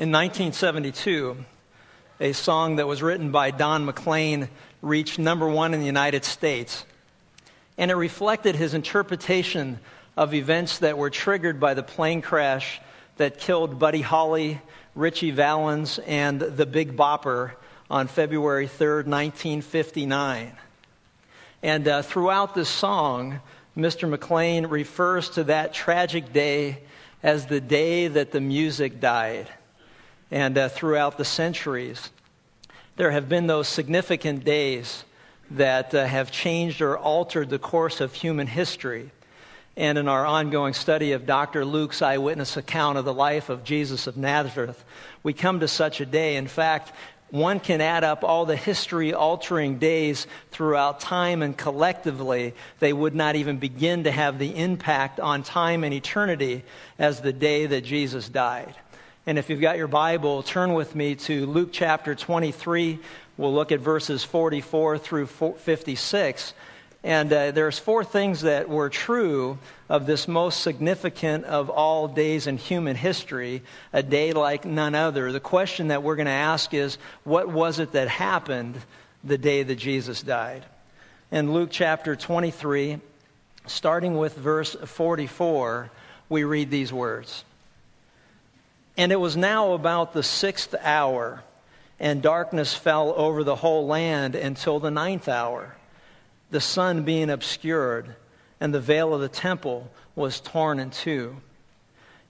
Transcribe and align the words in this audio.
In 0.00 0.12
1972, 0.12 1.44
a 2.20 2.32
song 2.32 2.76
that 2.76 2.86
was 2.86 3.02
written 3.02 3.32
by 3.32 3.50
Don 3.50 3.84
McLean 3.84 4.48
reached 4.80 5.18
number 5.18 5.48
one 5.48 5.74
in 5.74 5.80
the 5.80 5.86
United 5.86 6.24
States. 6.24 6.84
And 7.76 7.90
it 7.90 7.96
reflected 7.96 8.54
his 8.54 8.74
interpretation 8.74 9.80
of 10.16 10.34
events 10.34 10.78
that 10.78 10.96
were 10.96 11.10
triggered 11.10 11.58
by 11.58 11.74
the 11.74 11.82
plane 11.82 12.22
crash 12.22 12.80
that 13.16 13.40
killed 13.40 13.80
Buddy 13.80 14.00
Holly, 14.00 14.60
Ritchie 14.94 15.32
Valens, 15.32 15.98
and 15.98 16.38
the 16.40 16.66
Big 16.66 16.96
Bopper 16.96 17.54
on 17.90 18.06
February 18.06 18.68
3rd, 18.68 19.06
1959. 19.08 20.52
And 21.64 21.88
uh, 21.88 22.02
throughout 22.02 22.54
this 22.54 22.68
song, 22.68 23.40
Mr. 23.76 24.08
McLean 24.08 24.68
refers 24.68 25.30
to 25.30 25.44
that 25.44 25.74
tragic 25.74 26.32
day 26.32 26.78
as 27.20 27.46
the 27.46 27.60
day 27.60 28.06
that 28.06 28.30
the 28.30 28.40
music 28.40 29.00
died 29.00 29.48
and 30.30 30.56
uh, 30.56 30.68
throughout 30.68 31.18
the 31.18 31.24
centuries. 31.24 32.10
There 32.96 33.10
have 33.10 33.28
been 33.28 33.46
those 33.46 33.68
significant 33.68 34.44
days 34.44 35.04
that 35.52 35.94
uh, 35.94 36.04
have 36.04 36.30
changed 36.30 36.82
or 36.82 36.98
altered 36.98 37.48
the 37.48 37.58
course 37.58 38.00
of 38.00 38.12
human 38.12 38.46
history. 38.46 39.10
And 39.76 39.96
in 39.96 40.08
our 40.08 40.26
ongoing 40.26 40.74
study 40.74 41.12
of 41.12 41.24
Dr. 41.24 41.64
Luke's 41.64 42.02
eyewitness 42.02 42.56
account 42.56 42.98
of 42.98 43.04
the 43.04 43.14
life 43.14 43.48
of 43.48 43.62
Jesus 43.62 44.08
of 44.08 44.16
Nazareth, 44.16 44.84
we 45.22 45.32
come 45.32 45.60
to 45.60 45.68
such 45.68 46.00
a 46.00 46.06
day. 46.06 46.36
In 46.36 46.48
fact, 46.48 46.92
one 47.30 47.60
can 47.60 47.80
add 47.80 48.04
up 48.04 48.24
all 48.24 48.46
the 48.46 48.56
history 48.56 49.14
altering 49.14 49.78
days 49.78 50.26
throughout 50.50 51.00
time, 51.00 51.42
and 51.42 51.56
collectively, 51.56 52.54
they 52.80 52.92
would 52.92 53.14
not 53.14 53.36
even 53.36 53.58
begin 53.58 54.04
to 54.04 54.10
have 54.10 54.38
the 54.38 54.56
impact 54.56 55.20
on 55.20 55.42
time 55.42 55.84
and 55.84 55.92
eternity 55.92 56.64
as 56.98 57.20
the 57.20 57.32
day 57.32 57.66
that 57.66 57.84
Jesus 57.84 58.28
died. 58.28 58.74
And 59.28 59.38
if 59.38 59.50
you've 59.50 59.60
got 59.60 59.76
your 59.76 59.88
Bible, 59.88 60.42
turn 60.42 60.72
with 60.72 60.94
me 60.94 61.14
to 61.16 61.44
Luke 61.44 61.68
chapter 61.70 62.14
23. 62.14 62.98
We'll 63.36 63.52
look 63.52 63.72
at 63.72 63.80
verses 63.80 64.24
44 64.24 64.96
through 64.96 65.26
56. 65.26 66.54
And 67.04 67.30
uh, 67.30 67.50
there's 67.50 67.78
four 67.78 68.04
things 68.04 68.40
that 68.40 68.70
were 68.70 68.88
true 68.88 69.58
of 69.90 70.06
this 70.06 70.28
most 70.28 70.62
significant 70.62 71.44
of 71.44 71.68
all 71.68 72.08
days 72.08 72.46
in 72.46 72.56
human 72.56 72.96
history, 72.96 73.60
a 73.92 74.02
day 74.02 74.32
like 74.32 74.64
none 74.64 74.94
other. 74.94 75.30
The 75.30 75.40
question 75.40 75.88
that 75.88 76.02
we're 76.02 76.16
going 76.16 76.24
to 76.24 76.32
ask 76.32 76.72
is, 76.72 76.96
what 77.24 77.50
was 77.50 77.80
it 77.80 77.92
that 77.92 78.08
happened 78.08 78.80
the 79.22 79.36
day 79.36 79.62
that 79.62 79.76
Jesus 79.76 80.22
died? 80.22 80.64
In 81.30 81.52
Luke 81.52 81.68
chapter 81.70 82.16
23, 82.16 82.98
starting 83.66 84.16
with 84.16 84.34
verse 84.34 84.74
44, 84.86 85.90
we 86.30 86.44
read 86.44 86.70
these 86.70 86.90
words. 86.90 87.44
And 88.98 89.12
it 89.12 89.20
was 89.20 89.36
now 89.36 89.74
about 89.74 90.12
the 90.12 90.24
sixth 90.24 90.74
hour, 90.82 91.44
and 92.00 92.20
darkness 92.20 92.74
fell 92.74 93.14
over 93.16 93.44
the 93.44 93.54
whole 93.54 93.86
land 93.86 94.34
until 94.34 94.80
the 94.80 94.90
ninth 94.90 95.28
hour, 95.28 95.76
the 96.50 96.60
sun 96.60 97.04
being 97.04 97.30
obscured, 97.30 98.16
and 98.60 98.74
the 98.74 98.80
veil 98.80 99.14
of 99.14 99.20
the 99.20 99.28
temple 99.28 99.88
was 100.16 100.40
torn 100.40 100.80
in 100.80 100.90
two. 100.90 101.36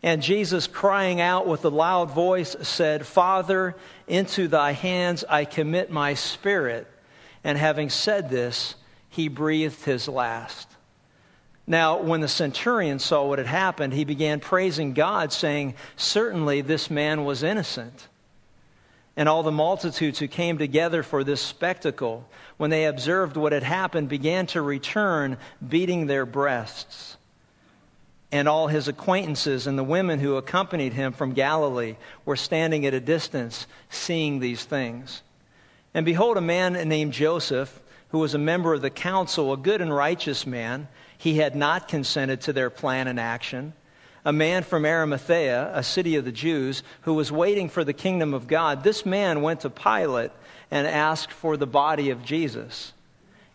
And 0.03 0.23
Jesus, 0.23 0.67
crying 0.67 1.23
out 1.23 1.47
with 1.47 1.65
a 1.65 1.71
loud 1.71 2.11
voice, 2.11 2.55
said, 2.61 3.07
Father, 3.07 3.75
into 4.07 4.47
thy 4.47 4.73
hands 4.73 5.25
I 5.27 5.47
commit 5.47 5.91
my 5.91 6.15
spirit. 6.15 6.87
And 7.45 7.57
having 7.57 7.89
said 7.89 8.29
this, 8.29 8.75
he 9.09 9.29
breathed 9.29 9.85
his 9.85 10.07
last. 10.07 10.69
Now, 11.69 12.01
when 12.01 12.23
the 12.23 12.29
centurion 12.29 12.99
saw 12.99 13.27
what 13.27 13.39
had 13.39 13.47
happened, 13.47 13.93
he 13.93 14.07
began 14.07 14.41
praising 14.41 14.95
God, 14.95 15.35
saying, 15.35 15.75
Certainly 15.97 16.63
this 16.63 16.91
man 16.91 17.27
was 17.27 17.43
innocent. 17.43 18.09
And 19.19 19.29
all 19.29 19.43
the 19.43 19.53
multitudes 19.53 20.19
who 20.19 20.29
came 20.29 20.57
together 20.57 21.03
for 21.03 21.25
this 21.25 21.43
spectacle, 21.43 22.27
when 22.57 22.71
they 22.71 22.87
observed 22.87 23.37
what 23.37 23.53
had 23.53 23.63
happened, 23.63 24.09
began 24.09 24.47
to 24.47 24.63
return, 24.63 25.37
beating 25.67 26.07
their 26.07 26.25
breasts. 26.25 27.19
And 28.33 28.49
all 28.49 28.67
his 28.69 28.89
acquaintances 28.89 29.67
and 29.67 29.79
the 29.79 29.85
women 29.85 30.21
who 30.21 30.37
accompanied 30.37 30.95
him 30.95 31.13
from 31.13 31.35
Galilee 31.35 31.97
were 32.25 32.37
standing 32.37 32.87
at 32.87 32.95
a 32.95 33.01
distance, 33.01 33.67
seeing 33.91 34.39
these 34.39 34.65
things. 34.65 35.21
And 35.93 36.07
behold, 36.07 36.39
a 36.39 36.43
man 36.43 36.73
named 36.89 37.13
Joseph, 37.13 37.79
who 38.09 38.21
was 38.21 38.33
a 38.33 38.39
member 38.39 38.73
of 38.73 38.81
the 38.81 38.89
council, 38.89 39.53
a 39.53 39.59
good 39.59 39.83
and 39.83 39.95
righteous 39.95 40.47
man, 40.47 40.89
he 41.19 41.37
had 41.37 41.55
not 41.55 41.89
consented 41.89 42.41
to 42.43 42.53
their 42.53 42.71
plan 42.71 43.09
and 43.09 43.21
action. 43.21 43.75
A 44.25 44.33
man 44.33 44.63
from 44.63 44.85
Arimathea, 44.85 45.71
a 45.75 45.83
city 45.83 46.17
of 46.17 46.25
the 46.25 46.33
Jews, 46.33 46.83
who 47.03 47.15
was 47.15 47.31
waiting 47.31 47.69
for 47.69 47.85
the 47.85 47.93
kingdom 47.93 48.35
of 48.35 48.47
God, 48.47 48.83
this 48.83 49.05
man 49.05 49.43
went 49.43 49.61
to 49.61 49.71
Pilate 49.71 50.31
and 50.71 50.87
asked 50.87 51.33
for 51.33 51.57
the 51.57 51.67
body 51.67 52.11
of 52.11 52.25
Jesus. 52.25 52.93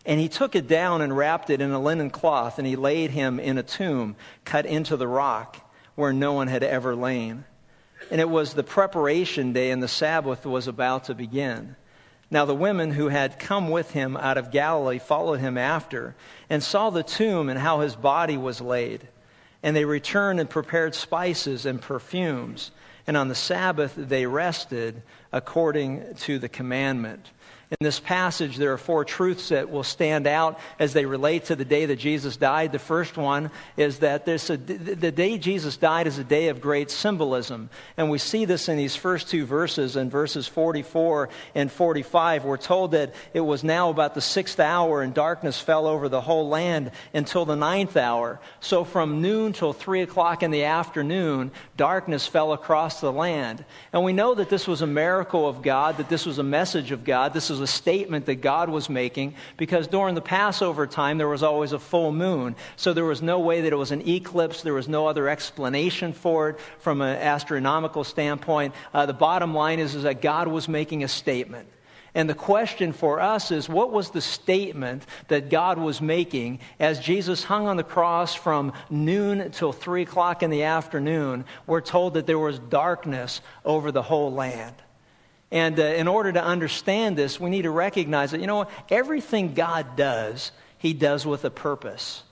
And 0.06 0.20
he 0.20 0.28
took 0.28 0.54
it 0.54 0.68
down 0.68 1.00
and 1.00 1.16
wrapped 1.16 1.48
it 1.50 1.60
in 1.60 1.70
a 1.70 1.80
linen 1.80 2.10
cloth, 2.10 2.58
and 2.58 2.66
he 2.66 2.76
laid 2.76 3.10
him 3.10 3.40
in 3.40 3.56
a 3.56 3.62
tomb 3.62 4.16
cut 4.44 4.66
into 4.66 4.96
the 4.96 5.08
rock 5.08 5.56
where 5.94 6.12
no 6.12 6.34
one 6.34 6.48
had 6.48 6.62
ever 6.62 6.94
lain. 6.94 7.44
And 8.10 8.20
it 8.20 8.28
was 8.28 8.52
the 8.52 8.62
preparation 8.62 9.54
day, 9.54 9.70
and 9.70 9.82
the 9.82 9.88
Sabbath 9.88 10.44
was 10.44 10.68
about 10.68 11.04
to 11.04 11.14
begin. 11.14 11.76
Now 12.34 12.46
the 12.46 12.52
women 12.52 12.90
who 12.90 13.06
had 13.10 13.38
come 13.38 13.70
with 13.70 13.92
him 13.92 14.16
out 14.16 14.38
of 14.38 14.50
Galilee 14.50 14.98
followed 14.98 15.38
him 15.38 15.56
after 15.56 16.16
and 16.50 16.60
saw 16.64 16.90
the 16.90 17.04
tomb 17.04 17.48
and 17.48 17.56
how 17.56 17.78
his 17.78 17.94
body 17.94 18.36
was 18.36 18.60
laid. 18.60 19.06
And 19.62 19.76
they 19.76 19.84
returned 19.84 20.40
and 20.40 20.50
prepared 20.50 20.96
spices 20.96 21.64
and 21.64 21.80
perfumes. 21.80 22.72
And 23.06 23.16
on 23.16 23.28
the 23.28 23.36
Sabbath 23.36 23.94
they 23.96 24.26
rested 24.26 25.00
according 25.32 26.16
to 26.22 26.40
the 26.40 26.48
commandment. 26.48 27.24
In 27.70 27.78
this 27.80 27.98
passage, 27.98 28.56
there 28.56 28.72
are 28.72 28.78
four 28.78 29.04
truths 29.04 29.48
that 29.48 29.70
will 29.70 29.82
stand 29.82 30.26
out 30.26 30.60
as 30.78 30.92
they 30.92 31.06
relate 31.06 31.46
to 31.46 31.56
the 31.56 31.64
day 31.64 31.86
that 31.86 31.96
Jesus 31.96 32.36
died. 32.36 32.72
The 32.72 32.78
first 32.78 33.16
one 33.16 33.50
is 33.76 34.00
that 34.00 34.26
this, 34.26 34.48
the 34.48 35.12
day 35.12 35.38
Jesus 35.38 35.76
died 35.76 36.06
is 36.06 36.18
a 36.18 36.24
day 36.24 36.48
of 36.48 36.60
great 36.60 36.90
symbolism. 36.90 37.70
And 37.96 38.10
we 38.10 38.18
see 38.18 38.44
this 38.44 38.68
in 38.68 38.76
these 38.76 38.96
first 38.96 39.28
two 39.28 39.46
verses, 39.46 39.96
in 39.96 40.10
verses 40.10 40.46
44 40.46 41.30
and 41.54 41.72
45. 41.72 42.44
We're 42.44 42.56
told 42.58 42.92
that 42.92 43.14
it 43.32 43.40
was 43.40 43.64
now 43.64 43.88
about 43.88 44.14
the 44.14 44.20
sixth 44.20 44.60
hour, 44.60 45.00
and 45.00 45.14
darkness 45.14 45.58
fell 45.58 45.86
over 45.86 46.08
the 46.08 46.20
whole 46.20 46.48
land 46.48 46.90
until 47.14 47.44
the 47.46 47.56
ninth 47.56 47.96
hour. 47.96 48.40
So 48.60 48.84
from 48.84 49.22
noon 49.22 49.54
till 49.54 49.72
three 49.72 50.02
o'clock 50.02 50.42
in 50.42 50.50
the 50.50 50.64
afternoon, 50.64 51.50
darkness 51.76 52.26
fell 52.26 52.52
across 52.52 53.00
the 53.00 53.12
land. 53.12 53.64
And 53.92 54.04
we 54.04 54.12
know 54.12 54.34
that 54.34 54.50
this 54.50 54.66
was 54.66 54.82
a 54.82 54.86
miracle 54.86 55.48
of 55.48 55.62
God, 55.62 55.96
that 55.96 56.08
this 56.08 56.26
was 56.26 56.38
a 56.38 56.42
message 56.42 56.90
of 56.90 57.04
God. 57.04 57.32
This 57.32 57.50
was 57.60 57.70
a 57.70 57.72
statement 57.72 58.26
that 58.26 58.36
God 58.36 58.68
was 58.68 58.88
making 58.90 59.34
because 59.56 59.86
during 59.86 60.16
the 60.16 60.20
Passover 60.20 60.88
time 60.88 61.18
there 61.18 61.28
was 61.28 61.44
always 61.44 61.72
a 61.72 61.78
full 61.78 62.10
moon. 62.10 62.56
So 62.74 62.92
there 62.92 63.04
was 63.04 63.22
no 63.22 63.38
way 63.38 63.60
that 63.60 63.72
it 63.72 63.76
was 63.76 63.92
an 63.92 64.08
eclipse. 64.08 64.62
There 64.62 64.74
was 64.74 64.88
no 64.88 65.06
other 65.06 65.28
explanation 65.28 66.12
for 66.12 66.50
it 66.50 66.60
from 66.80 67.00
an 67.00 67.16
astronomical 67.16 68.02
standpoint. 68.02 68.74
Uh, 68.92 69.06
the 69.06 69.12
bottom 69.12 69.54
line 69.54 69.78
is, 69.78 69.94
is 69.94 70.02
that 70.02 70.20
God 70.20 70.48
was 70.48 70.68
making 70.68 71.04
a 71.04 71.08
statement. 71.08 71.68
And 72.16 72.28
the 72.28 72.34
question 72.34 72.92
for 72.92 73.20
us 73.20 73.52
is 73.52 73.68
what 73.68 73.92
was 73.92 74.10
the 74.10 74.20
statement 74.20 75.04
that 75.28 75.48
God 75.48 75.78
was 75.78 76.00
making 76.00 76.58
as 76.80 76.98
Jesus 76.98 77.44
hung 77.44 77.68
on 77.68 77.76
the 77.76 77.84
cross 77.84 78.34
from 78.34 78.72
noon 78.90 79.52
till 79.52 79.72
3 79.72 80.02
o'clock 80.02 80.42
in 80.42 80.50
the 80.50 80.64
afternoon? 80.64 81.44
We're 81.68 81.80
told 81.80 82.14
that 82.14 82.26
there 82.26 82.38
was 82.38 82.58
darkness 82.58 83.40
over 83.64 83.92
the 83.92 84.02
whole 84.02 84.32
land. 84.32 84.74
And 85.54 85.78
uh, 85.78 85.84
in 85.84 86.08
order 86.08 86.32
to 86.32 86.44
understand 86.44 87.16
this, 87.16 87.38
we 87.38 87.48
need 87.48 87.62
to 87.62 87.70
recognize 87.70 88.32
that, 88.32 88.40
you 88.40 88.48
know, 88.48 88.66
everything 88.90 89.54
God 89.54 89.94
does, 89.94 90.50
He 90.78 90.94
does 90.94 91.24
with 91.24 91.44
a 91.44 91.50
purpose. 91.50 92.23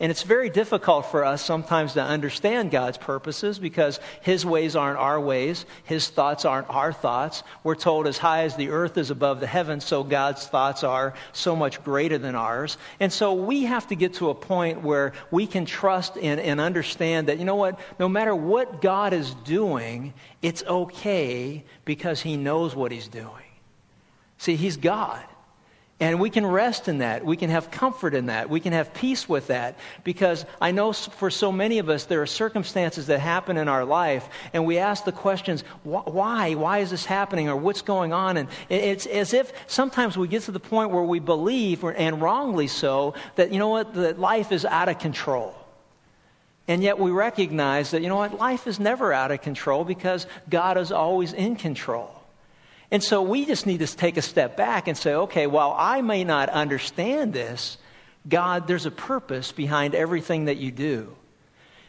And 0.00 0.10
it's 0.10 0.22
very 0.22 0.48
difficult 0.48 1.06
for 1.10 1.26
us 1.26 1.44
sometimes 1.44 1.92
to 1.92 2.02
understand 2.02 2.70
God's 2.70 2.96
purposes 2.96 3.58
because 3.58 4.00
His 4.22 4.46
ways 4.46 4.74
aren't 4.74 4.98
our 4.98 5.20
ways, 5.20 5.66
His 5.84 6.08
thoughts 6.08 6.46
aren't 6.46 6.70
our 6.70 6.90
thoughts. 6.90 7.42
We're 7.62 7.74
told 7.74 8.06
as 8.06 8.16
high 8.16 8.44
as 8.44 8.56
the 8.56 8.70
earth 8.70 8.96
is 8.96 9.10
above 9.10 9.40
the 9.40 9.46
heavens, 9.46 9.84
so 9.84 10.02
God's 10.02 10.46
thoughts 10.46 10.84
are 10.84 11.12
so 11.34 11.54
much 11.54 11.84
greater 11.84 12.16
than 12.16 12.34
ours. 12.34 12.78
And 12.98 13.12
so 13.12 13.34
we 13.34 13.64
have 13.64 13.88
to 13.88 13.94
get 13.94 14.14
to 14.14 14.30
a 14.30 14.34
point 14.34 14.82
where 14.82 15.12
we 15.30 15.46
can 15.46 15.66
trust 15.66 16.16
and, 16.16 16.40
and 16.40 16.62
understand 16.62 17.28
that, 17.28 17.38
you 17.38 17.44
know 17.44 17.56
what, 17.56 17.78
no 17.98 18.08
matter 18.08 18.34
what 18.34 18.80
God 18.80 19.12
is 19.12 19.34
doing, 19.44 20.14
it's 20.40 20.62
okay 20.62 21.62
because 21.84 22.22
He 22.22 22.38
knows 22.38 22.74
what 22.74 22.90
He's 22.90 23.08
doing. 23.08 23.28
See, 24.38 24.56
He's 24.56 24.78
God. 24.78 25.22
And 26.00 26.18
we 26.18 26.30
can 26.30 26.46
rest 26.46 26.88
in 26.88 26.98
that. 26.98 27.26
We 27.26 27.36
can 27.36 27.50
have 27.50 27.70
comfort 27.70 28.14
in 28.14 28.26
that. 28.26 28.48
We 28.48 28.60
can 28.60 28.72
have 28.72 28.94
peace 28.94 29.28
with 29.28 29.48
that. 29.48 29.76
Because 30.02 30.46
I 30.58 30.72
know 30.72 30.94
for 30.94 31.28
so 31.28 31.52
many 31.52 31.78
of 31.78 31.90
us, 31.90 32.06
there 32.06 32.22
are 32.22 32.26
circumstances 32.26 33.08
that 33.08 33.20
happen 33.20 33.58
in 33.58 33.68
our 33.68 33.84
life, 33.84 34.26
and 34.54 34.64
we 34.64 34.78
ask 34.78 35.04
the 35.04 35.12
questions, 35.12 35.62
why? 35.82 36.54
Why 36.54 36.78
is 36.78 36.90
this 36.90 37.04
happening? 37.04 37.50
Or 37.50 37.56
what's 37.56 37.82
going 37.82 38.14
on? 38.14 38.38
And 38.38 38.48
it's 38.70 39.04
as 39.04 39.34
if 39.34 39.52
sometimes 39.66 40.16
we 40.16 40.26
get 40.26 40.44
to 40.44 40.52
the 40.52 40.60
point 40.60 40.90
where 40.90 41.02
we 41.02 41.18
believe, 41.18 41.84
and 41.84 42.22
wrongly 42.22 42.66
so, 42.66 43.12
that, 43.36 43.52
you 43.52 43.58
know 43.58 43.68
what, 43.68 43.92
that 43.92 44.18
life 44.18 44.52
is 44.52 44.64
out 44.64 44.88
of 44.88 44.98
control. 44.98 45.54
And 46.66 46.82
yet 46.82 46.98
we 46.98 47.10
recognize 47.10 47.90
that, 47.90 48.00
you 48.00 48.08
know 48.08 48.16
what, 48.16 48.38
life 48.38 48.66
is 48.66 48.80
never 48.80 49.12
out 49.12 49.32
of 49.32 49.42
control 49.42 49.84
because 49.84 50.26
God 50.48 50.78
is 50.78 50.92
always 50.92 51.34
in 51.34 51.56
control. 51.56 52.10
And 52.90 53.02
so 53.02 53.22
we 53.22 53.46
just 53.46 53.66
need 53.66 53.78
to 53.78 53.86
take 53.86 54.16
a 54.16 54.22
step 54.22 54.56
back 54.56 54.88
and 54.88 54.96
say, 54.96 55.14
okay, 55.14 55.46
while 55.46 55.74
I 55.76 56.02
may 56.02 56.24
not 56.24 56.48
understand 56.48 57.32
this, 57.32 57.78
God, 58.28 58.66
there's 58.66 58.86
a 58.86 58.90
purpose 58.90 59.52
behind 59.52 59.94
everything 59.94 60.46
that 60.46 60.56
you 60.56 60.70
do. 60.70 61.16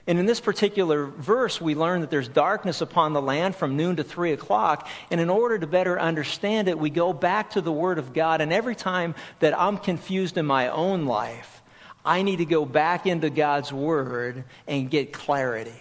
And 0.08 0.18
in 0.18 0.26
this 0.26 0.40
particular 0.40 1.06
verse, 1.06 1.62
we 1.62 1.76
learn 1.76 2.02
that 2.02 2.10
there's 2.10 2.28
darkness 2.28 2.82
upon 2.82 3.14
the 3.14 3.22
land 3.22 3.56
from 3.56 3.78
noon 3.78 3.98
to 3.98 4.04
three 4.04 4.32
o'clock. 4.32 4.88
And 5.12 5.22
in 5.22 5.30
order 5.30 5.60
to 5.60 5.68
better 5.68 6.00
understand 6.00 6.68
it, 6.68 6.78
we 6.78 6.90
go 6.90 7.14
back 7.14 7.52
to 7.52 7.62
the 7.62 7.72
Word 7.72 8.00
of 8.00 8.14
God. 8.14 8.42
And 8.42 8.52
every 8.52 8.76
time 8.76 9.14
that 9.40 9.58
I'm 9.60 9.78
confused 9.78 10.38
in 10.38 10.46
my 10.46 10.70
own 10.70 11.06
life, 11.06 11.62
I 12.04 12.24
need 12.24 12.38
to 12.38 12.46
go 12.46 12.66
back 12.66 13.06
into 13.06 13.30
God's 13.30 13.72
Word 13.72 14.44
and 14.68 14.90
get 14.90 15.14
clarity. 15.14 15.80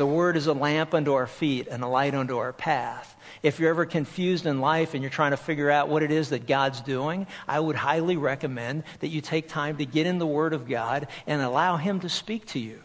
The 0.00 0.06
Word 0.06 0.38
is 0.38 0.46
a 0.46 0.54
lamp 0.54 0.94
unto 0.94 1.12
our 1.12 1.26
feet 1.26 1.68
and 1.70 1.82
a 1.82 1.86
light 1.86 2.14
unto 2.14 2.38
our 2.38 2.54
path. 2.54 3.14
If 3.42 3.60
you're 3.60 3.68
ever 3.68 3.84
confused 3.84 4.46
in 4.46 4.62
life 4.62 4.94
and 4.94 5.02
you're 5.02 5.10
trying 5.10 5.32
to 5.32 5.36
figure 5.36 5.70
out 5.70 5.90
what 5.90 6.02
it 6.02 6.10
is 6.10 6.30
that 6.30 6.46
God's 6.46 6.80
doing, 6.80 7.26
I 7.46 7.60
would 7.60 7.76
highly 7.76 8.16
recommend 8.16 8.84
that 9.00 9.08
you 9.08 9.20
take 9.20 9.50
time 9.50 9.76
to 9.76 9.84
get 9.84 10.06
in 10.06 10.18
the 10.18 10.26
Word 10.26 10.54
of 10.54 10.66
God 10.66 11.08
and 11.26 11.42
allow 11.42 11.76
Him 11.76 12.00
to 12.00 12.08
speak 12.08 12.46
to 12.46 12.58
you. 12.58 12.82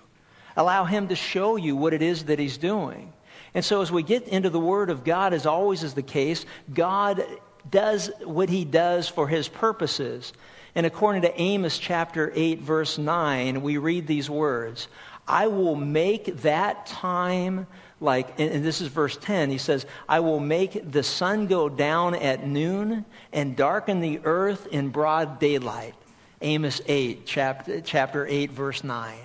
Allow 0.58 0.84
Him 0.84 1.08
to 1.08 1.16
show 1.16 1.56
you 1.56 1.78
what 1.78 1.94
it 1.94 2.02
is 2.02 2.26
that 2.26 2.38
He's 2.38 2.58
doing. 2.58 3.14
And 3.54 3.64
so, 3.64 3.82
as 3.82 3.90
we 3.90 4.04
get 4.04 4.28
into 4.28 4.50
the 4.50 4.60
Word 4.60 4.90
of 4.90 5.06
God, 5.06 5.34
as 5.34 5.46
always 5.46 5.84
is 5.84 5.94
the 5.94 6.02
case, 6.02 6.46
God 6.74 7.26
does 7.72 8.12
what 8.26 8.50
He 8.50 8.66
does 8.66 9.08
for 9.08 9.26
His 9.26 9.48
purposes. 9.48 10.34
And 10.78 10.86
according 10.86 11.22
to 11.22 11.42
Amos 11.42 11.78
chapter 11.78 12.30
8, 12.36 12.60
verse 12.60 12.98
9, 12.98 13.62
we 13.62 13.78
read 13.78 14.06
these 14.06 14.30
words 14.30 14.90
I 15.28 15.48
will 15.48 15.76
make 15.76 16.42
that 16.42 16.86
time 16.86 17.68
like, 18.02 18.40
and 18.40 18.64
this 18.64 18.82
is 18.82 18.90
verse 18.90 19.18
10, 19.18 19.50
he 19.50 19.58
says, 19.58 19.86
I 20.08 20.20
will 20.20 20.40
make 20.40 20.92
the 20.92 21.02
sun 21.02 21.48
go 21.48 21.70
down 21.70 22.14
at 22.16 22.46
noon 22.46 23.06
and 23.32 23.56
darken 23.56 24.02
the 24.02 24.20
earth 24.24 24.68
in 24.68 24.90
broad 24.90 25.40
daylight. 25.40 25.96
Amos 26.42 26.82
8, 26.86 27.26
chapter, 27.26 27.82
chapter 27.82 28.28
8, 28.28 28.52
verse 28.52 28.84
9. 28.84 29.18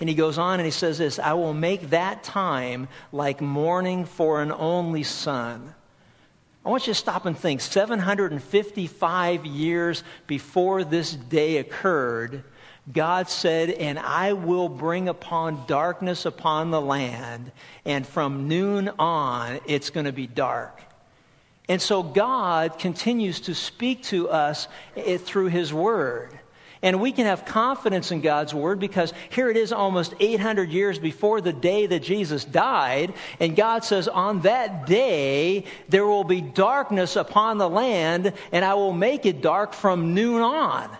And 0.00 0.08
he 0.08 0.14
goes 0.14 0.38
on 0.38 0.60
and 0.60 0.64
he 0.64 0.72
says 0.72 0.98
this 0.98 1.18
I 1.18 1.32
will 1.34 1.54
make 1.54 1.90
that 1.90 2.24
time 2.24 2.88
like 3.12 3.40
mourning 3.40 4.04
for 4.04 4.42
an 4.42 4.52
only 4.52 5.04
son. 5.04 5.74
I 6.64 6.68
want 6.68 6.88
you 6.88 6.92
to 6.92 6.98
stop 6.98 7.26
and 7.26 7.38
think 7.38 7.60
755 7.60 9.46
years 9.46 10.02
before 10.26 10.82
this 10.82 11.12
day 11.12 11.58
occurred, 11.58 12.42
God 12.92 13.28
said, 13.28 13.70
And 13.70 13.98
I 13.98 14.34
will 14.34 14.68
bring 14.68 15.08
upon 15.08 15.66
darkness 15.66 16.24
upon 16.24 16.70
the 16.70 16.80
land, 16.80 17.50
and 17.84 18.06
from 18.06 18.48
noon 18.48 18.90
on 18.98 19.60
it's 19.66 19.90
going 19.90 20.06
to 20.06 20.12
be 20.12 20.26
dark. 20.26 20.80
And 21.68 21.82
so 21.82 22.02
God 22.02 22.78
continues 22.78 23.40
to 23.40 23.54
speak 23.54 24.04
to 24.04 24.28
us 24.28 24.68
eh, 24.96 25.18
through 25.18 25.48
His 25.48 25.72
Word. 25.72 26.38
And 26.82 27.00
we 27.00 27.10
can 27.10 27.26
have 27.26 27.46
confidence 27.46 28.12
in 28.12 28.20
God's 28.20 28.54
word 28.54 28.78
because 28.78 29.12
here 29.30 29.48
it 29.48 29.56
is 29.56 29.72
almost 29.72 30.14
800 30.20 30.70
years 30.70 30.98
before 30.98 31.40
the 31.40 31.52
day 31.52 31.86
that 31.86 32.00
Jesus 32.00 32.44
died. 32.44 33.14
And 33.40 33.56
God 33.56 33.82
says, 33.82 34.08
On 34.08 34.42
that 34.42 34.86
day, 34.86 35.64
there 35.88 36.06
will 36.06 36.22
be 36.22 36.40
darkness 36.42 37.16
upon 37.16 37.58
the 37.58 37.68
land, 37.68 38.34
and 38.52 38.64
I 38.64 38.74
will 38.74 38.92
make 38.92 39.26
it 39.26 39.40
dark 39.40 39.72
from 39.72 40.14
noon 40.14 40.42
on. 40.42 40.90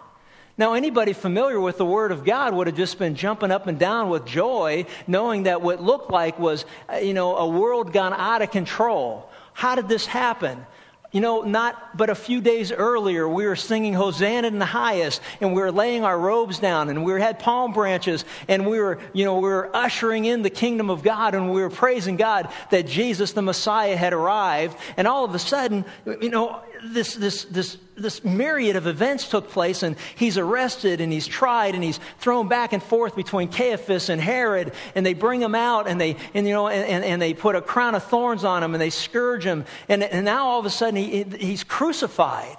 Now, 0.59 0.73
anybody 0.73 1.13
familiar 1.13 1.61
with 1.61 1.77
the 1.77 1.85
Word 1.85 2.13
of 2.13 2.25
God 2.25 2.55
would 2.55 2.67
have 2.67 2.77
just 2.77 2.99
been 2.99 3.15
jumping 3.15 3.51
up 3.51 3.67
and 3.67 3.79
down 3.79 4.09
with 4.09 4.25
joy, 4.25 4.87
knowing 5.07 5.43
that 5.43 5.61
what 5.61 5.83
looked 5.83 6.11
like 6.11 6.39
was, 6.39 6.65
uh, 6.91 6.97
you 6.97 7.13
know, 7.13 7.37
a 7.37 7.47
world 7.47 7.93
gone 7.93 8.15
out 8.15 8.41
of 8.41 8.51
control. 8.51 9.29
How 9.53 9.75
did 9.75 9.87
this 9.87 10.07
happen? 10.07 10.65
You 11.13 11.21
know, 11.21 11.43
not 11.43 11.97
but 11.97 12.11
a 12.11 12.15
few 12.15 12.41
days 12.41 12.73
earlier, 12.73 13.29
we 13.29 13.47
were 13.47 13.57
singing 13.57 13.93
Hosanna 13.93 14.49
in 14.49 14.59
the 14.59 14.65
highest, 14.65 15.21
and 15.41 15.55
we 15.55 15.61
were 15.61 15.73
laying 15.73 16.05
our 16.05 16.19
robes 16.19 16.59
down, 16.59 16.89
and 16.89 17.05
we 17.05 17.21
had 17.21 17.39
palm 17.39 17.73
branches, 17.73 18.25
and 18.49 18.67
we 18.67 18.81
were, 18.81 18.99
you 19.13 19.25
know, 19.25 19.37
we 19.37 19.49
were 19.49 19.71
ushering 19.75 20.25
in 20.25 20.43
the 20.43 20.51
kingdom 20.51 20.91
of 20.91 21.03
God, 21.03 21.35
and 21.35 21.53
we 21.53 21.61
were 21.61 21.71
praising 21.71 22.17
God 22.17 22.49
that 22.71 22.87
Jesus, 22.87 23.33
the 23.33 23.43
Messiah, 23.43 23.97
had 23.97 24.15
arrived. 24.15 24.77
And 24.97 25.07
all 25.07 25.25
of 25.25 25.35
a 25.35 25.39
sudden, 25.39 25.85
you 26.07 26.31
know, 26.31 26.61
this, 26.93 27.15
this, 27.15 27.45
this, 27.45 27.77
this 27.97 28.25
myriad 28.25 28.77
of 28.77 28.87
events 28.87 29.29
took 29.29 29.51
place, 29.51 29.83
and 29.83 29.97
he's 30.17 30.39
arrested 30.39 31.01
and 31.01 31.13
he's 31.13 31.27
tried 31.27 31.75
and 31.75 31.83
he's 31.83 32.01
thrown 32.19 32.49
back 32.49 32.73
and 32.73 32.83
forth 32.83 33.17
between 33.17 33.49
Caiaphas 33.49 34.09
and 34.09 34.21
Herod, 34.21 34.73
and 34.95 35.05
they 35.05 35.15
bring 35.15 35.41
him 35.41 35.55
out 35.55 35.89
and 35.89 36.01
they, 36.01 36.17
and, 36.35 36.47
you 36.47 36.53
know, 36.53 36.69
and, 36.69 37.05
and 37.05 37.21
they 37.21 37.35
put 37.35 37.57
a 37.57 37.61
crown 37.61 37.95
of 37.95 38.05
thorns 38.05 38.45
on 38.45 38.63
him 38.63 38.75
and 38.75 38.81
they 38.81 38.91
scourge 38.91 39.45
him, 39.45 39.65
and, 39.89 40.03
and 40.03 40.25
now 40.25 40.47
all 40.47 40.61
of 40.61 40.67
a 40.67 40.71
sudden 40.71 40.97
he, 40.97 41.23
he's 41.23 41.65
crucified. 41.65 42.57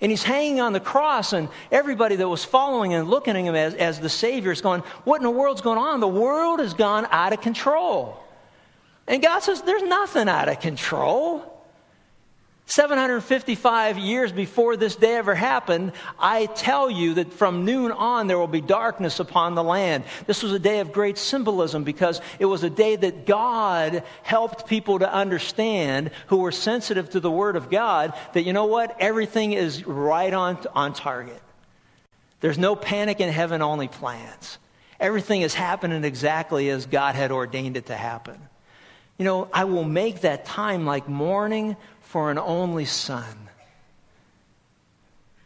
And 0.00 0.10
he's 0.10 0.24
hanging 0.24 0.60
on 0.60 0.72
the 0.72 0.80
cross, 0.80 1.32
and 1.32 1.48
everybody 1.70 2.16
that 2.16 2.28
was 2.28 2.44
following 2.44 2.92
and 2.92 3.08
looking 3.08 3.36
at 3.36 3.44
him 3.44 3.54
as, 3.54 3.74
as 3.74 4.00
the 4.00 4.10
Savior 4.10 4.50
is 4.50 4.60
going, 4.60 4.82
What 5.04 5.16
in 5.16 5.22
the 5.22 5.30
world's 5.30 5.62
going 5.62 5.78
on? 5.78 6.00
The 6.00 6.08
world 6.08 6.60
has 6.60 6.74
gone 6.74 7.06
out 7.10 7.32
of 7.32 7.40
control. 7.40 8.20
And 9.06 9.22
God 9.22 9.40
says, 9.40 9.62
There's 9.62 9.82
nothing 9.82 10.28
out 10.28 10.48
of 10.48 10.60
control. 10.60 11.53
755 12.66 13.98
years 13.98 14.32
before 14.32 14.76
this 14.76 14.96
day 14.96 15.16
ever 15.16 15.34
happened, 15.34 15.92
I 16.18 16.46
tell 16.46 16.90
you 16.90 17.14
that 17.14 17.34
from 17.34 17.66
noon 17.66 17.92
on 17.92 18.26
there 18.26 18.38
will 18.38 18.46
be 18.46 18.62
darkness 18.62 19.20
upon 19.20 19.54
the 19.54 19.62
land. 19.62 20.04
This 20.26 20.42
was 20.42 20.52
a 20.52 20.58
day 20.58 20.80
of 20.80 20.90
great 20.90 21.18
symbolism 21.18 21.84
because 21.84 22.22
it 22.38 22.46
was 22.46 22.64
a 22.64 22.70
day 22.70 22.96
that 22.96 23.26
God 23.26 24.02
helped 24.22 24.66
people 24.66 25.00
to 25.00 25.12
understand 25.12 26.10
who 26.28 26.38
were 26.38 26.52
sensitive 26.52 27.10
to 27.10 27.20
the 27.20 27.30
Word 27.30 27.56
of 27.56 27.68
God 27.68 28.14
that, 28.32 28.44
you 28.44 28.54
know 28.54 28.64
what, 28.64 28.96
everything 28.98 29.52
is 29.52 29.86
right 29.86 30.32
on, 30.32 30.58
on 30.74 30.94
target. 30.94 31.42
There's 32.40 32.58
no 32.58 32.76
panic 32.76 33.20
in 33.20 33.30
heaven, 33.30 33.60
only 33.60 33.88
plans. 33.88 34.58
Everything 34.98 35.42
is 35.42 35.52
happening 35.52 36.02
exactly 36.02 36.70
as 36.70 36.86
God 36.86 37.14
had 37.14 37.30
ordained 37.30 37.76
it 37.76 37.86
to 37.86 37.96
happen. 37.96 38.40
You 39.18 39.24
know, 39.24 39.48
I 39.52 39.64
will 39.64 39.84
make 39.84 40.22
that 40.22 40.44
time 40.44 40.86
like 40.86 41.08
mourning 41.08 41.76
for 42.14 42.30
an 42.30 42.38
only 42.38 42.84
son. 42.84 43.24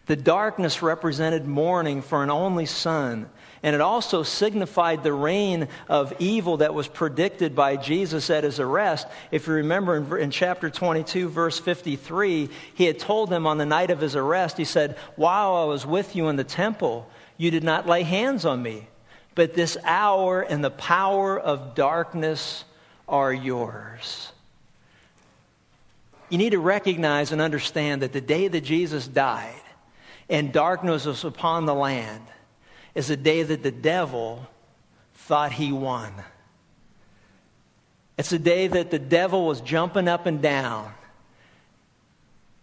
The 0.04 0.16
darkness 0.16 0.82
represented 0.82 1.46
mourning 1.46 2.02
for 2.02 2.22
an 2.22 2.28
only 2.28 2.66
son. 2.66 3.30
And 3.62 3.74
it 3.74 3.80
also 3.80 4.22
signified 4.22 5.02
the 5.02 5.14
reign 5.14 5.68
of 5.88 6.12
evil 6.18 6.58
that 6.58 6.74
was 6.74 6.86
predicted 6.86 7.56
by 7.56 7.78
Jesus 7.78 8.28
at 8.28 8.44
his 8.44 8.60
arrest. 8.60 9.06
If 9.30 9.46
you 9.46 9.54
remember 9.54 9.96
in, 9.96 10.24
in, 10.24 10.30
chapter 10.30 10.68
22, 10.68 11.30
verse 11.30 11.58
53, 11.58 12.50
he 12.74 12.84
had 12.84 12.98
told 12.98 13.30
them 13.30 13.46
on 13.46 13.56
the 13.56 13.64
night 13.64 13.90
of 13.90 14.02
his 14.02 14.14
arrest, 14.14 14.58
he 14.58 14.66
said, 14.66 14.98
While 15.16 15.56
I 15.56 15.64
was 15.64 15.86
with 15.86 16.14
you 16.14 16.28
in 16.28 16.36
the 16.36 16.44
temple, 16.44 17.08
you 17.38 17.50
did 17.50 17.64
not 17.64 17.88
lay 17.88 18.02
hands 18.02 18.44
on 18.44 18.62
me. 18.62 18.86
But 19.34 19.54
this 19.54 19.78
hour 19.84 20.42
and 20.42 20.62
the 20.62 20.70
power 20.70 21.40
of 21.40 21.74
darkness 21.74 22.62
are 23.08 23.32
yours. 23.32 24.32
You 26.30 26.38
need 26.38 26.50
to 26.50 26.58
recognize 26.58 27.32
and 27.32 27.40
understand 27.40 28.02
that 28.02 28.12
the 28.12 28.20
day 28.20 28.48
that 28.48 28.60
Jesus 28.60 29.06
died 29.06 29.60
and 30.28 30.52
darkness 30.52 31.06
was 31.06 31.24
upon 31.24 31.66
the 31.66 31.74
land 31.74 32.22
is 32.94 33.08
the 33.08 33.16
day 33.16 33.42
that 33.42 33.62
the 33.62 33.70
devil 33.70 34.46
thought 35.14 35.52
he 35.52 35.72
won. 35.72 36.12
It's 38.18 38.30
the 38.30 38.38
day 38.38 38.66
that 38.66 38.90
the 38.90 38.98
devil 38.98 39.46
was 39.46 39.60
jumping 39.60 40.08
up 40.08 40.26
and 40.26 40.42
down. 40.42 40.92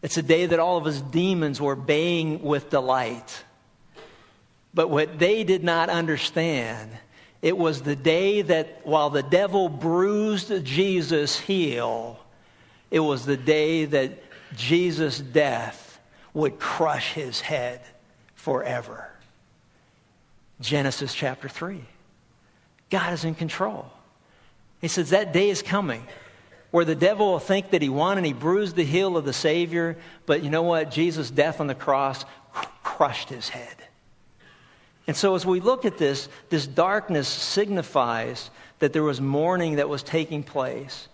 It's 0.01 0.17
a 0.17 0.22
day 0.22 0.45
that 0.45 0.60
all 0.60 0.77
of 0.77 0.86
his 0.86 1.01
demons 1.01 1.60
were 1.60 1.75
baying 1.75 2.43
with 2.43 2.69
delight. 2.69 3.43
But 4.74 4.89
what 4.89 5.17
they 5.17 5.43
did 5.43 5.63
not 5.63 5.89
understand, 5.89 6.91
it 7.41 7.57
was 7.57 7.81
the 7.81 7.95
day 7.95 8.41
that 8.43 8.81
while 8.84 9.10
the 9.10 9.24
devil 9.24 9.69
bruised 9.69 10.65
Jesus' 10.65 11.39
heel, 11.39 12.19
it 12.92 13.00
was 13.00 13.25
the 13.25 13.38
day 13.38 13.86
that 13.86 14.24
Jesus' 14.56 15.20
death 15.20 16.00
would 16.34 16.60
crush 16.60 17.13
his 17.13 17.39
head 17.39 17.82
forever. 18.36 19.10
Genesis 20.62 21.13
chapter 21.13 21.50
3. 21.50 21.82
God 22.89 23.13
is 23.13 23.25
in 23.25 23.36
control. 23.36 23.92
He 24.82 24.88
says 24.88 25.10
that 25.10 25.34
day 25.34 25.50
is 25.50 25.62
coming 25.62 26.06
where 26.72 26.86
the 26.86 26.96
devil 26.96 27.32
will 27.32 27.39
think 27.39 27.72
that 27.72 27.82
he 27.82 27.89
won 27.89 28.18
and 28.18 28.25
he 28.25 28.34
bruised 28.34 28.75
the 28.75 28.84
heel 28.84 29.15
of 29.15 29.24
the 29.24 29.34
Savior, 29.34 29.98
but 30.25 30.44
you 30.44 30.50
know 30.50 30.63
what? 30.63 30.92
Jesus' 30.92 31.32
death 31.32 31.62
on 31.62 31.68
the 31.68 31.75
cross 31.75 32.25
crushed 32.84 33.30
his 33.30 33.48
head. 33.48 33.75
And 35.08 35.15
so, 35.15 35.36
as 35.36 35.46
we 35.46 35.60
look 35.60 35.86
at 35.86 35.98
this, 35.98 36.27
this 36.50 36.68
darkness 36.68 37.27
signifies 37.27 38.50
that 38.80 38.92
there 38.92 39.04
was 39.04 39.22
mourning 39.22 39.75
that 39.75 39.88
was 39.88 40.04
taking 40.04 40.44
place. 40.44 41.08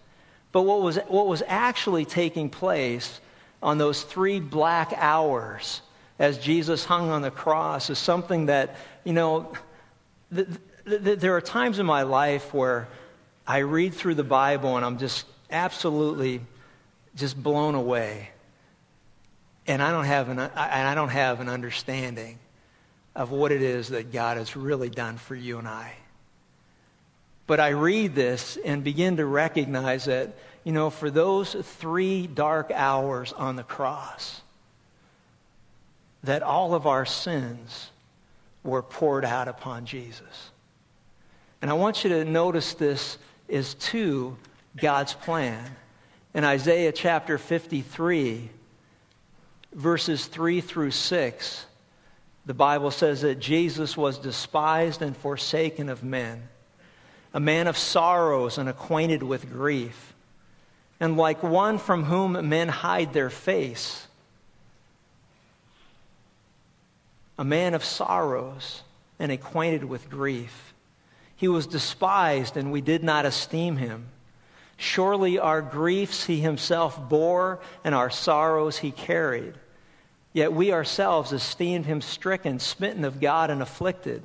But 0.51 0.63
what 0.63 0.81
was, 0.81 0.97
what 1.07 1.27
was 1.27 1.43
actually 1.47 2.05
taking 2.05 2.49
place 2.49 3.19
on 3.63 3.77
those 3.77 4.01
three 4.01 4.39
black 4.39 4.93
hours 4.95 5.81
as 6.19 6.37
Jesus 6.37 6.83
hung 6.83 7.09
on 7.09 7.21
the 7.21 7.31
cross 7.31 7.89
is 7.89 7.97
something 7.97 8.47
that, 8.47 8.75
you 9.03 9.13
know, 9.13 9.53
the, 10.31 10.45
th- 10.87 11.19
there 11.19 11.35
are 11.35 11.41
times 11.41 11.79
in 11.79 11.85
my 11.85 12.03
life 12.03 12.53
where 12.53 12.87
I 13.47 13.59
read 13.59 13.93
through 13.93 14.15
the 14.15 14.23
Bible 14.23 14.75
and 14.75 14.85
I'm 14.85 14.97
just 14.97 15.25
absolutely 15.49 16.41
just 17.15 17.41
blown 17.41 17.75
away. 17.75 18.29
And 19.67 19.81
I 19.81 19.91
don't 19.91 20.05
have 20.05 20.29
an, 20.29 20.39
I 20.39 20.95
don't 20.95 21.09
have 21.09 21.39
an 21.39 21.49
understanding 21.49 22.39
of 23.15 23.31
what 23.31 23.51
it 23.51 23.61
is 23.61 23.89
that 23.89 24.11
God 24.11 24.37
has 24.37 24.55
really 24.55 24.89
done 24.89 25.17
for 25.17 25.35
you 25.35 25.59
and 25.59 25.67
I. 25.67 25.93
But 27.51 27.59
I 27.59 27.71
read 27.71 28.15
this 28.15 28.57
and 28.63 28.81
begin 28.81 29.17
to 29.17 29.25
recognize 29.25 30.05
that, 30.05 30.29
you 30.63 30.71
know, 30.71 30.89
for 30.89 31.11
those 31.11 31.53
three 31.53 32.25
dark 32.25 32.71
hours 32.73 33.33
on 33.33 33.57
the 33.57 33.63
cross, 33.63 34.39
that 36.23 36.43
all 36.43 36.73
of 36.73 36.87
our 36.87 37.05
sins 37.05 37.89
were 38.63 38.81
poured 38.81 39.25
out 39.25 39.49
upon 39.49 39.85
Jesus. 39.85 40.49
And 41.61 41.69
I 41.69 41.73
want 41.73 42.05
you 42.05 42.11
to 42.11 42.23
notice 42.23 42.73
this 42.75 43.17
is 43.49 43.73
to 43.73 44.37
God's 44.77 45.13
plan. 45.13 45.61
In 46.33 46.45
Isaiah 46.45 46.93
chapter 46.93 47.37
53, 47.37 48.49
verses 49.73 50.25
3 50.25 50.61
through 50.61 50.91
6, 50.91 51.65
the 52.45 52.53
Bible 52.53 52.91
says 52.91 53.23
that 53.23 53.41
Jesus 53.41 53.97
was 53.97 54.19
despised 54.19 55.01
and 55.01 55.17
forsaken 55.17 55.89
of 55.89 56.01
men, 56.01 56.47
a 57.33 57.39
man 57.39 57.67
of 57.67 57.77
sorrows 57.77 58.57
and 58.57 58.67
acquainted 58.67 59.23
with 59.23 59.51
grief, 59.51 60.13
and 60.99 61.17
like 61.17 61.41
one 61.43 61.77
from 61.77 62.03
whom 62.03 62.49
men 62.49 62.67
hide 62.67 63.13
their 63.13 63.29
face 63.29 64.07
a 67.41 67.43
man 67.43 67.73
of 67.73 67.83
sorrows 67.83 68.83
and 69.17 69.31
acquainted 69.31 69.83
with 69.83 70.11
grief. 70.11 70.75
He 71.37 71.47
was 71.47 71.65
despised, 71.65 72.55
and 72.55 72.71
we 72.71 72.81
did 72.81 73.03
not 73.03 73.25
esteem 73.25 73.77
him. 73.77 74.05
Surely 74.77 75.39
our 75.39 75.63
griefs 75.63 76.23
he 76.23 76.39
himself 76.39 77.09
bore, 77.09 77.59
and 77.83 77.95
our 77.95 78.11
sorrows 78.11 78.77
he 78.77 78.91
carried. 78.91 79.55
Yet 80.33 80.53
we 80.53 80.71
ourselves 80.71 81.33
esteemed 81.33 81.87
him 81.87 82.01
stricken, 82.01 82.59
smitten 82.59 83.05
of 83.05 83.19
God, 83.19 83.49
and 83.49 83.63
afflicted. 83.63 84.21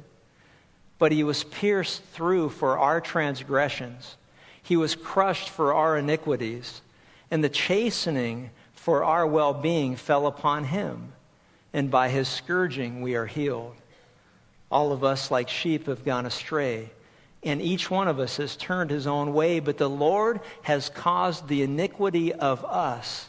But 0.98 1.12
he 1.12 1.24
was 1.24 1.44
pierced 1.44 2.02
through 2.12 2.50
for 2.50 2.78
our 2.78 3.00
transgressions, 3.00 4.16
he 4.62 4.76
was 4.76 4.94
crushed 4.94 5.48
for 5.50 5.74
our 5.74 5.96
iniquities, 5.98 6.80
and 7.30 7.44
the 7.44 7.48
chastening 7.48 8.50
for 8.72 9.04
our 9.04 9.26
well 9.26 9.52
being 9.52 9.96
fell 9.96 10.26
upon 10.26 10.64
him 10.64 11.12
and 11.72 11.90
by 11.90 12.08
his 12.08 12.26
scourging 12.28 13.02
we 13.02 13.14
are 13.16 13.26
healed. 13.26 13.74
All 14.70 14.92
of 14.92 15.04
us, 15.04 15.30
like 15.30 15.48
sheep, 15.50 15.86
have 15.86 16.04
gone 16.04 16.24
astray, 16.24 16.90
and 17.42 17.60
each 17.60 17.90
one 17.90 18.08
of 18.08 18.18
us 18.18 18.38
has 18.38 18.56
turned 18.56 18.90
his 18.90 19.06
own 19.06 19.34
way, 19.34 19.60
but 19.60 19.76
the 19.76 19.90
Lord 19.90 20.40
has 20.62 20.88
caused 20.88 21.46
the 21.46 21.62
iniquity 21.62 22.32
of 22.32 22.64
us 22.64 23.28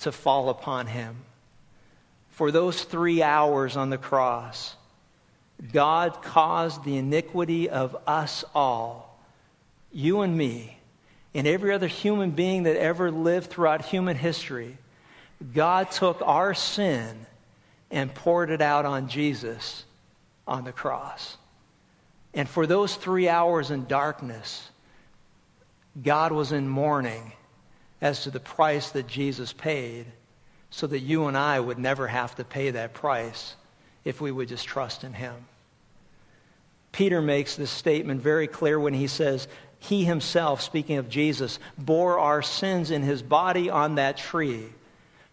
to 0.00 0.12
fall 0.12 0.48
upon 0.48 0.86
him. 0.86 1.16
For 2.30 2.50
those 2.52 2.84
three 2.84 3.22
hours 3.22 3.76
on 3.76 3.90
the 3.90 3.98
cross, 3.98 4.76
God 5.72 6.22
caused 6.22 6.84
the 6.84 6.96
iniquity 6.96 7.70
of 7.70 7.96
us 8.06 8.44
all, 8.54 9.18
you 9.92 10.20
and 10.20 10.36
me, 10.36 10.76
and 11.34 11.46
every 11.46 11.72
other 11.72 11.86
human 11.86 12.30
being 12.32 12.64
that 12.64 12.76
ever 12.76 13.10
lived 13.10 13.50
throughout 13.50 13.84
human 13.84 14.16
history. 14.16 14.76
God 15.54 15.90
took 15.90 16.20
our 16.22 16.54
sin 16.54 17.26
and 17.90 18.14
poured 18.14 18.50
it 18.50 18.60
out 18.60 18.84
on 18.84 19.08
Jesus 19.08 19.84
on 20.46 20.64
the 20.64 20.72
cross. 20.72 21.36
And 22.34 22.48
for 22.48 22.66
those 22.66 22.94
three 22.94 23.28
hours 23.28 23.70
in 23.70 23.86
darkness, 23.86 24.68
God 26.02 26.32
was 26.32 26.52
in 26.52 26.68
mourning 26.68 27.32
as 28.00 28.24
to 28.24 28.30
the 28.30 28.40
price 28.40 28.90
that 28.90 29.06
Jesus 29.06 29.52
paid 29.52 30.06
so 30.70 30.86
that 30.88 30.98
you 30.98 31.26
and 31.26 31.36
I 31.36 31.58
would 31.58 31.78
never 31.78 32.08
have 32.08 32.34
to 32.36 32.44
pay 32.44 32.72
that 32.72 32.94
price 32.94 33.54
if 34.04 34.20
we 34.20 34.32
would 34.32 34.48
just 34.48 34.66
trust 34.66 35.04
in 35.04 35.12
Him. 35.12 35.34
Peter 36.94 37.20
makes 37.20 37.56
this 37.56 37.70
statement 37.70 38.22
very 38.22 38.46
clear 38.46 38.78
when 38.78 38.94
he 38.94 39.08
says, 39.08 39.48
He 39.80 40.04
himself, 40.04 40.62
speaking 40.62 40.98
of 40.98 41.08
Jesus, 41.08 41.58
bore 41.76 42.18
our 42.18 42.40
sins 42.40 42.90
in 42.90 43.02
His 43.02 43.20
body 43.22 43.68
on 43.68 43.96
that 43.96 44.16
tree 44.16 44.68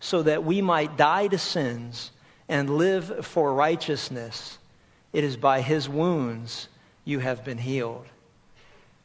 so 0.01 0.23
that 0.23 0.43
we 0.43 0.61
might 0.61 0.97
die 0.97 1.27
to 1.27 1.37
sins 1.37 2.11
and 2.49 2.77
live 2.77 3.25
for 3.25 3.53
righteousness. 3.53 4.57
It 5.13 5.23
is 5.23 5.37
by 5.37 5.61
his 5.61 5.87
wounds 5.87 6.67
you 7.05 7.19
have 7.19 7.45
been 7.45 7.59
healed. 7.59 8.05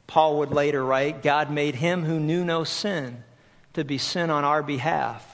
Paul 0.06 0.38
would 0.38 0.52
later 0.52 0.82
write 0.82 1.22
God 1.22 1.50
made 1.50 1.74
him 1.74 2.02
who 2.02 2.18
knew 2.18 2.44
no 2.44 2.64
sin 2.64 3.22
to 3.74 3.84
be 3.84 3.98
sin 3.98 4.30
on 4.30 4.44
our 4.44 4.62
behalf, 4.62 5.24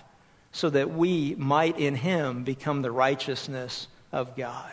so 0.51 0.69
that 0.69 0.91
we 0.91 1.37
might 1.39 1.79
in 1.79 1.95
him 1.95 2.43
become 2.43 2.83
the 2.83 2.91
righteousness 2.91 3.87
of 4.11 4.37
God. 4.37 4.73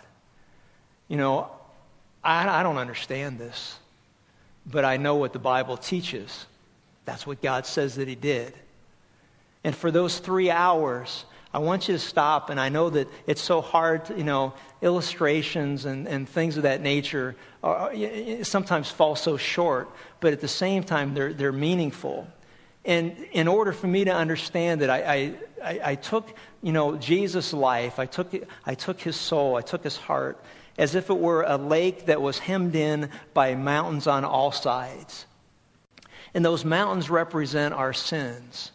You 1.07 1.17
know, 1.17 1.51
I, 2.23 2.59
I 2.59 2.63
don't 2.63 2.77
understand 2.77 3.39
this, 3.39 3.77
but 4.65 4.85
I 4.85 4.97
know 4.97 5.15
what 5.15 5.33
the 5.33 5.39
Bible 5.39 5.77
teaches. 5.77 6.45
That's 7.05 7.25
what 7.25 7.41
God 7.41 7.65
says 7.65 7.95
that 7.95 8.07
he 8.07 8.15
did. 8.15 8.53
And 9.63 9.75
for 9.75 9.91
those 9.91 10.19
three 10.19 10.51
hours, 10.51 11.25
I 11.53 11.59
want 11.59 11.87
you 11.87 11.95
to 11.95 11.99
stop, 11.99 12.49
and 12.49 12.59
I 12.59 12.69
know 12.69 12.91
that 12.91 13.07
it's 13.25 13.41
so 13.41 13.61
hard, 13.61 14.09
you 14.09 14.23
know, 14.23 14.53
illustrations 14.81 15.85
and, 15.85 16.07
and 16.07 16.29
things 16.29 16.57
of 16.57 16.63
that 16.63 16.81
nature 16.81 17.35
are, 17.63 17.91
sometimes 18.43 18.89
fall 18.89 19.15
so 19.15 19.37
short, 19.37 19.89
but 20.19 20.31
at 20.31 20.41
the 20.41 20.47
same 20.47 20.83
time, 20.83 21.13
they're, 21.13 21.33
they're 21.33 21.51
meaningful. 21.51 22.27
And 22.85 23.17
in 23.31 23.47
order 23.47 23.73
for 23.73 23.87
me 23.87 24.05
to 24.05 24.13
understand 24.13 24.81
it, 24.81 24.89
I, 24.89 25.33
I, 25.61 25.79
I 25.83 25.95
took, 25.95 26.29
you 26.61 26.71
know, 26.71 26.95
Jesus' 26.95 27.51
life, 27.51 27.99
I 27.99 28.05
took, 28.05 28.33
I 28.65 28.75
took 28.75 29.01
his 29.01 29.15
soul, 29.15 29.55
I 29.55 29.61
took 29.61 29.83
his 29.83 29.97
heart, 29.97 30.41
as 30.79 30.95
if 30.95 31.09
it 31.09 31.17
were 31.17 31.43
a 31.43 31.57
lake 31.57 32.05
that 32.05 32.21
was 32.21 32.39
hemmed 32.39 32.73
in 32.73 33.09
by 33.33 33.53
mountains 33.53 34.07
on 34.07 34.23
all 34.23 34.53
sides. 34.53 35.25
And 36.33 36.43
those 36.43 36.63
mountains 36.63 37.09
represent 37.09 37.73
our 37.73 37.91
sins. 37.91 38.71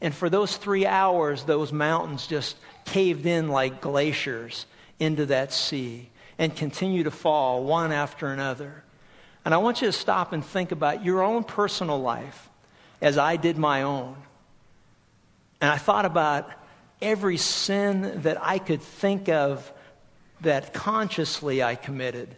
And 0.00 0.14
for 0.14 0.30
those 0.30 0.56
three 0.56 0.86
hours, 0.86 1.44
those 1.44 1.70
mountains 1.70 2.26
just 2.26 2.56
caved 2.86 3.26
in 3.26 3.48
like 3.48 3.82
glaciers 3.82 4.64
into 4.98 5.26
that 5.26 5.52
sea 5.52 6.08
and 6.38 6.56
continue 6.56 7.04
to 7.04 7.10
fall 7.10 7.62
one 7.62 7.92
after 7.92 8.28
another. 8.28 8.82
And 9.44 9.52
I 9.52 9.58
want 9.58 9.82
you 9.82 9.88
to 9.88 9.92
stop 9.92 10.32
and 10.32 10.42
think 10.42 10.72
about 10.72 11.04
your 11.04 11.22
own 11.22 11.44
personal 11.44 12.00
life 12.00 12.48
as 13.02 13.18
I 13.18 13.36
did 13.36 13.58
my 13.58 13.82
own. 13.82 14.16
And 15.60 15.70
I 15.70 15.76
thought 15.76 16.06
about 16.06 16.50
every 17.02 17.36
sin 17.36 18.22
that 18.22 18.42
I 18.42 18.58
could 18.58 18.80
think 18.80 19.28
of 19.28 19.70
that 20.42 20.72
consciously 20.72 21.62
I 21.62 21.74
committed. 21.74 22.34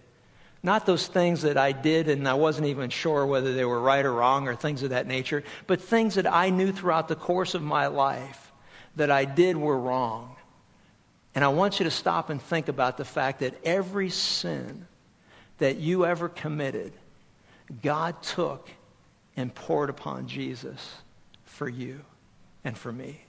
Not 0.63 0.85
those 0.85 1.07
things 1.07 1.43
that 1.43 1.57
I 1.57 1.73
did 1.73 2.09
and 2.09 2.29
I 2.29 2.35
wasn't 2.35 2.67
even 2.67 2.91
sure 2.91 3.25
whether 3.27 3.55
they 3.55 3.65
were 3.65 3.81
right 3.81 4.05
or 4.05 4.13
wrong 4.13 4.47
or 4.47 4.55
things 4.55 4.83
of 4.83 4.91
that 4.91 5.07
nature, 5.07 5.43
but 5.67 5.81
things 5.81 6.17
that 6.17 6.31
I 6.31 6.51
knew 6.51 6.73
throughout 6.73 7.09
the 7.09 7.17
course 7.17 7.55
of 7.55 7.63
my 7.63 7.87
life 7.87 8.53
that 8.97 9.11
I 9.11 9.25
did 9.25 9.57
were 9.57 9.79
wrong. 9.79 10.37
And 11.35 11.45
I 11.45 11.49
want 11.49 11.79
you 11.81 11.85
to 11.85 11.91
stop 11.91 12.29
and 12.29 12.43
think 12.43 12.69
about 12.69 12.97
the 12.97 13.05
fact 13.05 13.41
that 13.41 13.55
every 13.65 14.11
sin 14.11 14.87
that 15.59 15.77
you 15.77 16.05
ever 16.05 16.29
committed, 16.29 16.93
God 17.83 18.23
took 18.23 18.69
and 19.37 19.55
poured 19.55 19.91
upon 19.91 20.27
Jesus 20.27 20.95
for 21.45 21.69
you 21.69 22.01
and 22.65 22.77
for 22.77 22.93
me. 22.93 23.21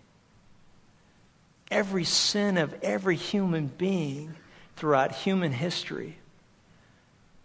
Every 1.70 2.04
sin 2.04 2.58
of 2.58 2.76
every 2.82 3.16
human 3.16 3.68
being 3.68 4.36
throughout 4.82 5.14
human 5.14 5.52
history 5.52 6.18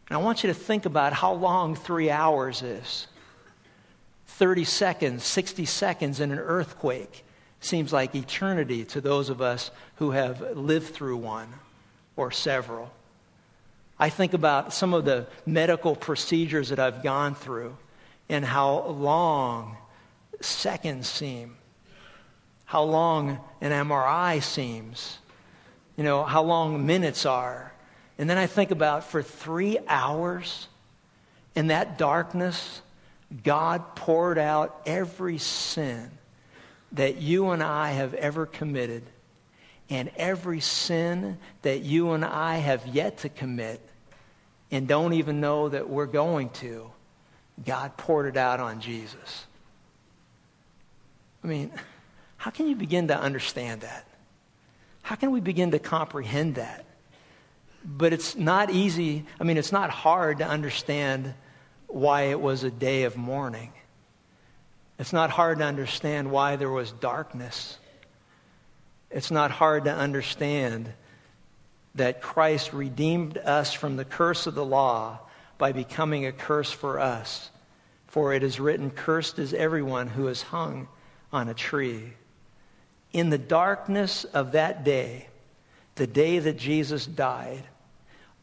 and 0.09 0.17
I 0.17 0.23
want 0.23 0.45
you 0.45 0.49
to 0.49 0.55
think 0.55 0.87
about 0.87 1.13
how 1.13 1.33
long 1.33 1.75
three 1.75 2.11
hours 2.11 2.63
is. 2.63 3.07
30 4.27 4.65
seconds, 4.65 5.25
60 5.25 5.65
seconds 5.65 6.21
in 6.21 6.31
an 6.31 6.39
earthquake 6.39 7.25
seems 7.61 7.93
like 7.93 8.15
eternity 8.15 8.85
to 8.85 9.01
those 9.01 9.31
of 9.31 9.41
us 9.41 9.71
who 9.97 10.11
have 10.13 10.57
lived 10.57 10.95
through 10.95 11.17
one 11.17 11.49
or 12.17 12.31
several. 12.31 12.91
I 13.99 14.11
think 14.11 14.35
about 14.35 14.75
some 14.75 14.95
of 14.95 15.05
the 15.05 15.27
medical 15.47 15.97
procedures 15.97 16.69
that 16.69 16.79
I've 16.79 17.03
gone 17.03 17.35
through 17.35 17.77
and 18.29 18.45
how 18.45 18.87
long 18.89 19.77
seconds 20.41 21.09
seem, 21.09 21.57
how 22.67 22.83
long 22.83 23.41
an 23.61 23.73
MRI 23.73 24.43
seems, 24.43 25.19
you 25.97 26.05
know, 26.05 26.25
how 26.25 26.43
long 26.43 26.87
minutes 26.87 27.27
are. 27.27 27.73
And 28.19 28.29
then 28.29 28.39
I 28.39 28.47
think 28.47 28.71
about 28.71 29.05
for 29.05 29.23
three 29.23 29.79
hours 29.89 30.69
in 31.55 31.69
that 31.69 31.99
darkness, 31.99 32.81
God 33.43 33.97
poured 33.97 34.39
out 34.39 34.83
every 34.87 35.39
sin 35.39 36.11
that 36.93 37.17
you 37.17 37.51
and 37.51 37.63
I 37.63 37.91
have 37.93 38.15
ever 38.15 38.47
committed 38.47 39.03
and 39.89 40.11
every 40.17 40.61
sin 40.61 41.39
that 41.63 41.83
you 41.83 42.13
and 42.13 42.25
I 42.25 42.57
have 42.57 42.87
yet 42.87 43.19
to 43.19 43.29
commit. 43.29 43.81
and 44.71 44.89
don't 44.89 45.13
even 45.13 45.41
know 45.41 45.69
that 45.69 45.89
we're 45.89 46.07
going 46.07 46.51
to, 46.51 46.91
God 47.65 47.97
poured 47.97 48.27
it 48.27 48.37
out 48.37 48.59
on 48.59 48.81
Jesus. 48.81 49.47
I 51.45 51.47
mean, 51.47 51.71
how 52.37 52.51
can 52.51 52.67
you 52.67 52.75
begin 52.75 53.09
to 53.09 53.19
understand 53.19 53.83
that? 53.83 54.05
How 55.07 55.15
can 55.15 55.31
we 55.31 55.39
begin 55.39 55.71
to 55.71 55.79
comprehend 55.79 56.57
that? 56.57 56.85
But 57.85 58.13
it's 58.13 58.35
not 58.35 58.73
easy. 58.73 59.25
I 59.41 59.45
mean, 59.45 59.57
it's 59.57 59.71
not 59.71 59.89
hard 59.89 60.39
to 60.39 60.45
understand 60.45 61.33
why 61.87 62.23
it 62.23 62.41
was 62.41 62.65
a 62.65 62.73
day 62.73 63.05
of 63.05 63.17
mourning. 63.17 63.73
It's 64.99 65.13
not 65.13 65.31
hard 65.31 65.59
to 65.59 65.65
understand 65.65 66.33
why 66.33 66.57
there 66.57 66.73
was 66.73 66.91
darkness. 66.91 67.79
It's 69.09 69.31
not 69.31 69.53
hard 69.53 69.85
to 69.85 69.95
understand 69.95 70.93
that 71.95 72.21
Christ 72.21 72.73
redeemed 72.73 73.39
us 73.39 73.73
from 73.73 73.95
the 73.95 74.05
curse 74.05 74.49
of 74.49 74.57
the 74.57 74.65
law 74.65 75.21
by 75.57 75.71
becoming 75.71 76.27
a 76.27 76.33
curse 76.33 76.73
for 76.73 76.99
us. 76.99 77.49
For 78.09 78.33
it 78.33 78.43
is 78.43 78.59
written, 78.59 78.91
Cursed 78.91 79.39
is 79.39 79.55
everyone 79.55 80.09
who 80.09 80.27
is 80.27 80.43
hung 80.43 80.89
on 81.33 81.49
a 81.49 81.55
tree. 81.55 82.13
In 83.13 83.31
the 83.31 83.39
darkness 83.39 84.25
of 84.25 84.53
that 84.53 84.85
day, 84.85 85.27
the 85.95 86.07
day 86.07 86.39
that 86.39 86.59
Jesus 86.59 87.07
died, 87.07 87.63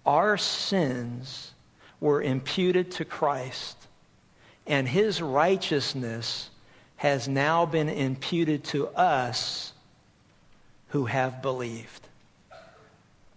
our 0.06 0.38
sins 0.38 1.52
were 2.00 2.22
imputed 2.22 2.92
to 2.92 3.06
Christ, 3.06 3.78
and 4.68 4.88
his 4.88 5.22
righteousness 5.22 6.50
has 6.98 7.28
now 7.28 7.66
been 7.66 7.90
imputed 7.90 8.64
to 8.66 8.88
us 8.88 9.74
who 10.90 11.06
have 11.06 11.42
believed. 11.42 12.08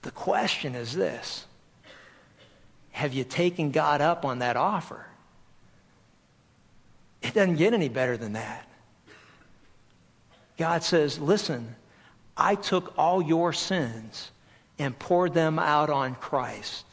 The 0.03 0.11
question 0.11 0.75
is 0.75 0.93
this 0.93 1.45
Have 2.93 3.13
you 3.13 3.25
taken 3.25 3.71
God 3.71 4.01
up 4.01 4.25
on 4.25 4.41
that 4.41 4.57
offer? 4.57 5.07
It 7.23 7.35
doesn't 7.35 7.57
get 7.57 7.75
any 7.75 7.89
better 7.89 8.17
than 8.17 8.35
that. 8.35 8.69
God 10.57 10.83
says, 10.83 11.19
Listen, 11.19 11.75
I 12.37 12.55
took 12.55 12.95
all 12.99 13.23
your 13.23 13.53
sins 13.53 14.31
and 14.79 14.99
poured 14.99 15.35
them 15.35 15.59
out 15.59 15.91
on 15.91 16.15
Christ 16.15 16.85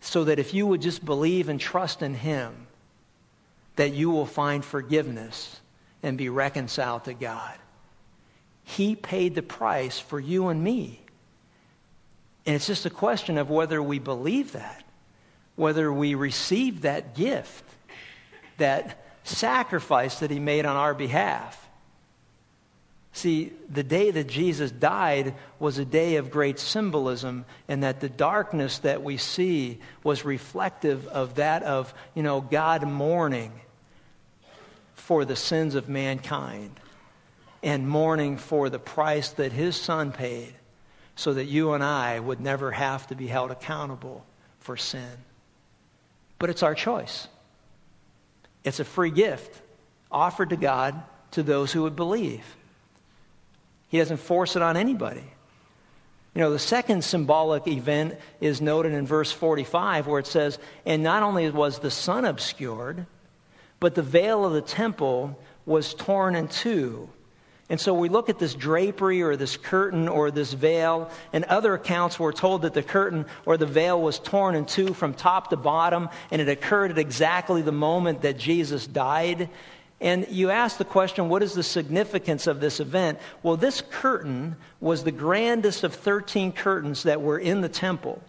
so 0.00 0.24
that 0.24 0.38
if 0.38 0.54
you 0.54 0.66
would 0.66 0.82
just 0.82 1.04
believe 1.04 1.48
and 1.48 1.60
trust 1.60 2.02
in 2.02 2.14
Him, 2.14 2.66
that 3.76 3.92
you 3.92 4.10
will 4.10 4.26
find 4.26 4.64
forgiveness 4.64 5.60
and 6.02 6.16
be 6.16 6.28
reconciled 6.28 7.04
to 7.04 7.14
God. 7.14 7.54
He 8.64 8.94
paid 8.94 9.34
the 9.34 9.42
price 9.42 9.98
for 9.98 10.18
you 10.18 10.48
and 10.48 10.62
me. 10.62 11.00
And 12.46 12.54
it's 12.54 12.66
just 12.66 12.86
a 12.86 12.90
question 12.90 13.38
of 13.38 13.50
whether 13.50 13.82
we 13.82 13.98
believe 13.98 14.52
that, 14.52 14.84
whether 15.56 15.92
we 15.92 16.14
receive 16.14 16.82
that 16.82 17.14
gift, 17.14 17.64
that 18.58 19.04
sacrifice 19.24 20.20
that 20.20 20.30
He 20.30 20.38
made 20.38 20.64
on 20.64 20.76
our 20.76 20.94
behalf. 20.94 21.65
See, 23.16 23.50
the 23.70 23.82
day 23.82 24.10
that 24.10 24.26
Jesus 24.26 24.70
died 24.70 25.36
was 25.58 25.78
a 25.78 25.86
day 25.86 26.16
of 26.16 26.30
great 26.30 26.58
symbolism, 26.58 27.46
and 27.66 27.82
that 27.82 28.00
the 28.00 28.10
darkness 28.10 28.80
that 28.80 29.02
we 29.02 29.16
see 29.16 29.78
was 30.04 30.26
reflective 30.26 31.06
of 31.06 31.36
that 31.36 31.62
of, 31.62 31.94
you 32.14 32.22
know, 32.22 32.42
God 32.42 32.86
mourning 32.86 33.58
for 34.96 35.24
the 35.24 35.34
sins 35.34 35.76
of 35.76 35.88
mankind 35.88 36.78
and 37.62 37.88
mourning 37.88 38.36
for 38.36 38.68
the 38.68 38.78
price 38.78 39.30
that 39.30 39.50
his 39.50 39.76
son 39.76 40.12
paid 40.12 40.54
so 41.14 41.32
that 41.32 41.46
you 41.46 41.72
and 41.72 41.82
I 41.82 42.20
would 42.20 42.40
never 42.40 42.70
have 42.70 43.06
to 43.06 43.14
be 43.14 43.26
held 43.26 43.50
accountable 43.50 44.26
for 44.58 44.76
sin. 44.76 45.16
But 46.38 46.50
it's 46.50 46.62
our 46.62 46.74
choice. 46.74 47.28
It's 48.62 48.78
a 48.78 48.84
free 48.84 49.10
gift 49.10 49.58
offered 50.12 50.50
to 50.50 50.56
God 50.56 51.02
to 51.30 51.42
those 51.42 51.72
who 51.72 51.84
would 51.84 51.96
believe. 51.96 52.44
He 53.88 53.98
doesn't 53.98 54.18
force 54.18 54.56
it 54.56 54.62
on 54.62 54.76
anybody. 54.76 55.24
You 56.34 56.42
know, 56.42 56.50
the 56.50 56.58
second 56.58 57.02
symbolic 57.02 57.66
event 57.66 58.16
is 58.40 58.60
noted 58.60 58.92
in 58.92 59.06
verse 59.06 59.32
45 59.32 60.06
where 60.06 60.20
it 60.20 60.26
says, 60.26 60.58
And 60.84 61.02
not 61.02 61.22
only 61.22 61.48
was 61.50 61.78
the 61.78 61.90
sun 61.90 62.26
obscured, 62.26 63.06
but 63.80 63.94
the 63.94 64.02
veil 64.02 64.44
of 64.44 64.52
the 64.52 64.60
temple 64.60 65.38
was 65.64 65.94
torn 65.94 66.36
in 66.36 66.48
two. 66.48 67.08
And 67.68 67.80
so 67.80 67.94
we 67.94 68.08
look 68.08 68.28
at 68.28 68.38
this 68.38 68.54
drapery 68.54 69.22
or 69.22 69.34
this 69.34 69.56
curtain 69.56 70.08
or 70.08 70.30
this 70.30 70.52
veil. 70.52 71.10
and 71.32 71.44
other 71.44 71.74
accounts, 71.74 72.18
we're 72.18 72.32
told 72.32 72.62
that 72.62 72.74
the 72.74 72.82
curtain 72.82 73.26
or 73.44 73.56
the 73.56 73.66
veil 73.66 74.00
was 74.00 74.18
torn 74.20 74.54
in 74.54 74.66
two 74.66 74.94
from 74.94 75.14
top 75.14 75.50
to 75.50 75.56
bottom, 75.56 76.08
and 76.30 76.40
it 76.40 76.48
occurred 76.48 76.92
at 76.92 76.98
exactly 76.98 77.62
the 77.62 77.72
moment 77.72 78.22
that 78.22 78.38
Jesus 78.38 78.86
died. 78.86 79.48
And 80.00 80.28
you 80.28 80.50
ask 80.50 80.76
the 80.76 80.84
question, 80.84 81.28
what 81.28 81.42
is 81.42 81.54
the 81.54 81.62
significance 81.62 82.46
of 82.46 82.60
this 82.60 82.80
event? 82.80 83.18
Well, 83.42 83.56
this 83.56 83.82
curtain 83.90 84.56
was 84.80 85.04
the 85.04 85.12
grandest 85.12 85.84
of 85.84 85.94
13 85.94 86.52
curtains 86.52 87.04
that 87.04 87.22
were 87.22 87.38
in 87.38 87.62
the 87.62 87.68
temple. 87.68 88.22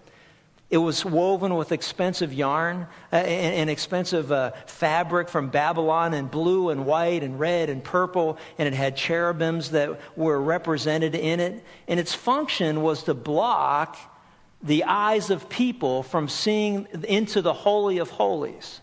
It 0.69 0.77
was 0.77 1.03
woven 1.05 1.55
with 1.55 1.71
expensive 1.71 2.33
yarn 2.33 2.87
uh, 3.11 3.15
and, 3.15 3.55
and, 3.55 3.69
expensive 3.69 4.33
uh, 4.33 4.51
fabric 4.65 5.29
from 5.29 5.49
Babylon 5.49 6.13
in 6.13 6.27
blue 6.27 6.69
and 6.69 6.85
white 6.85 7.23
and 7.23 7.39
red 7.39 7.69
and 7.69 7.81
purple, 7.81 8.37
and 8.57 8.67
it 8.67 8.73
had 8.73 8.97
cherubims 8.97 9.71
that 9.71 9.97
were 10.17 10.41
represented 10.41 11.15
in 11.15 11.39
it. 11.39 11.63
And 11.87 12.01
its 12.01 12.13
function 12.13 12.81
was 12.81 13.03
to 13.03 13.13
block 13.13 13.97
the 14.61 14.85
eyes 14.85 15.29
of 15.29 15.47
people 15.47 16.03
from 16.03 16.27
seeing 16.27 16.87
into 17.07 17.41
the 17.41 17.53
Holy 17.53 17.99
of 17.99 18.09
Holies. 18.09 18.81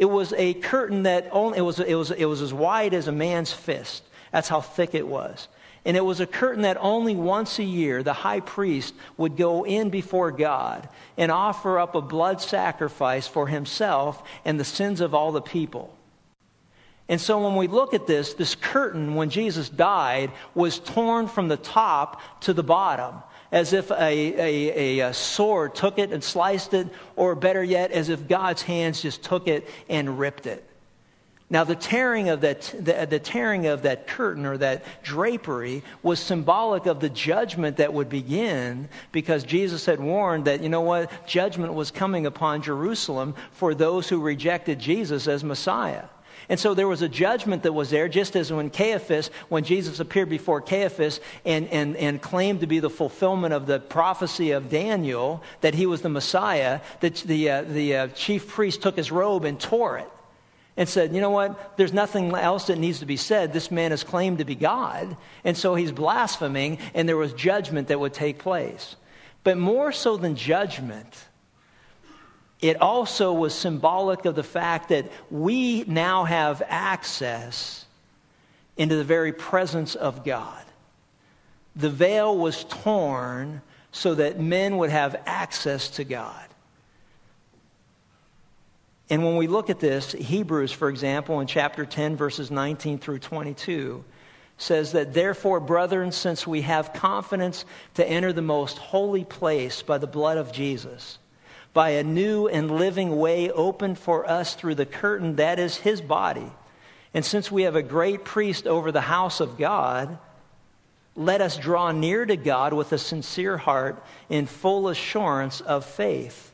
It 0.00 0.06
was 0.06 0.32
a 0.32 0.54
curtain 0.54 1.02
that 1.02 1.28
only, 1.30 1.58
it 1.58 1.60
was, 1.60 1.78
it 1.78 1.94
was, 1.94 2.10
it 2.10 2.24
was 2.24 2.40
as 2.40 2.54
wide 2.54 2.94
as 2.94 3.06
a 3.06 3.12
man's 3.12 3.52
fist. 3.52 4.02
That's 4.32 4.48
how 4.48 4.62
thick 4.62 4.94
it 4.94 5.06
was. 5.06 5.46
And 5.84 5.94
it 5.94 6.04
was 6.04 6.20
a 6.20 6.26
curtain 6.26 6.62
that 6.62 6.78
only 6.80 7.14
once 7.14 7.58
a 7.58 7.64
year 7.64 8.02
the 8.02 8.14
high 8.14 8.40
priest 8.40 8.94
would 9.18 9.36
go 9.36 9.66
in 9.66 9.90
before 9.90 10.32
God 10.32 10.88
and 11.18 11.30
offer 11.30 11.78
up 11.78 11.94
a 11.94 12.00
blood 12.00 12.40
sacrifice 12.40 13.26
for 13.26 13.46
himself 13.46 14.22
and 14.46 14.58
the 14.58 14.64
sins 14.64 15.02
of 15.02 15.14
all 15.14 15.32
the 15.32 15.42
people. 15.42 15.94
And 17.06 17.20
so 17.20 17.44
when 17.44 17.56
we 17.56 17.66
look 17.66 17.92
at 17.92 18.06
this, 18.06 18.32
this 18.32 18.54
curtain, 18.54 19.16
when 19.16 19.28
Jesus 19.28 19.68
died, 19.68 20.30
was 20.54 20.78
torn 20.78 21.28
from 21.28 21.48
the 21.48 21.58
top 21.58 22.22
to 22.42 22.54
the 22.54 22.62
bottom 22.62 23.16
as 23.52 23.72
if 23.72 23.90
a, 23.90 23.94
a, 23.94 25.00
a, 25.00 25.14
sword 25.14 25.74
took 25.74 25.98
it 25.98 26.12
and 26.12 26.22
sliced 26.22 26.74
it, 26.74 26.88
or 27.16 27.34
better 27.34 27.62
yet, 27.62 27.90
as 27.90 28.08
if 28.08 28.28
God's 28.28 28.62
hands 28.62 29.02
just 29.02 29.22
took 29.22 29.48
it 29.48 29.68
and 29.88 30.18
ripped 30.18 30.46
it. 30.46 30.64
Now, 31.52 31.64
the 31.64 31.74
tearing 31.74 32.28
of 32.28 32.42
that, 32.42 32.72
the, 32.78 33.08
the, 33.10 33.18
tearing 33.18 33.66
of 33.66 33.82
that 33.82 34.06
curtain 34.06 34.46
or 34.46 34.56
that 34.58 34.84
drapery 35.02 35.82
was 36.00 36.20
symbolic 36.20 36.86
of 36.86 37.00
the 37.00 37.08
judgment 37.08 37.78
that 37.78 37.92
would 37.92 38.08
begin 38.08 38.88
because 39.10 39.42
Jesus 39.42 39.84
had 39.84 39.98
warned 39.98 40.44
that, 40.44 40.62
you 40.62 40.68
know 40.68 40.82
what, 40.82 41.26
judgment 41.26 41.74
was 41.74 41.90
coming 41.90 42.26
upon 42.26 42.62
Jerusalem 42.62 43.34
for 43.50 43.74
those 43.74 44.08
who 44.08 44.20
rejected 44.20 44.78
Jesus 44.78 45.26
as 45.26 45.42
Messiah. 45.42 46.04
And 46.50 46.58
so 46.58 46.74
there 46.74 46.88
was 46.88 47.00
a 47.00 47.08
judgment 47.08 47.62
that 47.62 47.72
was 47.72 47.90
there, 47.90 48.08
just 48.08 48.34
as 48.34 48.52
when 48.52 48.70
Caiaphas, 48.70 49.30
when 49.50 49.62
Jesus 49.62 50.00
appeared 50.00 50.28
before 50.28 50.60
Caiaphas 50.60 51.20
and, 51.44 51.68
and, 51.68 51.96
and 51.96 52.20
claimed 52.20 52.60
to 52.60 52.66
be 52.66 52.80
the 52.80 52.90
fulfillment 52.90 53.54
of 53.54 53.66
the 53.66 53.78
prophecy 53.78 54.50
of 54.50 54.68
Daniel, 54.68 55.44
that 55.60 55.74
he 55.74 55.86
was 55.86 56.02
the 56.02 56.08
Messiah, 56.08 56.80
that 56.98 57.14
the, 57.18 57.50
uh, 57.50 57.62
the 57.62 57.96
uh, 57.96 58.08
chief 58.08 58.48
priest 58.48 58.82
took 58.82 58.96
his 58.96 59.12
robe 59.12 59.44
and 59.44 59.60
tore 59.60 59.98
it 59.98 60.10
and 60.76 60.88
said, 60.88 61.14
You 61.14 61.20
know 61.20 61.30
what? 61.30 61.76
There's 61.76 61.92
nothing 61.92 62.34
else 62.34 62.66
that 62.66 62.78
needs 62.78 62.98
to 62.98 63.06
be 63.06 63.16
said. 63.16 63.52
This 63.52 63.70
man 63.70 63.92
has 63.92 64.02
claimed 64.02 64.38
to 64.38 64.44
be 64.44 64.56
God. 64.56 65.16
And 65.44 65.56
so 65.56 65.76
he's 65.76 65.92
blaspheming, 65.92 66.78
and 66.94 67.08
there 67.08 67.16
was 67.16 67.32
judgment 67.32 67.86
that 67.88 68.00
would 68.00 68.12
take 68.12 68.40
place. 68.40 68.96
But 69.44 69.56
more 69.56 69.92
so 69.92 70.16
than 70.16 70.34
judgment, 70.34 71.14
it 72.60 72.80
also 72.80 73.32
was 73.32 73.54
symbolic 73.54 74.24
of 74.24 74.34
the 74.34 74.42
fact 74.42 74.90
that 74.90 75.10
we 75.30 75.84
now 75.84 76.24
have 76.24 76.62
access 76.66 77.84
into 78.76 78.96
the 78.96 79.04
very 79.04 79.32
presence 79.32 79.94
of 79.94 80.24
God. 80.24 80.62
The 81.76 81.90
veil 81.90 82.36
was 82.36 82.64
torn 82.64 83.62
so 83.92 84.14
that 84.14 84.38
men 84.38 84.76
would 84.78 84.90
have 84.90 85.16
access 85.26 85.90
to 85.90 86.04
God. 86.04 86.46
And 89.08 89.24
when 89.24 89.36
we 89.36 89.48
look 89.48 89.70
at 89.70 89.80
this, 89.80 90.12
Hebrews, 90.12 90.70
for 90.70 90.88
example, 90.88 91.40
in 91.40 91.48
chapter 91.48 91.84
10, 91.84 92.16
verses 92.16 92.50
19 92.50 92.98
through 92.98 93.18
22, 93.18 94.04
says 94.56 94.92
that, 94.92 95.12
Therefore, 95.12 95.58
brethren, 95.58 96.12
since 96.12 96.46
we 96.46 96.62
have 96.62 96.92
confidence 96.92 97.64
to 97.94 98.08
enter 98.08 98.32
the 98.32 98.42
most 98.42 98.78
holy 98.78 99.24
place 99.24 99.82
by 99.82 99.98
the 99.98 100.06
blood 100.06 100.38
of 100.38 100.52
Jesus, 100.52 101.18
by 101.72 101.90
a 101.90 102.02
new 102.02 102.48
and 102.48 102.70
living 102.70 103.16
way 103.16 103.50
opened 103.50 103.98
for 103.98 104.28
us 104.28 104.54
through 104.54 104.74
the 104.74 104.86
curtain 104.86 105.36
that 105.36 105.58
is 105.58 105.76
his 105.76 106.00
body. 106.00 106.50
And 107.14 107.24
since 107.24 107.50
we 107.50 107.62
have 107.62 107.76
a 107.76 107.82
great 107.82 108.24
priest 108.24 108.66
over 108.66 108.92
the 108.92 109.00
house 109.00 109.40
of 109.40 109.58
God, 109.58 110.18
let 111.16 111.40
us 111.40 111.56
draw 111.56 111.90
near 111.90 112.24
to 112.24 112.36
God 112.36 112.72
with 112.72 112.92
a 112.92 112.98
sincere 112.98 113.56
heart 113.56 114.02
in 114.28 114.46
full 114.46 114.88
assurance 114.88 115.60
of 115.60 115.84
faith, 115.84 116.50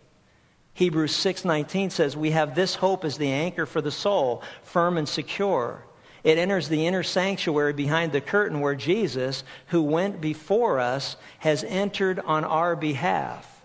Hebrews 0.77 1.17
6:19 1.17 1.89
says, 1.89 2.19
"We 2.19 2.33
have 2.33 2.55
this 2.55 2.75
hope 2.75 3.07
as 3.07 3.17
the 3.17 3.33
anchor 3.33 3.65
for 3.65 3.81
the 3.81 3.91
soul, 3.91 4.43
firm 4.63 4.99
and 4.99 5.09
secure." 5.09 5.83
It 6.23 6.37
enters 6.37 6.69
the 6.69 6.87
inner 6.87 7.03
sanctuary 7.03 7.73
behind 7.73 8.13
the 8.13 8.21
curtain 8.21 8.61
where 8.61 8.75
Jesus, 8.75 9.43
who 9.69 9.81
went 9.81 10.21
before 10.21 10.79
us, 10.79 11.17
has 11.39 11.65
entered 11.65 12.21
on 12.21 12.45
our 12.45 12.77
behalf. 12.77 13.56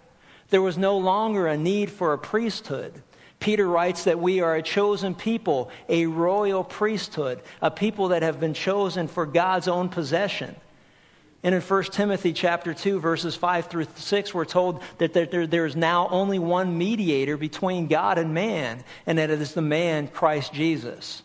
There 0.52 0.62
was 0.62 0.78
no 0.78 0.98
longer 0.98 1.48
a 1.48 1.58
need 1.58 1.90
for 1.90 2.14
a 2.14 2.18
priesthood. 2.18 2.94
Peter 3.40 3.68
writes 3.68 4.04
that 4.04 4.20
we 4.20 4.42
are 4.42 4.56
a 4.56 4.62
chosen 4.62 5.16
people, 5.16 5.72
a 5.90 6.06
royal 6.06 6.64
priesthood, 6.64 7.42
a 7.62 7.72
people 7.72 8.10
that 8.10 8.22
have 8.22 8.40
been 8.40 8.54
chosen 8.54 9.08
for 9.08 9.26
God's 9.26 9.68
own 9.68 9.90
possession. 9.90 10.56
And 11.42 11.56
in 11.56 11.62
1 11.62 11.84
Timothy 11.86 12.34
chapter 12.34 12.74
2 12.74 13.00
verses 13.00 13.36
5 13.36 13.68
through 13.68 13.88
6 13.96 14.34
we're 14.34 14.46
told 14.46 14.84
that 15.00 15.14
there, 15.14 15.66
is 15.66 15.76
now 15.76 16.08
only 16.10 16.38
one 16.38 16.78
mediator 16.78 17.36
between 17.36 17.88
God 17.88 18.20
and 18.20 18.34
man 18.34 18.84
and 19.08 19.18
that 19.18 19.32
it 19.32 19.42
is 19.42 19.56
the 19.56 19.62
man 19.62 20.08
Christ 20.08 20.54
Jesus. 20.54 21.24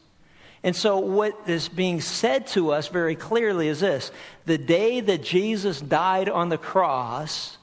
And 0.63 0.75
so 0.75 0.99
what 0.99 1.39
is 1.47 1.69
being 1.69 2.01
said 2.01 2.47
to 2.49 2.73
us 2.73 2.89
very 2.89 3.15
clearly 3.15 3.69
is 3.69 3.81
this. 3.81 4.11
The 4.47 4.57
day 4.57 5.01
that 5.01 5.23
Jesus 5.23 5.81
died 5.81 6.31
on 6.31 6.49
the 6.49 6.59
cross 6.59 7.59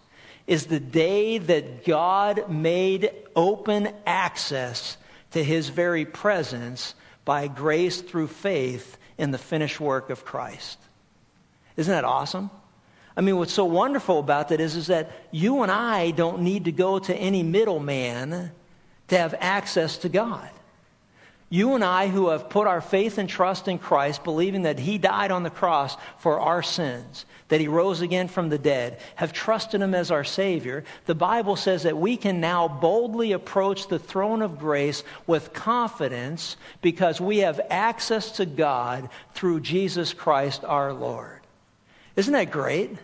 is 0.47 0.65
the 0.65 0.79
day 0.79 1.37
that 1.37 1.85
God 1.85 2.49
made 2.49 3.11
open 3.35 3.89
access 4.05 4.97
to 5.31 5.43
his 5.43 5.69
very 5.69 6.05
presence 6.05 6.95
by 7.25 7.47
grace 7.47 8.01
through 8.01 8.27
faith 8.27 8.97
in 9.17 9.31
the 9.31 9.37
finished 9.37 9.79
work 9.79 10.09
of 10.09 10.25
Christ. 10.25 10.77
Isn't 11.77 11.91
that 11.91 12.03
awesome? 12.03 12.49
I 13.15 13.21
mean, 13.21 13.37
what's 13.37 13.53
so 13.53 13.65
wonderful 13.65 14.19
about 14.19 14.49
that 14.49 14.59
is, 14.59 14.75
is 14.75 14.87
that 14.87 15.11
you 15.31 15.61
and 15.61 15.71
I 15.71 16.11
don't 16.11 16.41
need 16.41 16.65
to 16.65 16.71
go 16.71 16.99
to 16.99 17.15
any 17.15 17.43
middleman 17.43 18.51
to 19.09 19.17
have 19.17 19.35
access 19.39 19.97
to 19.99 20.09
God. 20.09 20.49
You 21.53 21.75
and 21.75 21.83
I, 21.83 22.07
who 22.07 22.29
have 22.29 22.49
put 22.49 22.65
our 22.65 22.81
faith 22.81 23.19
and 23.19 23.29
trust 23.29 23.67
in 23.67 23.77
Christ, 23.77 24.23
believing 24.23 24.63
that 24.63 24.79
He 24.79 24.97
died 24.97 25.29
on 25.29 25.43
the 25.43 25.51
cross 25.51 25.95
for 26.17 26.39
our 26.39 26.63
sins, 26.63 27.25
that 27.49 27.61
He 27.61 27.67
rose 27.67 28.01
again 28.01 28.27
from 28.27 28.49
the 28.49 28.57
dead, 28.57 28.97
have 29.13 29.33
trusted 29.33 29.79
Him 29.79 29.93
as 29.93 30.09
our 30.09 30.23
Savior, 30.23 30.83
the 31.05 31.13
Bible 31.13 31.55
says 31.55 31.83
that 31.83 31.95
we 31.95 32.17
can 32.17 32.41
now 32.41 32.67
boldly 32.67 33.33
approach 33.33 33.87
the 33.87 33.99
throne 33.99 34.41
of 34.41 34.57
grace 34.57 35.03
with 35.27 35.53
confidence 35.53 36.57
because 36.81 37.21
we 37.21 37.37
have 37.37 37.61
access 37.69 38.31
to 38.37 38.47
God 38.47 39.07
through 39.35 39.59
Jesus 39.59 40.11
Christ 40.11 40.65
our 40.65 40.91
Lord. 40.91 41.39
Isn't 42.15 42.33
that 42.33 42.49
great? 42.49 42.97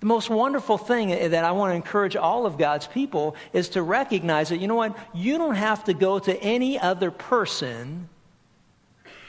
The 0.00 0.06
most 0.06 0.30
wonderful 0.30 0.78
thing 0.78 1.10
that 1.30 1.44
I 1.44 1.52
want 1.52 1.72
to 1.72 1.76
encourage 1.76 2.16
all 2.16 2.46
of 2.46 2.56
God's 2.56 2.86
people 2.86 3.36
is 3.52 3.70
to 3.70 3.82
recognize 3.82 4.48
that, 4.48 4.56
you 4.58 4.66
know 4.66 4.74
what, 4.74 4.96
you 5.12 5.36
don't 5.36 5.54
have 5.54 5.84
to 5.84 5.94
go 5.94 6.18
to 6.18 6.42
any 6.42 6.78
other 6.78 7.10
person 7.10 8.08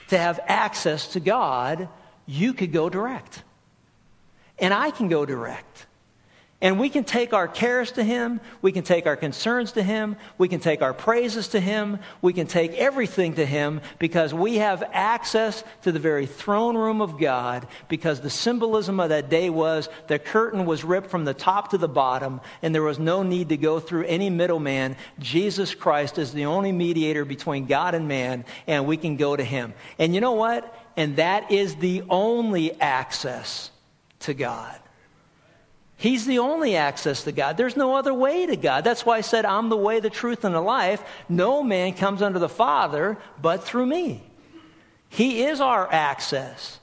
to 0.07 0.17
have 0.17 0.39
access 0.47 1.09
to 1.09 1.19
God. 1.19 1.89
You 2.25 2.53
could 2.53 2.71
go 2.71 2.89
direct. 2.89 3.43
And 4.59 4.73
I 4.73 4.91
can 4.91 5.09
go 5.09 5.25
direct. 5.25 5.87
And 6.61 6.79
we 6.79 6.89
can 6.89 7.03
take 7.03 7.33
our 7.33 7.47
cares 7.47 7.93
to 7.93 8.03
Him. 8.03 8.39
We 8.61 8.71
can 8.71 8.83
take 8.83 9.07
our 9.07 9.15
concerns 9.15 9.71
to 9.71 9.83
Him. 9.83 10.15
We 10.37 10.47
can 10.47 10.59
take 10.59 10.83
our 10.83 10.93
praises 10.93 11.47
to 11.49 11.59
Him. 11.59 11.97
We 12.21 12.33
can 12.33 12.45
take 12.45 12.73
everything 12.73 13.33
to 13.35 13.45
Him 13.45 13.81
because 13.97 14.31
we 14.31 14.57
have 14.57 14.83
access 14.93 15.63
to 15.81 15.91
the 15.91 15.97
very 15.97 16.27
throne 16.27 16.77
room 16.77 17.01
of 17.01 17.19
God 17.19 17.67
because 17.87 18.21
the 18.21 18.29
symbolism 18.29 18.99
of 18.99 19.09
that 19.09 19.29
day 19.29 19.49
was 19.49 19.89
the 20.05 20.19
curtain 20.19 20.67
was 20.67 20.83
ripped 20.83 21.09
from 21.09 21.25
the 21.25 21.33
top 21.33 21.71
to 21.71 21.79
the 21.79 21.87
bottom 21.87 22.39
and 22.61 22.75
there 22.75 22.83
was 22.83 22.99
no 22.99 23.23
need 23.23 23.49
to 23.49 23.57
go 23.57 23.79
through 23.79 24.05
any 24.05 24.29
middleman. 24.29 24.95
Jesus 25.17 25.73
Christ 25.73 26.19
is 26.19 26.31
the 26.31 26.45
only 26.45 26.71
mediator 26.71 27.25
between 27.25 27.65
God 27.65 27.95
and 27.95 28.07
man 28.07 28.45
and 28.67 28.85
we 28.85 28.97
can 28.97 29.17
go 29.17 29.35
to 29.35 29.43
Him. 29.43 29.73
And 29.97 30.13
you 30.13 30.21
know 30.21 30.33
what? 30.33 30.77
And 30.95 31.15
that 31.15 31.51
is 31.51 31.75
the 31.77 32.03
only 32.07 32.79
access 32.79 33.71
to 34.19 34.35
God. 34.35 34.77
He's 36.01 36.25
the 36.25 36.39
only 36.39 36.75
access 36.77 37.25
to 37.25 37.31
God. 37.31 37.57
There's 37.57 37.77
no 37.77 37.95
other 37.95 38.11
way 38.11 38.47
to 38.47 38.55
God. 38.55 38.83
That's 38.83 39.05
why 39.05 39.17
I 39.17 39.21
said, 39.21 39.45
I'm 39.45 39.69
the 39.69 39.77
way, 39.77 39.99
the 39.99 40.09
truth, 40.09 40.45
and 40.45 40.55
the 40.55 40.59
life. 40.59 40.99
No 41.29 41.61
man 41.61 41.93
comes 41.93 42.23
unto 42.23 42.39
the 42.39 42.49
Father 42.49 43.19
but 43.39 43.63
through 43.63 43.85
me. 43.85 44.23
He 45.09 45.43
is 45.43 45.61
our 45.61 45.87
access. 45.93 46.79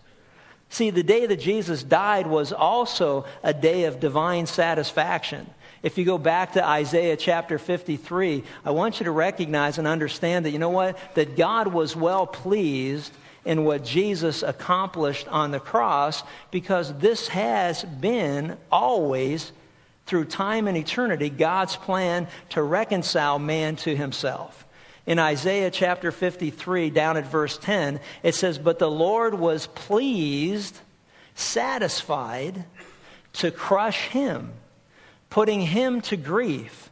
See, 0.68 0.90
the 0.90 1.02
day 1.02 1.26
that 1.26 1.40
Jesus 1.40 1.82
died 1.82 2.28
was 2.28 2.52
also 2.52 3.24
a 3.42 3.52
day 3.52 3.86
of 3.86 3.98
divine 3.98 4.46
satisfaction. 4.46 5.50
If 5.82 5.98
you 5.98 6.04
go 6.04 6.18
back 6.18 6.52
to 6.52 6.64
Isaiah 6.64 7.16
chapter 7.16 7.58
53, 7.58 8.44
I 8.64 8.70
want 8.70 9.00
you 9.00 9.04
to 9.06 9.10
recognize 9.10 9.78
and 9.78 9.88
understand 9.88 10.46
that, 10.46 10.52
you 10.52 10.60
know 10.60 10.70
what? 10.70 10.96
That 11.16 11.36
God 11.36 11.66
was 11.66 11.96
well 11.96 12.24
pleased 12.24 13.12
in 13.48 13.64
what 13.64 13.82
Jesus 13.82 14.42
accomplished 14.42 15.26
on 15.26 15.52
the 15.52 15.58
cross 15.58 16.22
because 16.50 16.92
this 16.98 17.28
has 17.28 17.82
been 17.82 18.58
always, 18.70 19.50
through 20.04 20.26
time 20.26 20.68
and 20.68 20.76
eternity, 20.76 21.30
God's 21.30 21.74
plan 21.74 22.28
to 22.50 22.62
reconcile 22.62 23.38
man 23.38 23.76
to 23.76 23.96
himself. 23.96 24.66
In 25.06 25.18
Isaiah 25.18 25.70
chapter 25.70 26.12
53, 26.12 26.90
down 26.90 27.16
at 27.16 27.26
verse 27.26 27.56
10, 27.56 28.00
it 28.22 28.34
says, 28.34 28.58
But 28.58 28.78
the 28.78 28.90
Lord 28.90 29.32
was 29.32 29.66
pleased, 29.66 30.78
satisfied 31.34 32.62
to 33.32 33.50
crush 33.50 34.08
him, 34.08 34.52
putting 35.30 35.62
him 35.62 36.02
to 36.02 36.18
grief, 36.18 36.90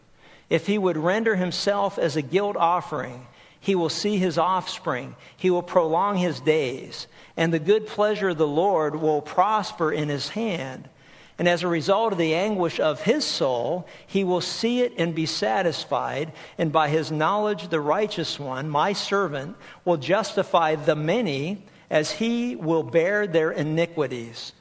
if 0.48 0.66
he 0.66 0.78
would 0.78 0.96
render 0.96 1.36
himself 1.36 1.98
as 1.98 2.16
a 2.16 2.22
guilt 2.22 2.56
offering 2.56 3.26
he 3.66 3.74
will 3.74 3.88
see 3.88 4.16
his 4.16 4.38
offspring. 4.38 5.16
He 5.36 5.50
will 5.50 5.64
prolong 5.64 6.16
his 6.16 6.38
days. 6.38 7.08
And 7.36 7.52
the 7.52 7.58
good 7.58 7.88
pleasure 7.88 8.28
of 8.28 8.38
the 8.38 8.46
Lord 8.46 8.94
will 8.94 9.20
prosper 9.20 9.90
in 9.90 10.08
his 10.08 10.28
hand. 10.28 10.88
And 11.36 11.48
as 11.48 11.64
a 11.64 11.68
result 11.68 12.12
of 12.12 12.18
the 12.18 12.36
anguish 12.36 12.78
of 12.78 13.02
his 13.02 13.24
soul, 13.24 13.88
he 14.06 14.22
will 14.22 14.40
see 14.40 14.82
it 14.82 14.94
and 14.98 15.16
be 15.16 15.26
satisfied. 15.26 16.30
And 16.58 16.70
by 16.70 16.88
his 16.90 17.10
knowledge, 17.10 17.66
the 17.66 17.80
righteous 17.80 18.38
one, 18.38 18.68
my 18.68 18.92
servant, 18.92 19.56
will 19.84 19.96
justify 19.96 20.76
the 20.76 20.94
many 20.94 21.64
as 21.90 22.08
he 22.08 22.54
will 22.54 22.84
bear 22.84 23.26
their 23.26 23.50
iniquities. 23.50 24.52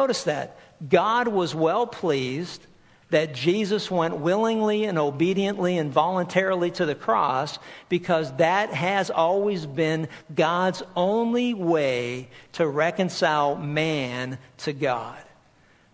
Notice 0.00 0.24
that. 0.24 0.58
God 0.88 1.28
was 1.28 1.54
well 1.54 1.86
pleased 1.86 2.66
that 3.10 3.34
Jesus 3.34 3.90
went 3.90 4.18
willingly 4.18 4.84
and 4.84 4.98
obediently 4.98 5.78
and 5.78 5.90
voluntarily 5.90 6.70
to 6.72 6.84
the 6.84 6.94
cross 6.94 7.58
because 7.88 8.30
that 8.36 8.70
has 8.70 9.10
always 9.10 9.64
been 9.64 10.08
God's 10.34 10.82
only 10.94 11.54
way 11.54 12.28
to 12.52 12.66
reconcile 12.66 13.56
man 13.56 14.38
to 14.58 14.72
God. 14.72 15.18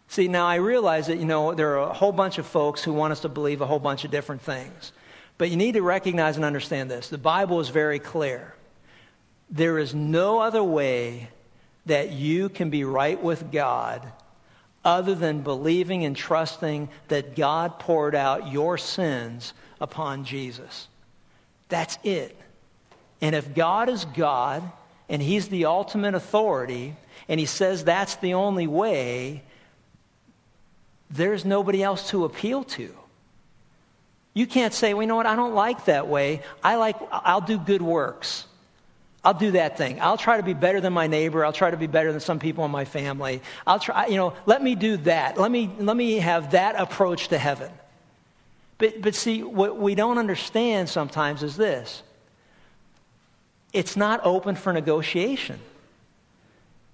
See, 0.08 0.28
now 0.28 0.46
I 0.46 0.56
realize 0.56 1.06
that, 1.06 1.18
you 1.18 1.24
know, 1.24 1.54
there 1.54 1.78
are 1.78 1.90
a 1.90 1.94
whole 1.94 2.12
bunch 2.12 2.38
of 2.38 2.46
folks 2.46 2.82
who 2.82 2.92
want 2.92 3.12
us 3.12 3.20
to 3.20 3.28
believe 3.28 3.60
a 3.60 3.66
whole 3.66 3.78
bunch 3.78 4.04
of 4.04 4.10
different 4.10 4.42
things. 4.42 4.92
But 5.38 5.50
you 5.50 5.56
need 5.56 5.72
to 5.72 5.82
recognize 5.82 6.36
and 6.36 6.44
understand 6.44 6.90
this. 6.90 7.08
The 7.08 7.18
Bible 7.18 7.60
is 7.60 7.68
very 7.68 7.98
clear. 7.98 8.54
There 9.50 9.78
is 9.78 9.94
no 9.94 10.40
other 10.40 10.62
way 10.62 11.28
that 11.86 12.10
you 12.10 12.48
can 12.48 12.70
be 12.70 12.84
right 12.84 13.20
with 13.20 13.52
God 13.52 14.06
other 14.84 15.14
than 15.14 15.40
believing 15.40 16.04
and 16.04 16.14
trusting 16.14 16.88
that 17.08 17.36
God 17.36 17.78
poured 17.78 18.14
out 18.14 18.52
your 18.52 18.78
sins 18.78 19.52
upon 19.80 20.24
Jesus. 20.24 20.88
That's 21.68 21.98
it. 22.04 22.36
And 23.20 23.34
if 23.34 23.54
God 23.54 23.88
is 23.88 24.04
God 24.04 24.62
and 25.08 25.22
He's 25.22 25.48
the 25.48 25.66
ultimate 25.66 26.14
authority 26.14 26.94
and 27.28 27.40
He 27.40 27.46
says 27.46 27.84
that's 27.84 28.16
the 28.16 28.34
only 28.34 28.66
way, 28.66 29.42
there's 31.10 31.44
nobody 31.44 31.82
else 31.82 32.10
to 32.10 32.24
appeal 32.24 32.64
to. 32.64 32.94
You 34.34 34.46
can't 34.46 34.74
say, 34.74 34.94
well, 34.94 35.02
you 35.02 35.08
know 35.08 35.16
what, 35.16 35.26
I 35.26 35.36
don't 35.36 35.54
like 35.54 35.84
that 35.84 36.08
way. 36.08 36.42
I 36.62 36.74
like, 36.74 36.96
I'll 37.12 37.40
do 37.40 37.56
good 37.56 37.82
works. 37.82 38.46
I'll 39.24 39.34
do 39.34 39.52
that 39.52 39.78
thing. 39.78 40.00
I'll 40.00 40.18
try 40.18 40.36
to 40.36 40.42
be 40.42 40.52
better 40.52 40.80
than 40.80 40.92
my 40.92 41.06
neighbor. 41.06 41.44
I'll 41.44 41.52
try 41.52 41.70
to 41.70 41.76
be 41.76 41.86
better 41.86 42.12
than 42.12 42.20
some 42.20 42.38
people 42.38 42.64
in 42.64 42.70
my 42.70 42.84
family. 42.84 43.40
I'll 43.66 43.78
try, 43.78 44.06
you 44.06 44.16
know, 44.16 44.34
let 44.44 44.62
me 44.62 44.74
do 44.74 44.98
that. 44.98 45.38
Let 45.38 45.50
me, 45.50 45.70
let 45.78 45.96
me 45.96 46.16
have 46.18 46.50
that 46.50 46.74
approach 46.78 47.28
to 47.28 47.38
heaven. 47.38 47.70
But, 48.76 49.00
but 49.00 49.14
see, 49.14 49.42
what 49.42 49.78
we 49.78 49.94
don't 49.94 50.18
understand 50.18 50.88
sometimes 50.88 51.42
is 51.42 51.56
this 51.56 52.02
it's 53.72 53.96
not 53.96 54.20
open 54.24 54.56
for 54.56 54.72
negotiation. 54.72 55.58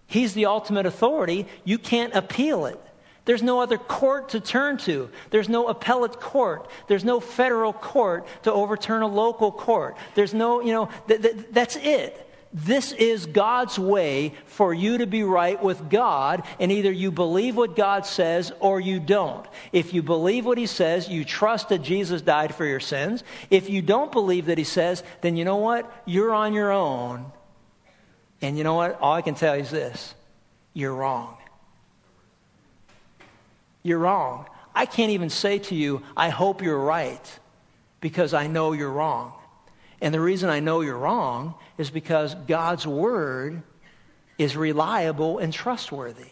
He's 0.07 0.33
the 0.35 0.47
ultimate 0.47 0.87
authority. 0.87 1.47
You 1.65 1.79
can't 1.79 2.15
appeal 2.15 2.67
it. 2.67 2.81
There's 3.25 3.43
no 3.43 3.61
other 3.61 3.79
court 3.79 4.31
to 4.31 4.41
turn 4.41 4.79
to. 4.79 5.11
There's 5.31 5.49
no 5.49 5.69
appellate 5.69 6.21
court. 6.21 6.69
There's 6.89 7.05
no 7.05 7.21
federal 7.21 7.73
court 7.73 8.27
to 8.45 8.53
overturn 8.53 9.03
a 9.03 9.07
local 9.07 9.53
court. 9.53 9.97
There's 10.15 10.35
no, 10.35 10.61
you 10.61 10.73
know, 10.73 10.89
th- 11.07 11.23
th- 11.23 11.37
that's 11.53 11.77
it. 11.77 12.27
This 12.53 12.91
is 12.91 13.27
God's 13.27 13.79
way 13.79 14.35
for 14.47 14.75
you 14.75 14.99
to 14.99 15.07
be 15.07 15.23
right 15.23 15.63
with 15.63 15.89
God, 15.89 16.43
and 16.59 16.73
either 16.73 16.91
you 16.91 17.13
believe 17.13 17.57
what 17.57 17.77
God 17.77 18.07
says 18.07 18.53
or 18.59 18.81
you 18.81 18.99
don't. 18.99 19.47
If 19.73 19.95
you 19.95 20.03
believe 20.03 20.45
what 20.45 20.59
He 20.59 20.67
says, 20.67 21.09
you 21.09 21.25
trust 21.25 21.69
that 21.69 21.83
Jesus 21.83 22.23
died 22.23 22.53
for 22.55 22.65
your 22.65 22.81
sins. 22.81 23.23
If 23.51 23.71
you 23.71 23.83
don't 23.83 24.11
believe 24.11 24.47
that 24.47 24.59
He 24.59 24.65
says, 24.65 25.05
then 25.21 25.37
you 25.37 25.45
know 25.45 25.59
what? 25.59 25.93
You're 26.07 26.33
on 26.33 26.53
your 26.53 26.73
own. 26.73 27.31
And 28.43 28.59
you 28.59 28.65
know 28.65 28.75
what? 28.75 29.01
All 29.01 29.13
I 29.15 29.23
can 29.23 29.35
tell 29.37 29.55
you 29.55 29.63
is 29.63 29.71
this 29.71 30.15
you're 30.73 30.95
wrong. 30.95 31.37
You're 33.83 33.99
wrong. 33.99 34.47
I 34.75 34.87
can't 34.87 35.11
even 35.13 35.31
say 35.31 35.59
to 35.59 35.75
you, 35.75 36.03
I 36.17 36.29
hope 36.29 36.63
you're 36.63 36.79
right, 36.79 37.39
because 38.01 38.35
I 38.35 38.47
know 38.47 38.73
you're 38.73 38.91
wrong. 38.91 39.33
And 40.01 40.15
the 40.15 40.21
reason 40.21 40.49
I 40.49 40.61
know 40.61 40.81
you're 40.81 40.97
wrong 40.97 41.55
is 41.77 41.91
because 41.91 42.35
God's 42.35 42.87
word 42.87 43.63
is 44.39 44.57
reliable 44.57 45.39
and 45.39 45.53
trustworthy. 45.53 46.29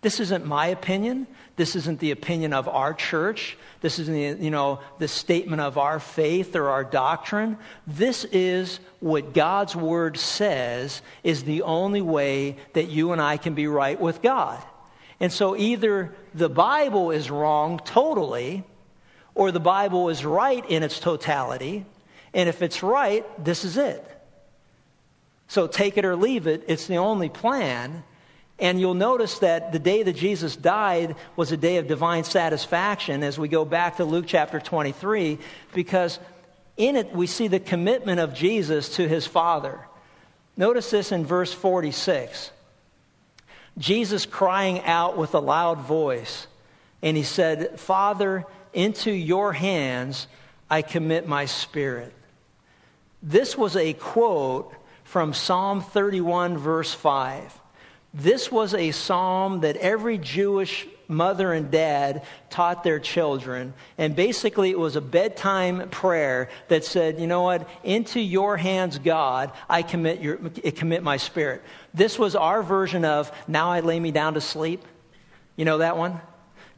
This 0.00 0.20
isn't 0.20 0.46
my 0.46 0.68
opinion. 0.68 1.26
This 1.56 1.74
isn't 1.74 1.98
the 1.98 2.12
opinion 2.12 2.52
of 2.52 2.68
our 2.68 2.94
church. 2.94 3.56
This 3.80 3.98
isn't 3.98 4.14
the, 4.14 4.44
you 4.44 4.50
know, 4.50 4.80
the 4.98 5.08
statement 5.08 5.60
of 5.60 5.78
our 5.78 5.98
faith 5.98 6.54
or 6.54 6.68
our 6.68 6.84
doctrine. 6.84 7.58
This 7.86 8.24
is 8.24 8.78
what 9.00 9.34
God's 9.34 9.74
word 9.74 10.16
says 10.16 11.02
is 11.24 11.44
the 11.44 11.62
only 11.62 12.02
way 12.02 12.56
that 12.74 12.88
you 12.88 13.12
and 13.12 13.20
I 13.20 13.36
can 13.36 13.54
be 13.54 13.66
right 13.66 14.00
with 14.00 14.22
God. 14.22 14.62
And 15.20 15.32
so 15.32 15.56
either 15.56 16.14
the 16.34 16.48
Bible 16.48 17.10
is 17.10 17.30
wrong 17.30 17.80
totally, 17.84 18.64
or 19.34 19.52
the 19.52 19.60
Bible 19.60 20.08
is 20.08 20.24
right 20.24 20.64
in 20.68 20.82
its 20.82 20.98
totality. 20.98 21.84
And 22.34 22.48
if 22.48 22.62
it's 22.62 22.82
right, 22.82 23.24
this 23.42 23.64
is 23.64 23.76
it. 23.76 24.04
So 25.48 25.66
take 25.66 25.96
it 25.96 26.04
or 26.04 26.16
leave 26.16 26.46
it. 26.46 26.64
It's 26.68 26.86
the 26.86 26.96
only 26.96 27.28
plan. 27.28 28.02
And 28.58 28.80
you'll 28.80 28.94
notice 28.94 29.38
that 29.40 29.72
the 29.72 29.78
day 29.78 30.02
that 30.02 30.14
Jesus 30.14 30.56
died 30.56 31.16
was 31.36 31.52
a 31.52 31.56
day 31.56 31.76
of 31.76 31.86
divine 31.86 32.24
satisfaction 32.24 33.22
as 33.22 33.38
we 33.38 33.48
go 33.48 33.64
back 33.64 33.98
to 33.98 34.04
Luke 34.04 34.24
chapter 34.26 34.58
23, 34.58 35.38
because 35.74 36.18
in 36.76 36.96
it 36.96 37.14
we 37.14 37.26
see 37.26 37.48
the 37.48 37.60
commitment 37.60 38.18
of 38.18 38.34
Jesus 38.34 38.96
to 38.96 39.06
his 39.06 39.26
Father. 39.26 39.78
Notice 40.56 40.90
this 40.90 41.12
in 41.12 41.26
verse 41.26 41.52
46. 41.52 42.50
Jesus 43.78 44.26
crying 44.26 44.80
out 44.82 45.16
with 45.16 45.34
a 45.34 45.40
loud 45.40 45.80
voice, 45.80 46.46
and 47.02 47.16
he 47.16 47.22
said, 47.22 47.78
Father, 47.78 48.44
into 48.72 49.10
your 49.10 49.52
hands 49.52 50.26
I 50.70 50.82
commit 50.82 51.28
my 51.28 51.46
spirit. 51.46 52.12
This 53.22 53.56
was 53.56 53.76
a 53.76 53.92
quote 53.92 54.74
from 55.04 55.34
Psalm 55.34 55.82
31, 55.82 56.58
verse 56.58 56.92
5. 56.92 57.60
This 58.16 58.50
was 58.50 58.72
a 58.72 58.92
psalm 58.92 59.60
that 59.60 59.76
every 59.76 60.16
Jewish 60.16 60.86
mother 61.06 61.52
and 61.52 61.70
dad 61.70 62.22
taught 62.48 62.82
their 62.82 62.98
children. 62.98 63.74
And 63.98 64.16
basically, 64.16 64.70
it 64.70 64.78
was 64.78 64.96
a 64.96 65.02
bedtime 65.02 65.90
prayer 65.90 66.48
that 66.68 66.86
said, 66.86 67.20
You 67.20 67.26
know 67.26 67.42
what? 67.42 67.68
Into 67.84 68.18
your 68.18 68.56
hands, 68.56 68.98
God, 68.98 69.52
I 69.68 69.82
commit, 69.82 70.22
your, 70.22 70.38
commit 70.38 71.02
my 71.02 71.18
spirit. 71.18 71.62
This 71.92 72.18
was 72.18 72.34
our 72.34 72.62
version 72.62 73.04
of, 73.04 73.30
Now 73.46 73.70
I 73.70 73.80
lay 73.80 74.00
me 74.00 74.12
down 74.12 74.32
to 74.32 74.40
sleep. 74.40 74.82
You 75.54 75.66
know 75.66 75.78
that 75.78 75.98
one? 75.98 76.18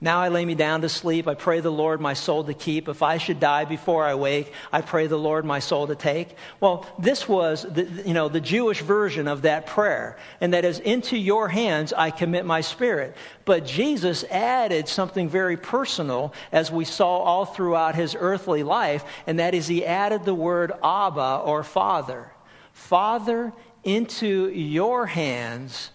Now 0.01 0.21
I 0.21 0.29
lay 0.29 0.45
me 0.45 0.55
down 0.55 0.83
to 0.83 0.89
sleep. 0.89 1.27
I 1.27 1.35
pray 1.35 1.59
the 1.59 1.73
Lord 1.73 2.01
my 2.01 2.15
soul 2.15 2.45
to 2.45 2.55
keep. 2.55 2.89
If 2.89 3.03
I 3.03 3.19
should 3.19 3.41
die 3.41 3.65
before 3.65 4.05
I 4.05 4.15
wake, 4.15 4.53
I 4.73 4.81
pray 4.81 5.09
the 5.09 5.19
Lord 5.19 5.45
my 5.45 5.59
soul 5.59 5.89
to 5.89 5.97
take. 5.97 6.37
Well, 6.61 6.87
this 7.01 7.29
was 7.29 7.65
the, 7.65 7.83
you 8.07 8.15
know, 8.15 8.29
the 8.29 8.41
Jewish 8.41 8.81
version 8.81 9.27
of 9.27 9.43
that 9.43 9.67
prayer. 9.67 10.17
And 10.41 10.55
that 10.55 10.65
is, 10.65 10.79
into 10.79 11.19
your 11.19 11.49
hands 11.49 11.93
I 11.93 12.13
commit 12.13 12.47
my 12.47 12.61
spirit. 12.61 13.17
But 13.45 13.67
Jesus 13.67 14.23
added 14.31 14.87
something 14.87 15.29
very 15.29 15.57
personal 15.57 16.33
as 16.53 16.71
we 16.71 16.85
saw 16.85 17.19
all 17.19 17.45
throughout 17.45 17.97
his 17.97 18.17
earthly 18.17 18.63
life. 18.63 19.05
And 19.27 19.41
that 19.41 19.53
is 19.53 19.67
he 19.67 19.85
added 19.85 20.25
the 20.25 20.35
word 20.35 20.71
Abba 20.81 21.43
or 21.45 21.65
Father. 21.65 22.31
Father, 22.73 23.53
into 23.83 24.49
your 24.49 25.07
hands 25.07 25.91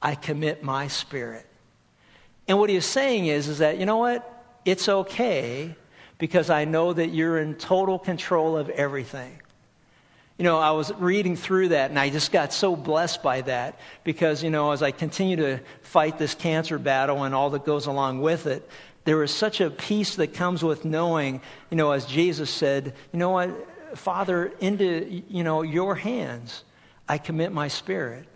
I 0.00 0.14
commit 0.14 0.62
my 0.62 0.86
spirit. 0.86 1.47
And 2.48 2.58
what 2.58 2.70
he 2.70 2.76
is 2.76 2.86
saying 2.86 3.26
is, 3.26 3.46
is 3.46 3.58
that, 3.58 3.78
you 3.78 3.86
know 3.86 3.98
what? 3.98 4.24
It's 4.64 4.88
okay 4.88 5.74
because 6.16 6.50
I 6.50 6.64
know 6.64 6.92
that 6.92 7.10
you're 7.10 7.38
in 7.38 7.54
total 7.54 7.98
control 7.98 8.56
of 8.56 8.70
everything. 8.70 9.38
You 10.38 10.44
know, 10.44 10.58
I 10.58 10.70
was 10.70 10.92
reading 10.94 11.36
through 11.36 11.68
that 11.68 11.90
and 11.90 11.98
I 11.98 12.10
just 12.10 12.32
got 12.32 12.52
so 12.52 12.74
blessed 12.74 13.22
by 13.22 13.42
that 13.42 13.78
because, 14.02 14.42
you 14.42 14.50
know, 14.50 14.70
as 14.70 14.82
I 14.82 14.92
continue 14.92 15.36
to 15.36 15.60
fight 15.82 16.18
this 16.18 16.34
cancer 16.34 16.78
battle 16.78 17.24
and 17.24 17.34
all 17.34 17.50
that 17.50 17.64
goes 17.64 17.86
along 17.86 18.20
with 18.20 18.46
it, 18.46 18.68
there 19.04 19.22
is 19.22 19.30
such 19.30 19.60
a 19.60 19.70
peace 19.70 20.16
that 20.16 20.34
comes 20.34 20.62
with 20.62 20.84
knowing, 20.84 21.40
you 21.70 21.76
know, 21.76 21.92
as 21.92 22.06
Jesus 22.06 22.50
said, 22.50 22.94
you 23.12 23.18
know 23.18 23.30
what, 23.30 23.98
Father, 23.98 24.52
into, 24.60 25.22
you 25.28 25.44
know, 25.44 25.62
your 25.62 25.94
hands 25.94 26.62
I 27.08 27.18
commit 27.18 27.52
my 27.52 27.68
spirit. 27.68 28.26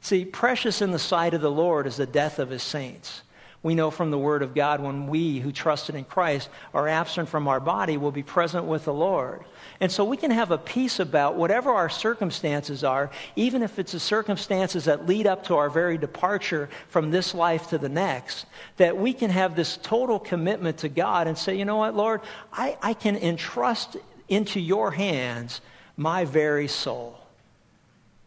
See, 0.00 0.24
precious 0.24 0.82
in 0.82 0.90
the 0.90 0.98
sight 0.98 1.34
of 1.34 1.40
the 1.40 1.50
Lord 1.50 1.86
is 1.86 1.96
the 1.96 2.06
death 2.06 2.40
of 2.40 2.50
his 2.50 2.62
saints. 2.62 3.22
We 3.62 3.76
know 3.76 3.92
from 3.92 4.10
the 4.10 4.18
Word 4.18 4.42
of 4.42 4.56
God 4.56 4.80
when 4.80 5.06
we 5.06 5.38
who 5.38 5.52
trusted 5.52 5.94
in 5.94 6.04
Christ 6.04 6.48
are 6.74 6.88
absent 6.88 7.28
from 7.28 7.46
our 7.46 7.60
body 7.60 7.96
will 7.96 8.10
be 8.10 8.24
present 8.24 8.64
with 8.64 8.84
the 8.84 8.92
Lord. 8.92 9.44
And 9.78 9.90
so 9.90 10.04
we 10.04 10.16
can 10.16 10.32
have 10.32 10.50
a 10.50 10.58
peace 10.58 10.98
about 10.98 11.36
whatever 11.36 11.70
our 11.70 11.88
circumstances 11.88 12.82
are, 12.82 13.10
even 13.36 13.62
if 13.62 13.78
it's 13.78 13.92
the 13.92 14.00
circumstances 14.00 14.86
that 14.86 15.06
lead 15.06 15.28
up 15.28 15.44
to 15.44 15.56
our 15.56 15.70
very 15.70 15.96
departure 15.96 16.70
from 16.88 17.12
this 17.12 17.34
life 17.34 17.68
to 17.68 17.78
the 17.78 17.88
next, 17.88 18.46
that 18.78 18.96
we 18.96 19.12
can 19.12 19.30
have 19.30 19.54
this 19.54 19.78
total 19.80 20.18
commitment 20.18 20.78
to 20.78 20.88
God 20.88 21.28
and 21.28 21.38
say, 21.38 21.56
you 21.56 21.64
know 21.64 21.76
what, 21.76 21.94
Lord, 21.94 22.22
I, 22.52 22.76
I 22.82 22.94
can 22.94 23.16
entrust 23.16 23.96
into 24.28 24.58
your 24.58 24.90
hands 24.90 25.60
my 25.96 26.24
very 26.24 26.66
soul. 26.66 27.16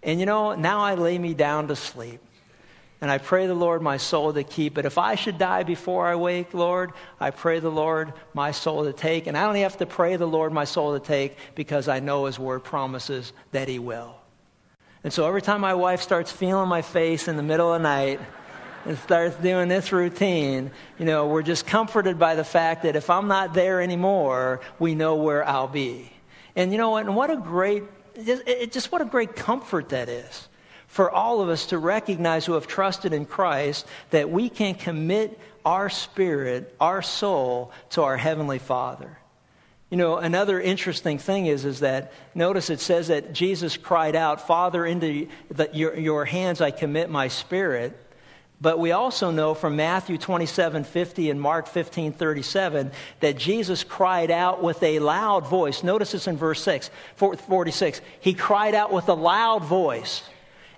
And 0.02 0.20
you 0.20 0.26
know, 0.26 0.56
now 0.56 0.80
I 0.80 0.96
lay 0.96 1.18
me 1.18 1.34
down 1.34 1.68
to 1.68 1.76
sleep. 1.76 2.22
And 3.02 3.12
I 3.12 3.18
pray 3.18 3.46
the 3.46 3.54
Lord 3.54 3.82
my 3.82 3.98
soul 3.98 4.34
to 4.34 4.44
keep. 4.44 4.74
But 4.74 4.86
if 4.86 4.98
I 4.98 5.16
should 5.16 5.38
die 5.38 5.64
before 5.64 6.08
I 6.08 6.16
wake, 6.16 6.54
Lord, 6.54 6.94
I 7.20 7.32
pray 7.32 7.60
the 7.60 7.70
Lord 7.70 8.14
my 8.34 8.52
soul 8.52 8.86
to 8.86 8.94
take. 8.94 9.28
And 9.28 9.38
I 9.38 9.46
only 9.46 9.62
have 9.62 9.78
to 9.78 9.86
pray 9.86 10.16
the 10.16 10.28
Lord 10.28 10.54
my 10.54 10.64
soul 10.64 10.98
to 10.98 11.06
take 11.06 11.38
because 11.56 11.88
I 11.88 12.00
know 12.00 12.26
his 12.26 12.40
word 12.40 12.64
promises 12.64 13.34
that 13.52 13.68
he 13.68 13.80
will. 13.80 14.16
And 15.04 15.12
so 15.12 15.28
every 15.28 15.42
time 15.42 15.62
my 15.62 15.74
wife 15.74 16.02
starts 16.02 16.32
feeling 16.32 16.70
my 16.70 16.82
face 16.82 17.28
in 17.28 17.38
the 17.38 17.44
middle 17.44 17.74
of 17.74 17.82
the 17.82 17.88
night 17.88 18.20
and 18.86 18.98
starts 19.00 19.36
doing 19.36 19.68
this 19.68 19.92
routine, 19.92 20.72
you 20.98 21.06
know, 21.06 21.28
we're 21.28 21.44
just 21.44 21.68
comforted 21.68 22.18
by 22.18 22.36
the 22.36 22.44
fact 22.44 22.84
that 22.84 22.96
if 22.96 23.10
I'm 23.10 23.28
not 23.28 23.54
there 23.54 23.82
anymore, 23.82 24.62
we 24.80 24.96
know 24.96 25.16
where 25.16 25.48
I'll 25.48 25.68
be. 25.68 26.12
And 26.56 26.72
you 26.72 26.78
know 26.78 26.92
what? 26.92 27.06
And 27.06 27.16
what 27.16 27.30
a 27.30 27.36
great, 27.36 27.84
just, 28.24 28.44
just 28.72 28.92
what 28.92 29.02
a 29.02 29.06
great 29.06 29.36
comfort 29.36 29.90
that 29.90 30.08
is 30.08 30.48
for 30.96 31.12
all 31.12 31.42
of 31.42 31.50
us 31.50 31.66
to 31.66 31.78
recognize 31.78 32.46
who 32.46 32.54
have 32.54 32.68
trusted 32.68 33.12
in 33.12 33.26
Christ 33.26 33.86
that 34.12 34.30
we 34.30 34.48
can 34.48 34.76
commit 34.76 35.38
our 35.66 35.90
spirit, 35.90 36.74
our 36.80 37.02
soul, 37.02 37.74
to 37.90 38.04
our 38.04 38.16
Heavenly 38.16 38.60
Father. 38.60 39.18
You 39.90 39.98
know, 39.98 40.16
another 40.16 40.58
interesting 40.58 41.18
thing 41.18 41.48
is, 41.48 41.66
is 41.66 41.82
that 41.82 42.14
notice 42.34 42.70
it 42.70 42.80
says 42.80 43.10
that 43.10 43.34
Jesus 43.34 43.76
cried 43.76 44.16
out, 44.16 44.48
Father, 44.48 44.86
into 44.86 45.28
the, 45.50 45.70
your, 45.74 46.00
your 46.00 46.24
hands 46.24 46.62
I 46.62 46.72
commit 46.72 47.10
my 47.10 47.28
spirit. 47.28 47.94
But 48.62 48.80
we 48.80 48.94
also 48.94 49.32
know 49.32 49.54
from 49.54 49.76
Matthew 49.76 50.18
27 50.18 50.86
50 50.86 51.30
and 51.30 51.42
Mark 51.42 51.68
15 51.68 52.14
37 52.14 52.92
that 53.20 53.38
Jesus 53.38 53.84
cried 53.84 54.32
out 54.32 54.64
with 54.64 54.82
a 54.82 55.00
loud 55.00 55.46
voice. 55.46 55.84
Notice 55.84 56.14
this 56.14 56.28
in 56.28 56.38
verse 56.38 56.64
6, 56.64 56.90
46. 57.18 58.00
He 58.22 58.34
cried 58.34 58.76
out 58.76 58.94
with 58.94 59.10
a 59.10 59.14
loud 59.14 59.66
voice. 59.66 60.24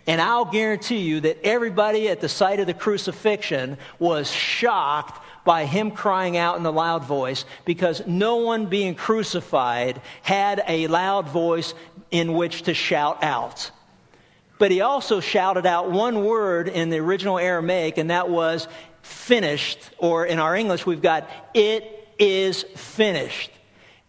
And 0.07 0.21
I'll 0.21 0.45
guarantee 0.45 0.99
you 0.99 1.19
that 1.19 1.43
everybody 1.43 2.07
at 2.07 2.21
the 2.21 2.29
site 2.29 2.61
of 2.61 2.65
the 2.65 2.73
crucifixion 2.73 3.77
was 3.99 4.31
shocked 4.31 5.21
by 5.43 5.65
him 5.65 5.91
crying 5.91 6.37
out 6.37 6.57
in 6.57 6.65
a 6.65 6.71
loud 6.71 7.03
voice 7.03 7.43
because 7.65 8.01
no 8.07 8.37
one 8.37 8.67
being 8.67 8.95
crucified 8.95 10.01
had 10.21 10.63
a 10.65 10.87
loud 10.87 11.27
voice 11.27 11.73
in 12.09 12.33
which 12.33 12.63
to 12.63 12.73
shout 12.73 13.21
out. 13.21 13.69
But 14.59 14.71
he 14.71 14.81
also 14.81 15.19
shouted 15.19 15.65
out 15.65 15.91
one 15.91 16.23
word 16.23 16.69
in 16.69 16.89
the 16.89 16.97
original 16.97 17.37
Aramaic, 17.37 17.97
and 17.97 18.09
that 18.09 18.29
was 18.29 18.67
finished, 19.01 19.77
or 19.97 20.25
in 20.25 20.39
our 20.39 20.55
English, 20.55 20.85
we've 20.85 21.01
got 21.01 21.29
it 21.53 22.07
is 22.17 22.63
finished. 22.63 23.51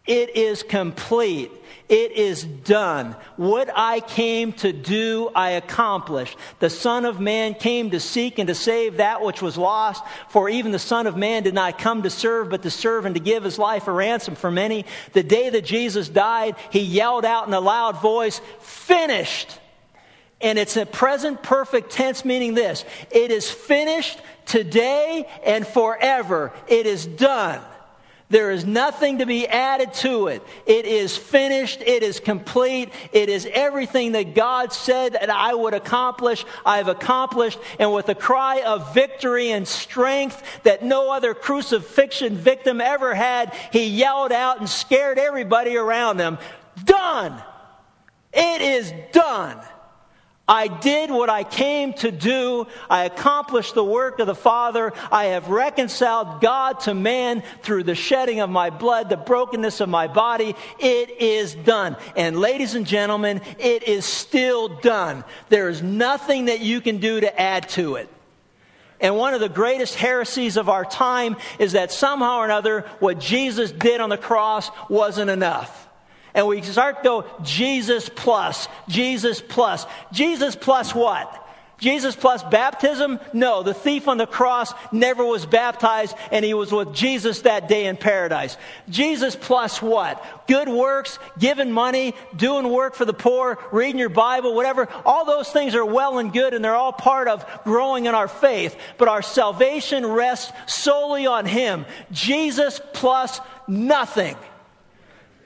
It 0.09 0.37
is 0.37 0.63
complete. 0.63 1.53
It 1.91 2.13
is 2.13 2.43
done. 2.43 3.15
What 3.37 3.69
I 3.75 4.01
came 4.01 4.53
to 4.55 4.73
do, 4.73 5.31
I 5.35 5.51
accomplished. 5.51 6.37
The 6.61 6.71
Son 6.71 7.05
of 7.05 7.21
Man 7.21 7.55
came 7.55 7.91
to 7.91 8.01
seek 8.01 8.39
and 8.39 8.49
to 8.49 8.55
save 8.55 8.97
that 8.97 9.21
which 9.21 9.43
was 9.43 9.59
lost. 9.59 10.03
For 10.31 10.49
even 10.49 10.73
the 10.73 10.79
Son 10.79 11.07
of 11.07 11.17
Man 11.17 11.43
did 11.43 11.53
not 11.53 11.79
come 11.79 12.05
to 12.05 12.11
serve, 12.11 12.49
but 12.49 12.63
to 12.63 12.71
serve 12.71 13.05
and 13.05 13.15
to 13.17 13.21
give 13.21 13.45
his 13.45 13.59
life 13.59 13.87
a 13.87 13.93
ransom 13.93 14.35
for 14.35 14.51
many. 14.51 14.87
The 15.13 15.23
day 15.23 15.51
that 15.51 15.67
Jesus 15.67 16.09
died, 16.09 16.57
he 16.71 16.81
yelled 16.81 17.27
out 17.27 17.47
in 17.47 17.53
a 17.53 17.61
loud 17.61 18.01
voice, 18.01 18.41
Finished! 18.61 19.59
And 20.41 20.59
it's 20.59 20.77
a 20.77 20.87
present 20.87 21.43
perfect 21.43 21.91
tense, 21.91 22.25
meaning 22.25 22.55
this 22.55 22.85
it 23.11 23.31
is 23.31 23.51
finished 23.51 24.19
today 24.47 25.29
and 25.45 25.67
forever. 25.67 26.53
It 26.67 26.87
is 26.87 27.05
done. 27.05 27.61
There 28.31 28.51
is 28.51 28.67
nothing 28.67 29.19
to 29.19 29.27
be 29.27 29.49
added 29.49 29.95
to 29.95 30.27
it. 30.29 30.43
It 30.67 30.85
is 30.85 31.17
finished. 31.17 31.81
It 31.81 32.03
is 32.03 32.21
complete. 32.21 32.93
It 33.13 33.31
is 33.31 33.49
everything 33.51 34.13
that 34.13 34.35
God 34.35 34.73
said 34.73 35.15
that 35.15 35.31
I 35.31 35.55
would 35.55 35.73
accomplish. 35.73 36.45
I've 36.65 36.89
accomplished. 36.89 37.59
And 37.79 37.93
with 37.95 38.11
a 38.11 38.15
cry 38.15 38.61
of 38.61 38.93
victory 38.93 39.51
and 39.53 39.67
strength 39.67 40.43
that 40.65 40.83
no 40.83 41.11
other 41.11 41.33
crucifixion 41.33 42.37
victim 42.37 42.83
ever 42.83 43.15
had, 43.15 43.55
he 43.73 43.87
yelled 43.87 44.33
out 44.33 44.59
and 44.59 44.69
scared 44.69 45.19
everybody 45.19 45.79
around 45.79 46.19
him. 46.19 46.37
Done! 46.85 47.43
It 48.35 48.61
is 48.61 48.93
done. 49.13 49.59
I 50.49 50.67
did 50.69 51.11
what 51.11 51.29
I 51.29 51.45
came 51.45 51.93
to 51.95 52.11
do. 52.11 52.67
I 52.89 53.05
accomplished 53.05 53.75
the 53.75 53.85
work 53.85 54.19
of 54.19 54.27
the 54.27 54.35
Father. 54.35 54.95
I 55.13 55.27
have 55.27 55.49
reconciled 55.49 56.41
God 56.41 56.81
to 56.81 56.95
man 56.95 57.43
through 57.63 57.83
the 57.85 57.95
shedding 57.95 58.41
of 58.41 58.49
my 58.49 58.71
blood, 58.71 59.11
the 59.11 59.19
brokenness 59.19 59.81
of 59.81 59.91
my 59.91 60.07
body. 60.07 60.57
It 60.79 61.11
is 61.21 61.55
done. 61.55 61.97
And 62.17 62.39
ladies 62.39 62.75
and 62.75 62.87
gentlemen, 62.87 63.43
it 63.59 63.83
is 63.83 64.07
still 64.07 64.69
done. 64.69 65.23
There 65.51 65.69
is 65.69 65.83
nothing 65.83 66.47
that 66.47 66.61
you 66.61 66.81
can 66.81 66.97
do 66.97 67.21
to 67.21 67.41
add 67.41 67.69
to 67.71 67.97
it. 67.97 68.09
And 69.01 69.17
one 69.17 69.35
of 69.35 69.41
the 69.41 69.49
greatest 69.49 69.95
heresies 69.95 70.57
of 70.57 70.69
our 70.69 70.85
time 70.85 71.37
is 71.59 71.73
that 71.73 71.93
somehow 71.93 72.39
or 72.39 72.47
another 72.47 72.81
what 73.01 73.21
Jesus 73.21 73.71
did 73.71 74.01
on 74.01 74.09
the 74.09 74.19
cross 74.19 74.71
wasn't 74.89 75.31
enough 75.31 75.88
and 76.35 76.47
we 76.47 76.63
start 76.63 76.99
to 76.99 77.03
go 77.03 77.25
Jesus 77.43 78.09
plus, 78.09 78.69
Jesus 78.89 79.41
plus. 79.41 79.87
Jesus 80.13 80.57
plus 80.57 80.95
what? 80.95 81.45
Jesus 81.79 82.17
plus 82.17 82.43
baptism? 82.43 83.21
No, 83.33 83.63
the 83.63 83.75
thief 83.75 84.09
on 84.09 84.19
the 84.19 84.27
cross 84.27 84.73
never 84.91 85.25
was 85.25 85.47
baptized 85.47 86.15
and 86.33 86.45
he 86.45 86.53
was 86.53 86.73
with 86.73 86.93
Jesus 86.93 87.43
that 87.43 87.69
day 87.69 87.87
in 87.87 87.97
paradise. 87.97 88.57
Jesus 88.89 89.37
plus 89.37 89.81
what? 89.81 90.25
Good 90.49 90.69
works, 90.69 91.19
giving 91.39 91.71
money, 91.71 92.15
doing 92.37 92.69
work 92.69 92.95
for 92.97 93.05
the 93.05 93.13
poor, 93.13 93.59
reading 93.71 94.01
your 94.01 94.09
Bible, 94.09 94.55
whatever. 94.55 94.89
All 95.07 95.25
those 95.25 95.49
things 95.51 95.77
are 95.77 95.85
well 95.85 96.19
and 96.19 96.33
good 96.33 96.53
and 96.53 96.65
they're 96.65 96.75
all 96.75 96.93
part 96.93 97.29
of 97.29 97.47
growing 97.63 98.07
in 98.07 98.15
our 98.15 98.29
faith. 98.29 98.77
But 98.97 99.07
our 99.09 99.23
salvation 99.23 100.05
rests 100.05 100.53
solely 100.67 101.29
on 101.29 101.47
him. 101.47 101.87
Jesus 102.11 102.81
plus 102.93 103.41
nothing. 103.69 104.37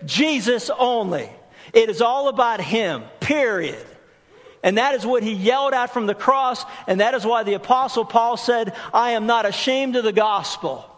Jesus 0.07 0.71
only. 0.77 1.31
It 1.73 1.89
is 1.89 2.03
all 2.03 2.29
about 2.29 2.61
Him, 2.61 3.05
period. 3.21 3.87
And 4.63 4.79
that 4.79 4.95
is 4.95 5.05
what 5.05 5.23
he 5.23 5.33
yelled 5.33 5.75
out 5.75 5.93
from 5.93 6.07
the 6.07 6.15
cross, 6.15 6.65
and 6.87 7.01
that 7.01 7.15
is 7.15 7.27
why 7.27 7.43
the 7.43 7.55
Apostle 7.55 8.05
Paul 8.05 8.37
said, 8.37 8.75
I 8.95 9.13
am 9.13 9.27
not 9.27 9.45
ashamed 9.45 9.97
of 9.97 10.05
the 10.05 10.13
gospel. 10.13 10.89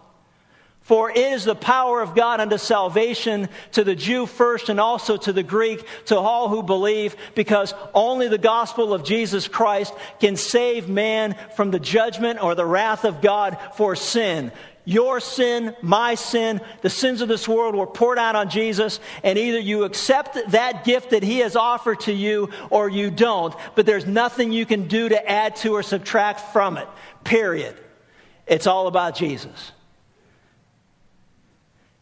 For 0.85 1.11
it 1.11 1.16
is 1.16 1.44
the 1.44 1.55
power 1.55 2.03
of 2.03 2.14
God 2.14 2.40
unto 2.40 2.59
salvation 2.59 3.49
to 3.73 3.85
the 3.85 3.94
Jew 3.94 4.27
first 4.27 4.68
and 4.68 4.79
also 4.79 5.16
to 5.16 5.33
the 5.33 5.42
Greek, 5.42 5.87
to 6.07 6.18
all 6.18 6.51
who 6.51 6.62
believe, 6.62 7.16
because 7.35 7.73
only 7.94 8.29
the 8.29 8.37
gospel 8.37 8.92
of 8.92 9.03
Jesus 9.03 9.49
Christ 9.49 9.94
can 10.20 10.37
save 10.37 10.87
man 10.87 11.37
from 11.57 11.70
the 11.70 11.81
judgment 11.81 12.42
or 12.42 12.55
the 12.55 12.66
wrath 12.66 13.07
of 13.07 13.23
God 13.23 13.57
for 13.77 13.97
sin. 13.97 14.53
Your 14.85 15.20
sin, 15.20 15.75
my 15.81 16.16
sin, 16.16 16.61
the 16.83 16.90
sins 16.90 17.23
of 17.23 17.29
this 17.29 17.49
world 17.49 17.75
were 17.75 17.87
poured 17.87 18.18
out 18.18 18.37
on 18.37 18.51
Jesus, 18.51 19.01
and 19.23 19.38
either 19.38 19.59
you 19.59 19.85
accept 19.85 20.38
that 20.51 20.85
gift 20.85 21.11
that 21.11 21.23
He 21.23 21.38
has 21.38 21.57
offered 21.57 22.01
to 22.01 22.12
you 22.12 22.51
or 22.68 22.90
you 22.90 23.11
don't. 23.11 23.55
But 23.75 23.87
there's 23.87 24.05
nothing 24.05 24.53
you 24.53 24.66
can 24.66 24.87
do 24.87 25.09
to 25.09 25.31
add 25.31 25.57
to 25.57 25.70
or 25.70 25.83
subtract 25.83 26.53
from 26.53 26.77
it. 26.77 26.87
Period. 27.25 27.75
It's 28.47 28.66
all 28.66 28.87
about 28.87 29.16
Jesus. 29.16 29.73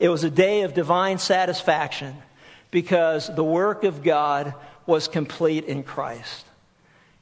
It 0.02 0.08
was 0.08 0.24
a 0.24 0.30
day 0.30 0.62
of 0.62 0.74
divine 0.74 1.18
satisfaction 1.18 2.16
because 2.72 3.32
the 3.32 3.44
work 3.44 3.84
of 3.84 4.02
God 4.02 4.52
was 4.84 5.06
complete 5.06 5.66
in 5.66 5.84
Christ. 5.84 6.44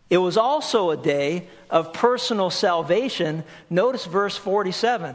It 0.09 0.17
was 0.17 0.39
also 0.39 0.89
a 0.89 0.97
day 0.97 1.47
of 1.69 1.93
personal 1.93 2.49
salvation. 2.49 3.45
Notice 3.69 4.07
verse 4.07 4.35
47. 4.35 5.15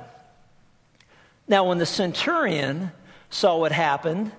Now, 1.48 1.68
when 1.68 1.80
the 1.80 1.88
centurion 1.88 2.92
saw 3.32 3.58
what 3.58 3.72
happened, 3.72 4.32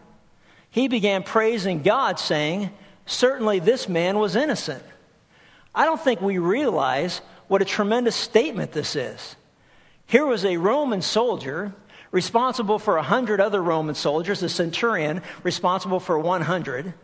he 0.71 0.87
began 0.87 1.25
praising 1.25 1.83
God, 1.83 2.21
saying, 2.21 2.71
Certainly 3.07 3.59
this 3.59 3.89
man 3.89 4.21
was 4.21 4.37
innocent. 4.37 4.85
I 5.75 5.85
don't 5.85 6.01
think 6.01 6.21
we 6.21 6.39
realize 6.39 7.21
what 7.49 7.61
a 7.61 7.65
tremendous 7.65 8.15
statement 8.15 8.71
this 8.71 8.95
is. 8.95 9.35
Here 10.07 10.25
was 10.25 10.45
a 10.45 10.59
Roman 10.59 11.03
soldier 11.03 11.75
responsible 12.17 12.79
for 12.79 12.97
a 12.97 13.03
hundred 13.03 13.43
other 13.43 13.63
Roman 13.63 13.95
soldiers, 13.95 14.43
a 14.43 14.49
centurion 14.49 15.21
responsible 15.43 16.01
for 16.01 16.19
100. 16.19 16.95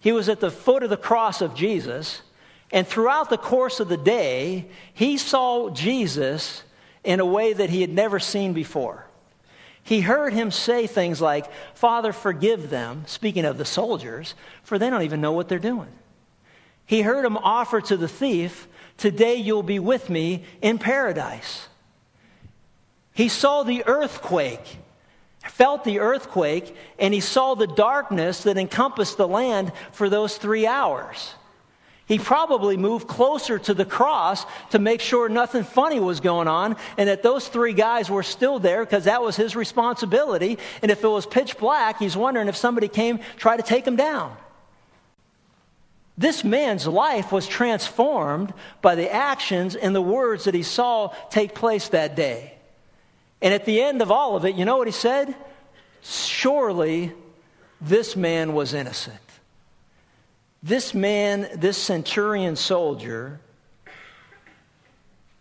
He 0.00 0.10
was 0.10 0.28
at 0.28 0.40
the 0.40 0.50
foot 0.50 0.82
of 0.82 0.90
the 0.90 0.96
cross 0.96 1.42
of 1.42 1.54
Jesus, 1.54 2.20
and 2.72 2.84
throughout 2.84 3.30
the 3.30 3.38
course 3.38 3.78
of 3.78 3.88
the 3.88 3.96
day, 3.96 4.68
he 4.94 5.16
saw 5.16 5.70
Jesus 5.70 6.64
in 7.04 7.20
a 7.20 7.24
way 7.24 7.52
that 7.52 7.70
he 7.70 7.82
had 7.82 7.92
never 7.92 8.18
seen 8.18 8.52
before. 8.52 9.06
He 9.84 10.00
heard 10.00 10.32
him 10.32 10.50
say 10.50 10.88
things 10.88 11.20
like, 11.20 11.46
Father, 11.74 12.12
forgive 12.12 12.68
them, 12.68 13.04
speaking 13.06 13.44
of 13.44 13.58
the 13.58 13.64
soldiers, 13.64 14.34
for 14.64 14.76
they 14.76 14.90
don't 14.90 15.02
even 15.02 15.20
know 15.20 15.34
what 15.34 15.48
they're 15.48 15.60
doing. 15.60 15.92
He 16.84 17.00
heard 17.00 17.24
him 17.24 17.36
offer 17.36 17.80
to 17.80 17.96
the 17.96 18.08
thief, 18.08 18.66
Today 18.96 19.36
you'll 19.36 19.62
be 19.62 19.78
with 19.78 20.10
me 20.10 20.42
in 20.60 20.78
paradise. 20.78 21.68
He 23.18 23.28
saw 23.28 23.64
the 23.64 23.84
earthquake, 23.84 24.78
felt 25.42 25.82
the 25.82 25.98
earthquake, 25.98 26.76
and 27.00 27.12
he 27.12 27.18
saw 27.18 27.56
the 27.56 27.66
darkness 27.66 28.44
that 28.44 28.56
encompassed 28.56 29.16
the 29.16 29.26
land 29.26 29.72
for 29.90 30.08
those 30.08 30.36
three 30.38 30.68
hours. 30.68 31.34
He 32.06 32.20
probably 32.20 32.76
moved 32.76 33.08
closer 33.08 33.58
to 33.58 33.74
the 33.74 33.84
cross 33.84 34.46
to 34.70 34.78
make 34.78 35.00
sure 35.00 35.28
nothing 35.28 35.64
funny 35.64 35.98
was 35.98 36.20
going 36.20 36.46
on 36.46 36.76
and 36.96 37.08
that 37.08 37.24
those 37.24 37.48
three 37.48 37.72
guys 37.72 38.08
were 38.08 38.22
still 38.22 38.60
there 38.60 38.84
because 38.84 39.06
that 39.06 39.20
was 39.20 39.34
his 39.34 39.56
responsibility. 39.56 40.56
And 40.80 40.92
if 40.92 41.02
it 41.02 41.08
was 41.08 41.26
pitch 41.26 41.58
black, 41.58 41.98
he's 41.98 42.16
wondering 42.16 42.46
if 42.46 42.54
somebody 42.54 42.86
came 42.86 43.18
try 43.36 43.56
to 43.56 43.64
take 43.64 43.84
him 43.84 43.96
down. 43.96 44.36
This 46.16 46.44
man's 46.44 46.86
life 46.86 47.32
was 47.32 47.48
transformed 47.48 48.54
by 48.80 48.94
the 48.94 49.12
actions 49.12 49.74
and 49.74 49.92
the 49.92 50.00
words 50.00 50.44
that 50.44 50.54
he 50.54 50.62
saw 50.62 51.12
take 51.30 51.56
place 51.56 51.88
that 51.88 52.14
day. 52.14 52.54
And 53.40 53.54
at 53.54 53.64
the 53.64 53.82
end 53.82 54.02
of 54.02 54.10
all 54.10 54.36
of 54.36 54.44
it, 54.44 54.56
you 54.56 54.64
know 54.64 54.76
what 54.76 54.88
he 54.88 54.92
said? 54.92 55.34
Surely 56.02 57.12
this 57.80 58.16
man 58.16 58.52
was 58.52 58.74
innocent. 58.74 59.16
This 60.62 60.92
man, 60.92 61.48
this 61.54 61.78
centurion 61.78 62.56
soldier, 62.56 63.40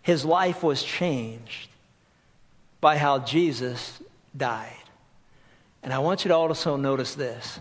his 0.03 0.23
life 0.23 0.61
was 0.61 0.83
changed 0.83 1.69
by 2.79 2.97
how 2.97 3.19
Jesus 3.19 3.99
died. 4.35 4.71
And 5.81 5.91
I 5.91 5.99
want 5.99 6.23
you 6.23 6.29
to 6.29 6.35
also 6.35 6.75
notice 6.75 7.15
this. 7.15 7.59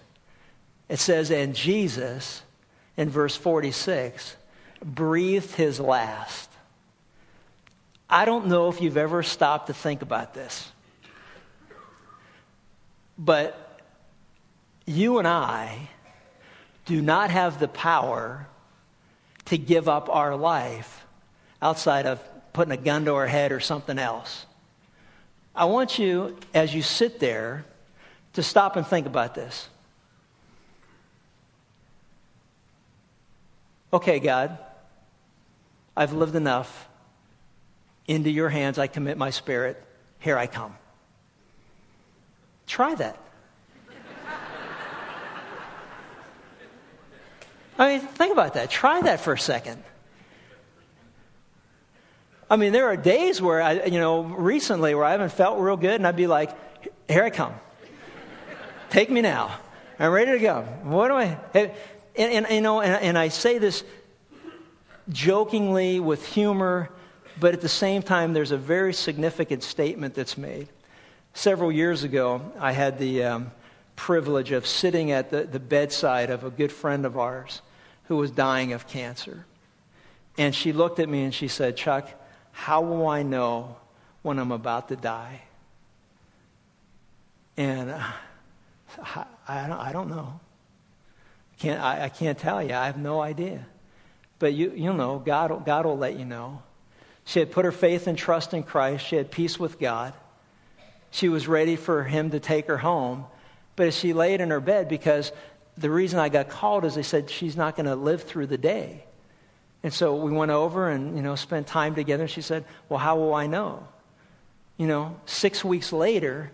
It 0.88 0.98
says, 0.98 1.30
and 1.30 1.54
Jesus, 1.54 2.42
in 2.96 3.08
verse 3.08 3.36
46, 3.36 4.36
breathed 4.84 5.52
his 5.52 5.80
last. 5.80 6.50
I 8.08 8.24
don't 8.24 8.46
know 8.46 8.68
if 8.68 8.80
you've 8.80 8.96
ever 8.96 9.22
stopped 9.22 9.66
to 9.66 9.74
think 9.74 10.02
about 10.02 10.32
this. 10.32 10.70
But 13.18 13.80
you 14.84 15.18
and 15.18 15.26
I 15.26 15.88
do 16.84 17.02
not 17.02 17.30
have 17.30 17.58
the 17.58 17.68
power 17.68 18.46
to 19.46 19.58
give 19.58 19.88
up 19.88 20.08
our 20.08 20.36
life 20.36 21.04
outside 21.60 22.06
of 22.06 22.20
putting 22.52 22.72
a 22.72 22.76
gun 22.76 23.04
to 23.06 23.14
our 23.14 23.26
head 23.26 23.52
or 23.52 23.60
something 23.60 23.98
else. 23.98 24.46
I 25.54 25.64
want 25.64 25.98
you, 25.98 26.36
as 26.54 26.74
you 26.74 26.82
sit 26.82 27.18
there, 27.18 27.64
to 28.34 28.42
stop 28.42 28.76
and 28.76 28.86
think 28.86 29.06
about 29.06 29.34
this. 29.34 29.68
Okay, 33.92 34.20
God, 34.20 34.58
I've 35.96 36.12
lived 36.12 36.34
enough. 36.34 36.88
Into 38.08 38.30
your 38.30 38.48
hands 38.48 38.78
I 38.78 38.86
commit 38.86 39.18
my 39.18 39.30
spirit. 39.30 39.82
Here 40.20 40.38
I 40.38 40.46
come. 40.46 40.74
Try 42.66 42.94
that. 42.94 43.18
I 47.78 47.98
mean, 47.98 48.00
think 48.00 48.32
about 48.32 48.54
that. 48.54 48.70
Try 48.70 49.02
that 49.02 49.20
for 49.20 49.34
a 49.34 49.38
second. 49.38 49.82
I 52.48 52.56
mean, 52.56 52.72
there 52.72 52.86
are 52.86 52.96
days 52.96 53.42
where 53.42 53.60
I, 53.60 53.84
you 53.84 53.98
know, 53.98 54.22
recently 54.22 54.94
where 54.94 55.04
I 55.04 55.10
haven't 55.10 55.32
felt 55.32 55.58
real 55.58 55.76
good, 55.76 55.94
and 55.94 56.06
I'd 56.06 56.16
be 56.16 56.26
like, 56.26 56.50
"Here 57.08 57.24
I 57.24 57.30
come. 57.30 57.52
Take 58.90 59.10
me 59.10 59.20
now. 59.20 59.58
I'm 59.98 60.12
ready 60.12 60.32
to 60.32 60.38
go. 60.38 60.62
What 60.84 61.08
do 61.08 61.14
I?" 61.14 61.38
And, 61.54 61.72
and, 62.16 62.46
you 62.50 62.60
know, 62.60 62.80
and, 62.80 63.02
and 63.02 63.18
I 63.18 63.28
say 63.28 63.58
this 63.58 63.84
jokingly 65.08 66.00
with 66.00 66.24
humor, 66.26 66.88
but 67.38 67.54
at 67.54 67.60
the 67.60 67.68
same 67.68 68.02
time, 68.02 68.32
there's 68.32 68.52
a 68.52 68.56
very 68.56 68.94
significant 68.94 69.62
statement 69.62 70.14
that's 70.14 70.38
made. 70.38 70.68
Several 71.34 71.70
years 71.70 72.02
ago, 72.02 72.40
I 72.58 72.72
had 72.72 72.98
the 72.98 73.24
um, 73.24 73.50
privilege 73.94 74.52
of 74.52 74.66
sitting 74.66 75.10
at 75.10 75.30
the, 75.30 75.44
the 75.44 75.60
bedside 75.60 76.30
of 76.30 76.44
a 76.44 76.50
good 76.50 76.72
friend 76.72 77.04
of 77.04 77.18
ours 77.18 77.60
who 78.04 78.16
was 78.16 78.30
dying 78.30 78.72
of 78.72 78.86
cancer. 78.86 79.44
And 80.38 80.54
she 80.54 80.72
looked 80.72 80.98
at 80.98 81.08
me 81.08 81.24
and 81.24 81.34
she 81.34 81.48
said, 81.48 81.76
Chuck, 81.76 82.08
how 82.52 82.82
will 82.82 83.06
I 83.06 83.22
know 83.22 83.76
when 84.22 84.38
I'm 84.38 84.52
about 84.52 84.88
to 84.88 84.96
die? 84.96 85.42
And 87.56 87.90
uh, 87.90 88.02
I, 89.02 89.24
I, 89.48 89.66
don't, 89.66 89.78
I 89.78 89.92
don't 89.92 90.08
know. 90.08 90.40
Can't, 91.58 91.80
I, 91.80 92.04
I 92.04 92.08
can't 92.10 92.38
tell 92.38 92.62
you. 92.62 92.74
I 92.74 92.86
have 92.86 92.98
no 92.98 93.20
idea. 93.20 93.66
But 94.38 94.52
you, 94.52 94.72
you 94.74 94.92
know, 94.92 95.18
God, 95.18 95.64
God 95.64 95.86
will 95.86 95.96
let 95.96 96.18
you 96.18 96.26
know. 96.26 96.62
She 97.26 97.40
had 97.40 97.50
put 97.50 97.64
her 97.64 97.72
faith 97.72 98.06
and 98.06 98.16
trust 98.16 98.54
in 98.54 98.62
Christ. 98.62 99.04
She 99.04 99.16
had 99.16 99.32
peace 99.32 99.58
with 99.58 99.80
God. 99.80 100.14
She 101.10 101.28
was 101.28 101.48
ready 101.48 101.74
for 101.74 102.04
him 102.04 102.30
to 102.30 102.40
take 102.40 102.68
her 102.68 102.78
home. 102.78 103.26
But 103.74 103.88
as 103.88 103.98
she 103.98 104.12
laid 104.12 104.40
in 104.40 104.50
her 104.50 104.60
bed, 104.60 104.88
because 104.88 105.32
the 105.76 105.90
reason 105.90 106.20
I 106.20 106.28
got 106.28 106.48
called 106.48 106.84
is 106.84 106.94
they 106.94 107.02
said 107.02 107.28
she's 107.28 107.56
not 107.56 107.74
going 107.74 107.86
to 107.86 107.96
live 107.96 108.22
through 108.22 108.46
the 108.46 108.56
day. 108.56 109.04
And 109.82 109.92
so 109.92 110.14
we 110.14 110.30
went 110.30 110.52
over 110.52 110.88
and, 110.88 111.16
you 111.16 111.22
know, 111.22 111.34
spent 111.34 111.66
time 111.66 111.96
together. 111.96 112.28
She 112.28 112.42
said, 112.42 112.64
Well, 112.88 113.00
how 113.00 113.16
will 113.16 113.34
I 113.34 113.48
know? 113.48 113.86
You 114.76 114.86
know, 114.86 115.16
six 115.26 115.64
weeks 115.64 115.92
later, 115.92 116.52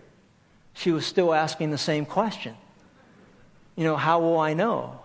she 0.73 0.91
was 0.91 1.05
still 1.05 1.35
asking 1.35 1.69
the 1.69 1.77
same 1.77 2.07
question. 2.07 2.55
You 3.75 3.83
know, 3.83 3.95
how 3.95 4.21
will 4.21 4.39
I 4.39 4.55
know? 4.55 4.99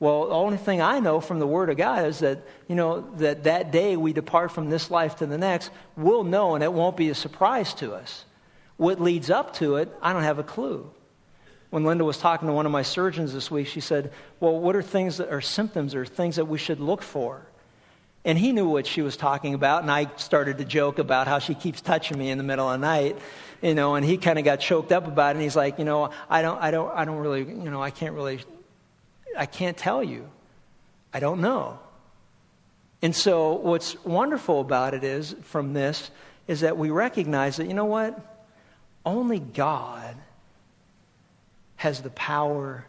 Well, 0.00 0.28
the 0.28 0.34
only 0.34 0.58
thing 0.58 0.80
I 0.80 1.00
know 1.00 1.20
from 1.20 1.40
the 1.40 1.46
Word 1.46 1.70
of 1.70 1.76
God 1.76 2.06
is 2.06 2.20
that, 2.20 2.46
you 2.68 2.76
know, 2.76 3.00
that 3.16 3.44
that 3.44 3.72
day 3.72 3.96
we 3.96 4.12
depart 4.12 4.52
from 4.52 4.70
this 4.70 4.90
life 4.90 5.16
to 5.16 5.26
the 5.26 5.38
next, 5.38 5.70
we'll 5.96 6.24
know 6.24 6.54
and 6.54 6.62
it 6.62 6.72
won't 6.72 6.96
be 6.96 7.10
a 7.10 7.14
surprise 7.14 7.74
to 7.74 7.94
us. 7.94 8.24
What 8.76 9.00
leads 9.00 9.28
up 9.28 9.54
to 9.54 9.76
it, 9.76 9.92
I 10.00 10.12
don't 10.12 10.22
have 10.22 10.38
a 10.38 10.44
clue. 10.44 10.88
When 11.70 11.84
Linda 11.84 12.04
was 12.04 12.16
talking 12.16 12.46
to 12.46 12.54
one 12.54 12.64
of 12.64 12.72
my 12.72 12.82
surgeons 12.82 13.32
this 13.32 13.50
week, 13.50 13.66
she 13.66 13.80
said, 13.80 14.12
Well, 14.40 14.58
what 14.58 14.76
are 14.76 14.82
things 14.82 15.18
that 15.18 15.30
are 15.30 15.40
symptoms 15.40 15.94
or 15.94 16.06
things 16.06 16.36
that 16.36 16.46
we 16.46 16.58
should 16.58 16.80
look 16.80 17.02
for? 17.02 17.44
And 18.24 18.38
he 18.38 18.52
knew 18.52 18.68
what 18.68 18.86
she 18.86 19.02
was 19.02 19.16
talking 19.16 19.54
about, 19.54 19.82
and 19.82 19.90
I 19.90 20.10
started 20.16 20.58
to 20.58 20.64
joke 20.64 20.98
about 20.98 21.26
how 21.26 21.40
she 21.40 21.54
keeps 21.54 21.80
touching 21.80 22.18
me 22.18 22.30
in 22.30 22.38
the 22.38 22.44
middle 22.44 22.68
of 22.68 22.80
the 22.80 22.86
night, 22.86 23.16
you 23.62 23.74
know, 23.74 23.96
and 23.96 24.04
he 24.04 24.16
kind 24.16 24.38
of 24.38 24.44
got 24.44 24.60
choked 24.60 24.92
up 24.92 25.06
about 25.06 25.30
it, 25.30 25.30
and 25.38 25.42
he's 25.42 25.56
like, 25.56 25.78
you 25.78 25.84
know, 25.84 26.10
I 26.28 26.42
don't, 26.42 26.60
I 26.60 26.70
don't, 26.70 26.94
I 26.94 27.04
don't 27.04 27.18
really, 27.18 27.40
you 27.40 27.70
know, 27.70 27.82
I 27.82 27.90
can't 27.90 28.14
really, 28.14 28.40
I 29.36 29.46
can't 29.46 29.76
tell 29.76 30.02
you. 30.02 30.28
I 31.12 31.20
don't 31.20 31.40
know. 31.40 31.78
And 33.02 33.14
so 33.14 33.52
what's 33.52 34.02
wonderful 34.04 34.60
about 34.60 34.94
it 34.94 35.04
is, 35.04 35.34
from 35.44 35.72
this, 35.72 36.10
is 36.46 36.60
that 36.60 36.76
we 36.76 36.90
recognize 36.90 37.56
that, 37.58 37.68
you 37.68 37.74
know 37.74 37.84
what? 37.84 38.18
Only 39.04 39.38
God 39.38 40.16
has 41.76 42.02
the 42.02 42.10
power 42.10 42.84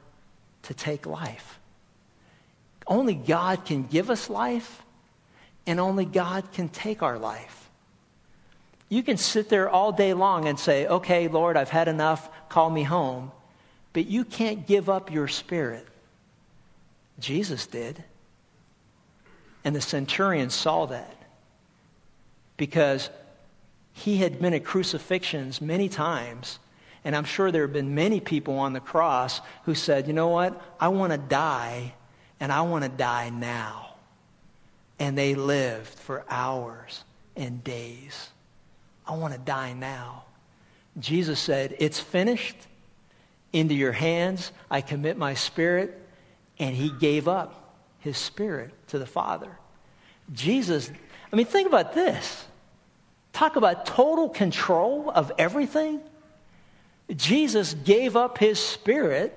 to 0.63 0.73
take 0.73 1.05
life. 1.05 1.59
Only 2.87 3.13
God 3.13 3.65
can 3.65 3.83
give 3.83 4.09
us 4.09 4.29
life, 4.29 4.83
and 5.67 5.79
only 5.79 6.05
God 6.05 6.51
can 6.53 6.69
take 6.69 7.03
our 7.03 7.19
life. 7.19 7.69
You 8.89 9.03
can 9.03 9.17
sit 9.17 9.49
there 9.49 9.69
all 9.69 9.91
day 9.91 10.15
long 10.15 10.47
and 10.47 10.59
say, 10.59 10.87
Okay, 10.87 11.27
Lord, 11.27 11.55
I've 11.55 11.69
had 11.69 11.87
enough, 11.87 12.27
call 12.49 12.69
me 12.69 12.81
home. 12.81 13.31
But 13.93 14.07
you 14.07 14.25
can't 14.25 14.65
give 14.65 14.89
up 14.89 15.11
your 15.11 15.27
spirit. 15.27 15.87
Jesus 17.19 17.67
did. 17.67 18.03
And 19.63 19.75
the 19.75 19.81
centurion 19.81 20.49
saw 20.49 20.85
that 20.87 21.15
because 22.57 23.09
he 23.93 24.17
had 24.17 24.39
been 24.39 24.53
at 24.53 24.63
crucifixions 24.63 25.61
many 25.61 25.89
times. 25.89 26.59
And 27.03 27.15
I'm 27.15 27.25
sure 27.25 27.51
there 27.51 27.63
have 27.63 27.73
been 27.73 27.95
many 27.95 28.19
people 28.19 28.59
on 28.59 28.73
the 28.73 28.79
cross 28.79 29.41
who 29.63 29.75
said, 29.75 30.07
you 30.07 30.13
know 30.13 30.29
what? 30.29 30.61
I 30.79 30.89
want 30.89 31.11
to 31.11 31.17
die, 31.17 31.93
and 32.39 32.51
I 32.51 32.61
want 32.61 32.83
to 32.83 32.89
die 32.89 33.29
now 33.29 33.89
and 34.99 35.17
they 35.17 35.33
lived 35.33 35.87
for 35.87 36.25
hours 36.29 37.03
and 37.35 37.63
days. 37.63 38.29
I 39.07 39.15
want 39.15 39.33
to 39.33 39.39
die 39.39 39.73
now. 39.73 40.25
Jesus 40.99 41.39
said, 41.39 41.75
It's 41.79 41.99
finished. 41.99 42.55
Into 43.51 43.73
your 43.73 43.93
hands 43.93 44.51
I 44.69 44.81
commit 44.81 45.17
my 45.17 45.33
spirit. 45.33 45.99
And 46.59 46.75
he 46.75 46.89
gave 46.89 47.27
up 47.27 47.77
his 47.99 48.17
spirit 48.17 48.71
to 48.89 48.99
the 48.99 49.05
Father. 49.05 49.49
Jesus, 50.33 50.91
I 51.31 51.35
mean, 51.35 51.45
think 51.45 51.67
about 51.67 51.93
this. 51.93 52.45
Talk 53.33 53.55
about 53.55 53.85
total 53.85 54.29
control 54.29 55.09
of 55.09 55.31
everything. 55.37 56.01
Jesus 57.15 57.73
gave 57.73 58.15
up 58.15 58.37
his 58.37 58.59
spirit 58.59 59.35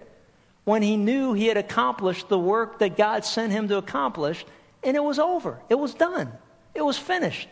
when 0.64 0.82
he 0.82 0.96
knew 0.96 1.32
he 1.32 1.46
had 1.46 1.56
accomplished 1.56 2.28
the 2.28 2.38
work 2.38 2.80
that 2.80 2.96
God 2.96 3.24
sent 3.24 3.52
him 3.52 3.68
to 3.68 3.78
accomplish 3.78 4.44
and 4.82 4.96
it 4.96 5.02
was 5.02 5.18
over. 5.18 5.60
It 5.68 5.76
was 5.76 5.94
done. 5.94 6.32
It 6.74 6.82
was 6.82 6.98
finished. 6.98 7.48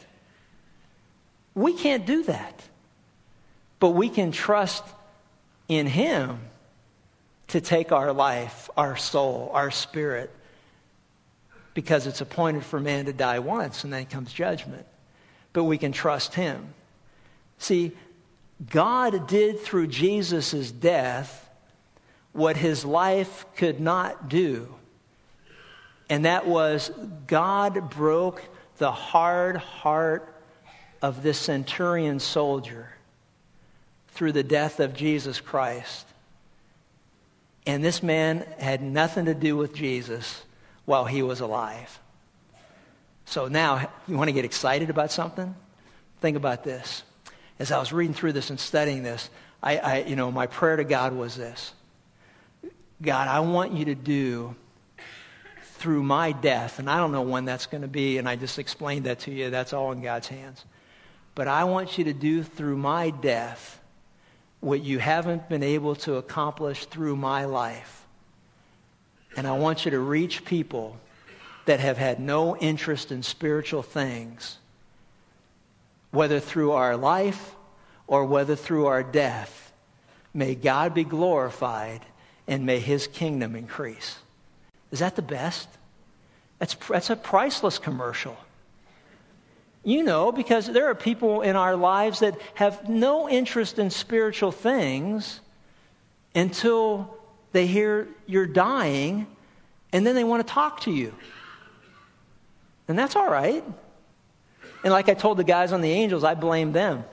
We 1.55 1.75
can't 1.75 2.07
do 2.07 2.25
that. 2.25 2.63
But 3.79 3.91
we 3.91 4.09
can 4.09 4.33
trust 4.33 4.85
in 5.69 5.87
Him 5.87 6.41
to 7.51 7.61
take 7.61 7.93
our 7.93 8.13
life, 8.13 8.71
our 8.77 8.97
soul, 8.97 9.51
our 9.53 9.71
spirit, 9.71 10.31
because 11.75 12.07
it's 12.07 12.21
appointed 12.21 12.65
for 12.65 12.81
man 12.81 13.07
to 13.07 13.13
die 13.13 13.39
once 13.39 13.85
and 13.85 13.93
then 13.93 14.07
comes 14.07 14.33
judgment. 14.33 14.87
But 15.53 15.65
we 15.65 15.79
can 15.79 15.93
trust 15.93 16.35
Him. 16.35 16.75
See, 17.59 17.93
God 18.71 19.29
did 19.29 19.61
through 19.61 19.89
Jesus' 19.89 20.71
death 20.71 21.49
what 22.33 22.57
His 22.57 22.85
life 22.85 23.45
could 23.57 23.81
not 23.81 24.29
do 24.29 24.75
and 26.11 26.25
that 26.25 26.45
was 26.45 26.91
God 27.29 27.89
broke 27.89 28.43
the 28.79 28.91
hard 28.91 29.57
heart 29.57 30.35
of 31.01 31.23
this 31.23 31.39
centurion 31.39 32.19
soldier 32.19 32.89
through 34.09 34.33
the 34.33 34.43
death 34.43 34.81
of 34.81 34.93
Jesus 34.93 35.41
Christ. 35.41 36.05
And 37.71 37.85
this 37.85 38.03
man 38.03 38.45
had 38.59 38.83
nothing 38.83 39.27
to 39.27 39.35
do 39.35 39.57
with 39.57 39.75
Jesus 39.75 40.43
while 40.87 41.05
he 41.05 41.23
was 41.23 41.39
alive. 41.39 42.01
So 43.27 43.47
now, 43.47 43.89
you 44.09 44.17
want 44.17 44.27
to 44.27 44.33
get 44.33 44.45
excited 44.45 44.91
about 44.91 45.13
something? 45.13 45.55
Think 46.21 46.37
about 46.37 46.65
this. 46.65 47.05
As 47.61 47.71
I 47.71 47.79
was 47.79 47.93
reading 47.93 48.13
through 48.13 48.33
this 48.33 48.51
and 48.51 48.59
studying 48.59 49.05
this, 49.05 49.31
I, 49.63 49.79
I 49.79 49.99
you 50.01 50.17
know, 50.17 50.33
my 50.33 50.49
prayer 50.49 50.75
to 50.75 50.83
God 50.83 51.13
was 51.13 51.37
this 51.37 51.73
God, 53.01 53.29
I 53.29 53.39
want 53.39 53.73
you 53.73 53.85
to 53.85 53.95
do 53.95 54.57
through 55.75 56.03
my 56.03 56.33
death, 56.33 56.81
and 56.81 56.91
I 56.91 56.97
don't 56.97 57.13
know 57.13 57.23
when 57.23 57.45
that's 57.45 57.67
going 57.67 57.83
to 57.83 57.89
be, 57.89 58.19
and 58.19 58.29
I 58.29 58.35
just 58.35 58.59
explained 58.59 59.07
that 59.07 59.21
to 59.21 59.31
you. 59.31 59.51
That's 59.51 59.73
all 59.73 59.93
in 59.93 60.03
God's 60.03 60.27
hands. 60.27 60.65
But 61.37 61.47
I 61.47 61.65
want 61.65 61.99
you 61.99 62.05
to 62.05 62.13
do 62.13 62.43
through 62.43 62.79
my 62.79 63.11
death 63.11 63.80
what 64.61 64.83
you 64.83 64.99
haven't 64.99 65.49
been 65.49 65.63
able 65.63 65.95
to 65.97 66.17
accomplish 66.17 66.85
through 66.87 67.17
my 67.17 67.47
life. 67.47 68.07
And 69.37 69.47
I 69.47 69.57
want 69.57 69.85
you 69.85 69.93
to 69.93 69.99
reach 69.99 70.45
people 70.45 70.99
that 71.67 71.81
have 71.81 71.97
had 71.97 72.21
no 72.21 72.57
interest 72.57 73.13
in 73.13 73.23
spiritual 73.23 73.83
things, 73.83 74.59
whether 76.11 76.41
through 76.41 76.73
our 76.73 76.97
life 76.97 77.55
or 78.07 78.25
whether 78.25 78.57
through 78.57 78.87
our 78.87 79.03
death. 79.03 79.73
May 80.35 80.55
God 80.55 80.95
be 80.95 81.05
glorified 81.05 82.01
and 82.47 82.67
may 82.67 82.81
his 82.81 83.07
kingdom 83.07 83.57
increase. 83.57 84.17
Is 84.91 84.99
that 84.99 85.17
the 85.17 85.23
best? 85.23 85.69
That's, 86.59 86.75
that's 86.89 87.11
a 87.11 87.17
priceless 87.17 87.79
commercial. 87.79 88.37
You 89.83 90.03
know, 90.03 90.31
because 90.31 90.67
there 90.67 90.89
are 90.91 90.95
people 90.95 91.41
in 91.41 91.57
our 91.57 91.75
lives 91.75 92.21
that 92.21 92.39
have 92.55 92.89
no 92.89 93.29
interest 93.29 93.79
in 93.79 93.91
spiritual 93.91 94.53
things 94.53 95.41
until 96.35 97.17
they 97.53 97.67
hear 97.67 98.09
you're 98.27 98.47
dying 98.47 99.27
and 99.93 100.07
then 100.07 100.15
they 100.15 100.25
want 100.25 100.47
to 100.47 100.53
talk 100.53 100.81
to 100.83 100.91
you. 100.91 101.15
And 102.89 102.99
that's 102.99 103.17
all 103.17 103.29
right. 103.29 103.65
And 104.85 104.93
like 104.93 105.09
I 105.09 105.15
told 105.15 105.39
the 105.39 105.45
guys 105.45 105.73
on 105.73 105.81
the 105.81 105.91
angels, 105.91 106.25
I 106.25 106.35
blame 106.35 106.73
them 106.73 107.05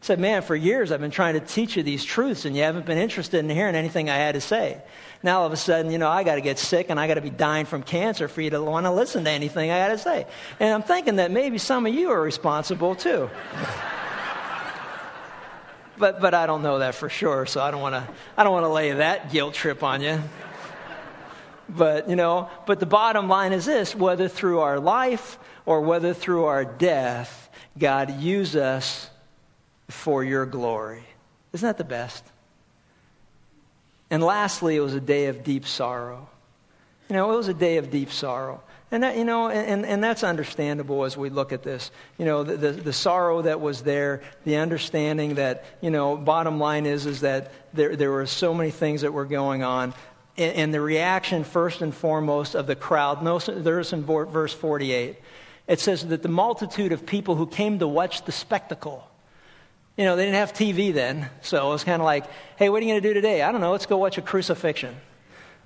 said, 0.00 0.20
Man, 0.20 0.42
for 0.42 0.54
years 0.54 0.92
I've 0.92 1.00
been 1.00 1.10
trying 1.10 1.34
to 1.34 1.40
teach 1.40 1.76
you 1.76 1.82
these 1.82 2.04
truths 2.04 2.44
and 2.44 2.56
you 2.56 2.62
haven't 2.62 2.86
been 2.86 2.98
interested 2.98 3.38
in 3.38 3.50
hearing 3.50 3.74
anything 3.74 4.08
I 4.08 4.16
had 4.16 4.34
to 4.34 4.40
say. 4.40 4.80
Now 5.22 5.40
all 5.40 5.46
of 5.46 5.52
a 5.52 5.56
sudden, 5.56 5.90
you 5.90 5.98
know, 5.98 6.08
I 6.08 6.22
got 6.22 6.36
to 6.36 6.40
get 6.40 6.58
sick 6.58 6.86
and 6.90 7.00
I 7.00 7.08
got 7.08 7.14
to 7.14 7.20
be 7.20 7.30
dying 7.30 7.66
from 7.66 7.82
cancer 7.82 8.28
for 8.28 8.40
you 8.40 8.50
to 8.50 8.62
want 8.62 8.86
to 8.86 8.92
listen 8.92 9.24
to 9.24 9.30
anything 9.30 9.70
I 9.70 9.78
got 9.78 9.88
to 9.88 9.98
say. 9.98 10.26
And 10.60 10.72
I'm 10.72 10.82
thinking 10.82 11.16
that 11.16 11.30
maybe 11.30 11.58
some 11.58 11.86
of 11.86 11.94
you 11.94 12.10
are 12.10 12.20
responsible 12.20 12.94
too. 12.94 13.28
but, 15.98 16.20
but 16.20 16.34
I 16.34 16.46
don't 16.46 16.62
know 16.62 16.78
that 16.78 16.94
for 16.94 17.08
sure, 17.08 17.46
so 17.46 17.60
I 17.60 17.72
don't 17.72 17.80
want 17.80 17.96
to 17.96 18.08
I 18.36 18.44
don't 18.44 18.52
want 18.52 18.64
to 18.64 18.70
lay 18.70 18.92
that 18.92 19.32
guilt 19.32 19.54
trip 19.54 19.82
on 19.82 20.00
you. 20.00 20.22
but, 21.68 22.08
you 22.08 22.16
know, 22.16 22.48
but 22.66 22.78
the 22.78 22.86
bottom 22.86 23.28
line 23.28 23.52
is 23.52 23.66
this 23.66 23.96
whether 23.96 24.28
through 24.28 24.60
our 24.60 24.78
life 24.78 25.38
or 25.66 25.80
whether 25.80 26.14
through 26.14 26.44
our 26.44 26.64
death, 26.64 27.50
God 27.76 28.20
uses 28.20 28.56
us 28.56 29.10
for 29.88 30.22
your 30.22 30.46
glory. 30.46 31.02
Isn't 31.52 31.66
that 31.66 31.78
the 31.78 31.84
best? 31.84 32.24
And 34.10 34.22
lastly, 34.22 34.76
it 34.76 34.80
was 34.80 34.94
a 34.94 35.00
day 35.00 35.26
of 35.26 35.44
deep 35.44 35.66
sorrow. 35.66 36.28
You 37.08 37.16
know, 37.16 37.32
it 37.32 37.36
was 37.36 37.48
a 37.48 37.54
day 37.54 37.78
of 37.78 37.90
deep 37.90 38.10
sorrow. 38.12 38.62
And 38.90 39.02
that, 39.02 39.18
you 39.18 39.24
know, 39.24 39.48
and, 39.48 39.84
and 39.84 40.02
that's 40.02 40.24
understandable 40.24 41.04
as 41.04 41.14
we 41.16 41.28
look 41.28 41.52
at 41.52 41.62
this. 41.62 41.90
You 42.16 42.24
know, 42.24 42.42
the, 42.42 42.56
the, 42.56 42.72
the, 42.72 42.92
sorrow 42.92 43.42
that 43.42 43.60
was 43.60 43.82
there, 43.82 44.22
the 44.44 44.56
understanding 44.56 45.34
that, 45.34 45.64
you 45.82 45.90
know, 45.90 46.16
bottom 46.16 46.58
line 46.58 46.86
is, 46.86 47.04
is 47.04 47.20
that 47.20 47.52
there, 47.74 47.96
there 47.96 48.10
were 48.10 48.24
so 48.26 48.54
many 48.54 48.70
things 48.70 49.02
that 49.02 49.12
were 49.12 49.26
going 49.26 49.62
on. 49.62 49.92
And, 50.38 50.54
and 50.54 50.74
the 50.74 50.80
reaction, 50.80 51.44
first 51.44 51.82
and 51.82 51.94
foremost, 51.94 52.54
of 52.54 52.66
the 52.66 52.76
crowd, 52.76 53.22
there's 53.46 53.92
in 53.92 54.04
verse 54.04 54.54
48. 54.54 55.16
It 55.66 55.80
says 55.80 56.06
that 56.06 56.22
the 56.22 56.30
multitude 56.30 56.92
of 56.92 57.04
people 57.04 57.34
who 57.34 57.46
came 57.46 57.78
to 57.80 57.88
watch 57.88 58.24
the 58.24 58.32
spectacle, 58.32 59.06
you 59.98 60.04
know, 60.04 60.14
they 60.14 60.24
didn't 60.24 60.36
have 60.36 60.52
TV 60.52 60.94
then, 60.94 61.28
so 61.42 61.68
it 61.68 61.72
was 61.72 61.82
kind 61.82 62.00
of 62.00 62.06
like, 62.06 62.24
hey, 62.56 62.68
what 62.68 62.80
are 62.80 62.86
you 62.86 62.92
going 62.92 63.02
to 63.02 63.08
do 63.08 63.14
today? 63.14 63.42
I 63.42 63.50
don't 63.50 63.60
know, 63.60 63.72
let's 63.72 63.86
go 63.86 63.96
watch 63.96 64.16
a 64.16 64.22
crucifixion. 64.22 64.94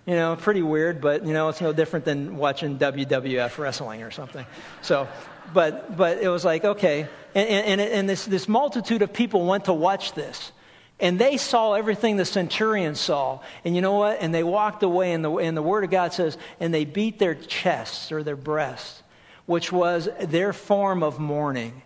You 0.07 0.15
know, 0.15 0.35
pretty 0.37 0.63
weird, 0.63 1.03
but 1.03 1.27
you 1.27 1.35
know, 1.35 1.51
it's 1.51 1.61
no 1.61 1.75
different 1.75 2.07
than 2.07 2.39
watching 2.39 2.79
WWF 2.79 3.59
wrestling 3.59 4.03
or 4.03 4.11
something. 4.11 4.45
So, 4.81 5.07
but 5.53 5.97
but 5.97 6.19
it 6.19 6.29
was 6.29 6.45
like 6.45 6.65
okay, 6.65 7.07
and 7.37 7.49
and, 7.49 7.81
and 7.81 8.09
this 8.09 8.25
this 8.25 8.49
multitude 8.49 9.03
of 9.03 9.13
people 9.13 9.47
went 9.47 9.67
to 9.67 9.73
watch 9.73 10.15
this, 10.15 10.51
and 10.99 11.21
they 11.21 11.37
saw 11.37 11.75
everything 11.75 12.17
the 12.17 12.25
centurion 12.25 12.97
saw, 12.97 13.41
and 13.65 13.77
you 13.77 13.81
know 13.81 13.93
what? 13.93 14.19
And 14.21 14.35
they 14.35 14.43
walked 14.43 14.83
away, 14.83 15.13
and 15.13 15.25
the 15.25 15.31
and 15.37 15.57
the 15.57 15.63
word 15.63 15.85
of 15.85 15.91
God 15.91 16.15
says, 16.15 16.37
and 16.59 16.75
they 16.75 16.85
beat 16.85 17.21
their 17.21 17.37
chests 17.37 18.11
or 18.11 18.25
their 18.25 18.35
breasts, 18.35 19.01
which 19.47 19.71
was 19.71 20.09
their 20.21 20.53
form 20.53 21.05
of 21.05 21.21
mourning. 21.21 21.83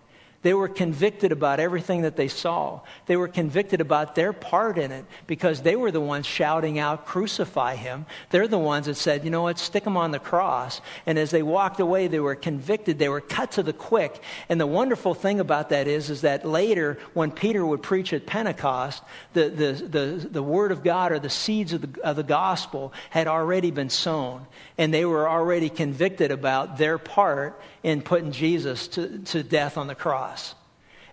They 0.47 0.55
were 0.55 0.69
convicted 0.69 1.33
about 1.33 1.59
everything 1.59 2.03
that 2.03 2.15
they 2.15 2.29
saw. 2.29 2.83
They 3.07 3.17
were 3.17 3.27
convicted 3.27 3.81
about 3.81 4.15
their 4.15 4.33
part 4.33 4.79
in 4.79 4.93
it 4.93 5.05
because 5.27 5.61
they 5.61 5.75
were 5.75 5.91
the 5.91 6.01
ones 6.01 6.25
shouting 6.25 6.79
out, 6.79 7.05
Crucify 7.05 7.75
him. 7.75 8.07
They're 8.31 8.47
the 8.47 8.57
ones 8.57 8.87
that 8.87 8.95
said, 8.95 9.25
You 9.25 9.31
know 9.31 9.43
what, 9.43 9.59
stick 9.59 9.85
him 9.85 9.97
on 9.97 10.13
the 10.13 10.21
cross. 10.21 10.81
And 11.05 11.19
as 11.19 11.33
they 11.33 11.43
walked 11.43 11.81
away, 11.81 12.07
they 12.07 12.21
were 12.21 12.37
convicted. 12.37 12.97
They 12.97 13.09
were 13.09 13.21
cut 13.21 13.51
to 13.53 13.65
the 13.65 13.73
quick. 13.73 14.23
And 14.49 14.61
the 14.61 14.69
wonderful 14.69 15.15
thing 15.15 15.41
about 15.41 15.71
that 15.71 15.89
is, 15.89 16.11
is 16.11 16.21
that 16.21 16.47
later, 16.47 16.99
when 17.13 17.33
Peter 17.33 17.67
would 17.67 17.83
preach 17.83 18.13
at 18.13 18.25
Pentecost, 18.25 19.03
the, 19.33 19.49
the, 19.49 19.73
the, 19.73 20.29
the 20.31 20.43
word 20.45 20.71
of 20.71 20.85
God 20.85 21.11
or 21.11 21.19
the 21.19 21.29
seeds 21.29 21.73
of 21.73 21.81
the, 21.81 22.03
of 22.03 22.15
the 22.15 22.23
gospel 22.23 22.93
had 23.11 23.27
already 23.27 23.73
been 23.73 23.91
sown. 23.91 24.47
And 24.79 24.95
they 24.95 25.07
were 25.07 25.29
already 25.29 25.71
convicted 25.71 26.31
about 26.31 26.79
their 26.79 26.99
part 26.99 27.61
in 27.87 28.03
putting 28.03 28.33
Jesus 28.33 28.89
to, 28.89 29.21
to 29.27 29.45
death 29.45 29.79
on 29.79 29.87
the 29.87 29.95
cross. 29.95 30.57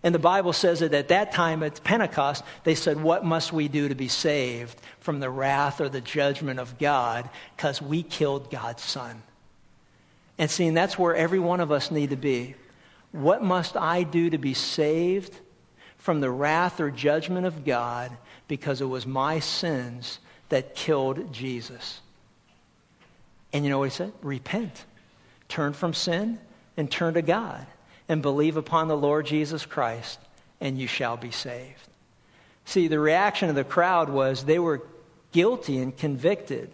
And 0.02 0.14
the 0.14 0.20
Bible 0.20 0.54
says 0.54 0.80
that 0.80 0.92
at 0.96 1.10
that 1.10 1.32
time 1.32 1.62
at 1.62 1.84
Pentecost, 1.84 2.44
they 2.64 2.74
said, 2.74 3.02
What 3.02 3.24
must 3.24 3.54
we 3.54 3.68
do 3.68 3.90
to 3.90 3.96
be 3.96 4.08
saved 4.08 4.76
from 5.00 5.20
the 5.20 5.30
wrath 5.30 5.82
or 5.82 5.88
the 5.88 6.02
judgment 6.02 6.60
of 6.60 6.80
God? 6.80 7.30
Because 7.56 7.80
we 7.80 8.02
killed 8.02 8.50
God's 8.50 8.82
Son. 8.82 9.22
And 10.40 10.50
seeing 10.50 10.74
that's 10.74 10.98
where 10.98 11.16
every 11.16 11.38
one 11.38 11.60
of 11.60 11.72
us 11.72 11.92
need 11.92 12.10
to 12.10 12.16
be. 12.16 12.56
What 13.12 13.44
must 13.44 13.78
I 13.78 14.02
do 14.02 14.32
to 14.32 14.40
be 14.40 14.56
saved 14.56 15.40
from 16.00 16.22
the 16.22 16.32
wrath 16.32 16.80
or 16.82 16.90
judgment 16.90 17.46
of 17.46 17.66
God 17.66 18.12
because 18.48 18.82
it 18.82 18.86
was 18.86 19.06
my 19.06 19.42
sins 19.42 20.18
that 20.50 20.74
killed 20.74 21.32
Jesus? 21.32 22.02
And 23.54 23.64
you 23.64 23.70
know 23.70 23.78
what 23.78 23.92
he 23.92 23.96
said? 23.96 24.12
Repent. 24.24 24.84
Turn 25.50 25.74
from 25.74 25.94
sin 25.94 26.40
and 26.78 26.90
turn 26.90 27.16
to 27.16 27.22
God 27.22 27.66
and 28.08 28.22
believe 28.22 28.58
upon 28.58 28.88
the 28.88 28.98
Lord 28.98 29.26
Jesus 29.26 29.66
Christ, 29.66 30.20
and 30.60 30.78
you 30.78 30.88
shall 30.88 31.18
be 31.18 31.32
saved. 31.32 31.88
See, 32.66 32.88
the 32.88 33.00
reaction 33.00 33.50
of 33.50 33.56
the 33.56 33.64
crowd 33.64 34.10
was 34.10 34.44
they 34.44 34.60
were 34.60 34.84
guilty 35.32 35.80
and 35.80 35.96
convicted. 35.96 36.72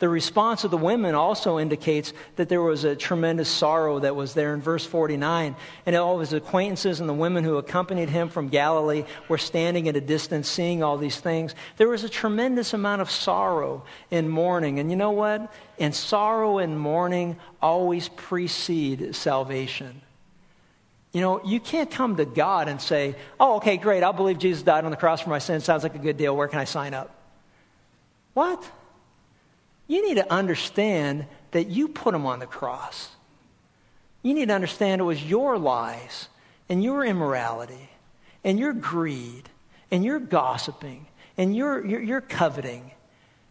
The 0.00 0.08
response 0.08 0.64
of 0.64 0.72
the 0.72 0.76
women 0.76 1.14
also 1.14 1.58
indicates 1.60 2.12
that 2.34 2.48
there 2.48 2.60
was 2.60 2.82
a 2.82 2.96
tremendous 2.96 3.48
sorrow 3.48 4.00
that 4.00 4.16
was 4.16 4.34
there 4.34 4.52
in 4.52 4.60
verse 4.60 4.84
49. 4.84 5.54
And 5.86 5.96
all 5.96 6.14
of 6.14 6.20
his 6.20 6.32
acquaintances 6.32 6.98
and 6.98 7.08
the 7.08 7.14
women 7.14 7.44
who 7.44 7.58
accompanied 7.58 8.08
him 8.08 8.28
from 8.28 8.48
Galilee 8.48 9.04
were 9.28 9.38
standing 9.38 9.88
at 9.88 9.94
a 9.94 10.00
distance 10.00 10.48
seeing 10.48 10.82
all 10.82 10.98
these 10.98 11.18
things. 11.18 11.54
There 11.76 11.88
was 11.88 12.02
a 12.02 12.08
tremendous 12.08 12.74
amount 12.74 13.02
of 13.02 13.10
sorrow 13.10 13.84
and 14.10 14.28
mourning. 14.28 14.80
And 14.80 14.90
you 14.90 14.96
know 14.96 15.12
what? 15.12 15.52
And 15.78 15.94
sorrow 15.94 16.58
and 16.58 16.78
mourning 16.78 17.36
always 17.62 18.08
precede 18.08 19.14
salvation. 19.14 20.00
You 21.12 21.20
know, 21.20 21.44
you 21.44 21.60
can't 21.60 21.90
come 21.90 22.16
to 22.16 22.24
God 22.24 22.66
and 22.66 22.82
say, 22.82 23.14
oh, 23.38 23.56
okay, 23.58 23.76
great, 23.76 24.02
I'll 24.02 24.12
believe 24.12 24.38
Jesus 24.38 24.64
died 24.64 24.84
on 24.84 24.90
the 24.90 24.96
cross 24.96 25.20
for 25.20 25.30
my 25.30 25.38
sins. 25.38 25.64
Sounds 25.64 25.84
like 25.84 25.94
a 25.94 25.98
good 25.98 26.16
deal. 26.16 26.36
Where 26.36 26.48
can 26.48 26.58
I 26.58 26.64
sign 26.64 26.94
up? 26.94 27.14
What? 28.34 28.68
You 29.86 30.06
need 30.06 30.14
to 30.14 30.32
understand 30.32 31.26
that 31.50 31.68
you 31.68 31.88
put 31.88 32.14
him 32.14 32.26
on 32.26 32.38
the 32.38 32.46
cross. 32.46 33.08
You 34.22 34.34
need 34.34 34.48
to 34.48 34.54
understand 34.54 35.00
it 35.00 35.04
was 35.04 35.22
your 35.22 35.58
lies 35.58 36.28
and 36.68 36.82
your 36.82 37.04
immorality 37.04 37.90
and 38.42 38.58
your 38.58 38.72
greed 38.72 39.48
and 39.90 40.04
your 40.04 40.18
gossiping 40.18 41.06
and 41.36 41.54
your, 41.54 41.84
your, 41.84 42.00
your 42.00 42.20
coveting 42.20 42.90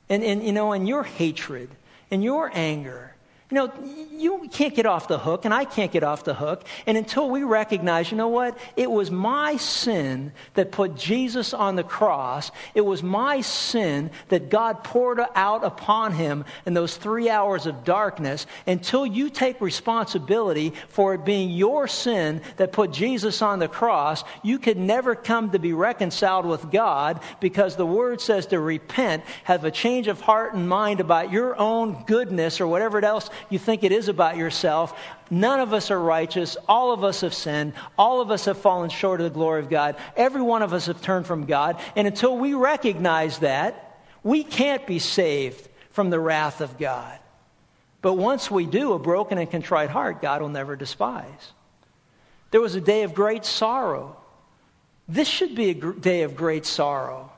and, 0.10 0.24
and, 0.24 0.44
you 0.44 0.52
know, 0.52 0.72
and 0.72 0.88
your 0.88 1.04
hatred 1.04 1.70
and 2.10 2.24
your 2.24 2.50
anger 2.54 3.13
you 3.54 3.60
know, 3.60 3.72
you 4.18 4.50
can't 4.52 4.74
get 4.74 4.88
off 4.88 5.08
the 5.08 5.20
hook, 5.20 5.46
and 5.46 5.54
I 5.54 5.64
can't 5.64 5.92
get 5.92 6.02
off 6.02 6.24
the 6.24 6.34
hook. 6.34 6.64
And 6.88 6.98
until 6.98 7.30
we 7.30 7.44
recognize, 7.44 8.10
you 8.10 8.18
know 8.18 8.30
what? 8.30 8.58
It 8.76 8.90
was 8.90 9.12
my 9.12 9.58
sin 9.58 10.32
that 10.56 10.72
put 10.72 10.96
Jesus 10.96 11.54
on 11.54 11.76
the 11.76 11.84
cross. 11.84 12.50
It 12.74 12.82
was 12.82 13.04
my 13.04 13.42
sin 13.42 14.10
that 14.30 14.50
God 14.50 14.84
poured 14.84 15.20
out 15.36 15.64
upon 15.64 16.14
him 16.14 16.46
in 16.66 16.74
those 16.74 16.98
three 16.98 17.30
hours 17.30 17.68
of 17.68 17.84
darkness. 17.84 18.48
Until 18.66 19.06
you 19.06 19.30
take 19.30 19.62
responsibility 19.62 20.74
for 20.90 21.14
it 21.14 21.24
being 21.24 21.52
your 21.52 21.88
sin 21.88 22.42
that 22.58 22.72
put 22.72 22.92
Jesus 22.92 23.44
on 23.44 23.60
the 23.60 23.68
cross, 23.68 24.24
you 24.42 24.58
could 24.58 24.78
never 24.78 25.14
come 25.14 25.52
to 25.52 25.60
be 25.60 25.74
reconciled 25.74 26.48
with 26.48 26.72
God 26.72 27.20
because 27.40 27.76
the 27.76 27.86
word 27.86 28.20
says 28.20 28.48
to 28.48 28.60
repent, 28.60 29.24
have 29.44 29.64
a 29.64 29.70
change 29.70 30.08
of 30.08 30.22
heart 30.22 30.56
and 30.56 30.68
mind 30.68 31.02
about 31.02 31.32
your 31.32 31.56
own 31.56 32.04
goodness 32.08 32.60
or 32.60 32.66
whatever 32.66 33.04
else 33.06 33.30
you 33.50 33.60
think 33.60 33.84
it 33.84 33.92
is 33.92 34.08
about 34.08 34.38
yourself. 34.38 34.98
None 35.30 35.60
of 35.60 35.74
us 35.74 35.92
are 35.92 36.00
righteous. 36.00 36.58
All 36.68 36.92
of 36.92 37.04
us 37.04 37.22
have 37.22 37.34
sinned. 37.34 37.74
All 37.98 38.22
of 38.22 38.32
us 38.32 38.46
have 38.46 38.58
fallen 38.58 38.90
short 38.90 39.20
of 39.22 39.26
the 39.26 39.34
glory 39.34 39.62
of 39.62 39.70
God. 39.70 39.96
Every 40.16 40.42
one 40.42 40.62
of 40.62 40.74
us 40.74 40.88
have 40.88 41.02
turned 41.02 41.26
from 41.26 41.46
God. 41.46 41.80
And 41.96 42.08
until 42.08 42.38
we 42.38 42.54
recognize 42.54 43.40
that, 43.40 44.00
we 44.24 44.44
can't 44.44 44.86
be 44.88 45.00
saved 45.00 45.68
from 45.92 46.10
the 46.10 46.20
wrath 46.20 46.62
of 46.62 46.78
God. 46.78 47.20
But 48.02 48.14
once 48.14 48.52
we 48.52 48.66
do, 48.66 48.94
a 48.94 49.00
broken 49.00 49.38
and 49.38 49.50
contrite 49.50 49.90
heart, 49.90 50.22
God 50.22 50.42
will 50.42 50.50
never 50.50 50.76
despise. 50.76 51.54
There 52.52 52.62
was 52.62 52.76
a 52.76 52.82
day 52.82 53.04
of 53.04 53.14
great 53.14 53.46
sorrow. 53.46 54.18
This 55.08 55.28
should 55.28 55.56
be 55.56 55.70
a 55.70 55.74
day 55.74 56.22
of 56.24 56.36
great 56.36 56.66
sorrow 56.66 57.32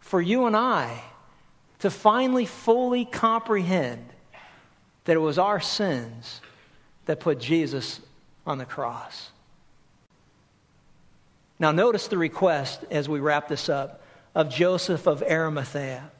for 0.00 0.20
you 0.20 0.46
and 0.46 0.56
I 0.56 1.02
to 1.80 1.90
finally 1.90 2.46
fully 2.46 3.04
comprehend 3.04 4.04
that 5.08 5.16
it 5.16 5.20
was 5.20 5.38
our 5.38 5.58
sins 5.58 6.42
that 7.06 7.18
put 7.18 7.40
Jesus 7.40 7.98
on 8.46 8.58
the 8.58 8.66
cross. 8.66 9.30
Now, 11.58 11.72
notice 11.72 12.08
the 12.08 12.18
request 12.18 12.84
as 12.90 13.08
we 13.08 13.18
wrap 13.18 13.48
this 13.48 13.70
up 13.70 14.02
of 14.34 14.50
Joseph 14.50 15.06
of 15.06 15.22
Arimathea. 15.22 16.10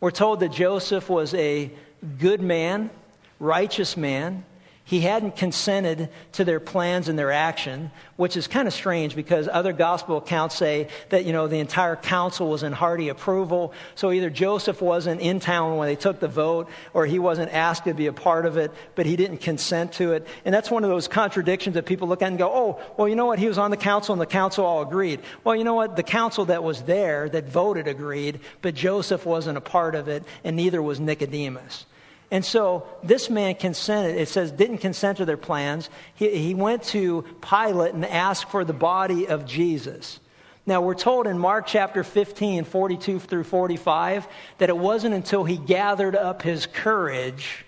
We're 0.00 0.10
told 0.10 0.40
that 0.40 0.50
Joseph 0.50 1.08
was 1.08 1.32
a 1.34 1.70
good 2.18 2.42
man, 2.42 2.90
righteous 3.38 3.96
man, 3.96 4.44
he 4.88 5.02
hadn't 5.02 5.36
consented 5.36 6.08
to 6.32 6.46
their 6.46 6.60
plans 6.60 7.10
and 7.10 7.18
their 7.18 7.30
action, 7.30 7.90
which 8.16 8.38
is 8.38 8.46
kind 8.46 8.66
of 8.66 8.72
strange 8.72 9.14
because 9.14 9.46
other 9.46 9.74
gospel 9.74 10.16
accounts 10.16 10.54
say 10.54 10.88
that, 11.10 11.26
you 11.26 11.34
know, 11.34 11.46
the 11.46 11.58
entire 11.58 11.94
council 11.94 12.48
was 12.48 12.62
in 12.62 12.72
hearty 12.72 13.10
approval. 13.10 13.74
So 13.96 14.12
either 14.12 14.30
Joseph 14.30 14.80
wasn't 14.80 15.20
in 15.20 15.40
town 15.40 15.76
when 15.76 15.88
they 15.88 15.94
took 15.94 16.20
the 16.20 16.26
vote 16.28 16.70
or 16.94 17.04
he 17.04 17.18
wasn't 17.18 17.52
asked 17.52 17.84
to 17.84 17.92
be 17.92 18.06
a 18.06 18.14
part 18.14 18.46
of 18.46 18.56
it, 18.56 18.72
but 18.94 19.04
he 19.04 19.14
didn't 19.14 19.42
consent 19.42 19.92
to 19.92 20.14
it. 20.14 20.26
And 20.46 20.54
that's 20.54 20.70
one 20.70 20.84
of 20.84 20.88
those 20.88 21.06
contradictions 21.06 21.74
that 21.74 21.84
people 21.84 22.08
look 22.08 22.22
at 22.22 22.28
and 22.28 22.38
go, 22.38 22.50
oh, 22.50 22.80
well, 22.96 23.10
you 23.10 23.14
know 23.14 23.26
what? 23.26 23.38
He 23.38 23.46
was 23.46 23.58
on 23.58 23.70
the 23.70 23.76
council 23.76 24.14
and 24.14 24.22
the 24.22 24.24
council 24.24 24.64
all 24.64 24.80
agreed. 24.80 25.20
Well, 25.44 25.54
you 25.54 25.64
know 25.64 25.74
what? 25.74 25.96
The 25.96 26.02
council 26.02 26.46
that 26.46 26.64
was 26.64 26.80
there 26.80 27.28
that 27.28 27.46
voted 27.46 27.88
agreed, 27.88 28.40
but 28.62 28.74
Joseph 28.74 29.26
wasn't 29.26 29.58
a 29.58 29.60
part 29.60 29.94
of 29.94 30.08
it 30.08 30.24
and 30.44 30.56
neither 30.56 30.80
was 30.80 30.98
Nicodemus. 30.98 31.84
And 32.30 32.44
so 32.44 32.86
this 33.02 33.30
man 33.30 33.54
consented, 33.54 34.16
it 34.16 34.28
says, 34.28 34.52
didn't 34.52 34.78
consent 34.78 35.18
to 35.18 35.24
their 35.24 35.38
plans. 35.38 35.88
He, 36.14 36.28
he 36.36 36.54
went 36.54 36.82
to 36.84 37.24
Pilate 37.40 37.94
and 37.94 38.04
asked 38.04 38.50
for 38.50 38.64
the 38.64 38.74
body 38.74 39.28
of 39.28 39.46
Jesus. 39.46 40.20
Now, 40.66 40.82
we're 40.82 40.94
told 40.94 41.26
in 41.26 41.38
Mark 41.38 41.66
chapter 41.66 42.04
15, 42.04 42.64
42 42.64 43.20
through 43.20 43.44
45, 43.44 44.28
that 44.58 44.68
it 44.68 44.76
wasn't 44.76 45.14
until 45.14 45.42
he 45.44 45.56
gathered 45.56 46.14
up 46.14 46.42
his 46.42 46.66
courage 46.66 47.64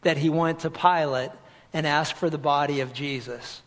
that 0.00 0.16
he 0.16 0.30
went 0.30 0.60
to 0.60 0.70
Pilate 0.70 1.32
and 1.74 1.86
asked 1.86 2.14
for 2.14 2.30
the 2.30 2.38
body 2.38 2.80
of 2.80 2.94
Jesus. 2.94 3.60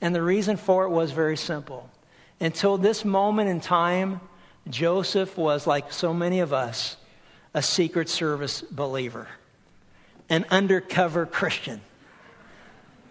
And 0.00 0.14
the 0.14 0.22
reason 0.22 0.56
for 0.56 0.84
it 0.84 0.90
was 0.90 1.10
very 1.10 1.36
simple. 1.36 1.90
Until 2.40 2.78
this 2.78 3.04
moment 3.04 3.50
in 3.50 3.60
time, 3.60 4.22
Joseph 4.70 5.36
was, 5.36 5.66
like 5.66 5.92
so 5.92 6.14
many 6.14 6.40
of 6.40 6.54
us, 6.54 6.96
a 7.54 7.62
Secret 7.62 8.08
Service 8.08 8.62
believer, 8.62 9.28
an 10.28 10.44
undercover 10.50 11.26
Christian. 11.26 11.80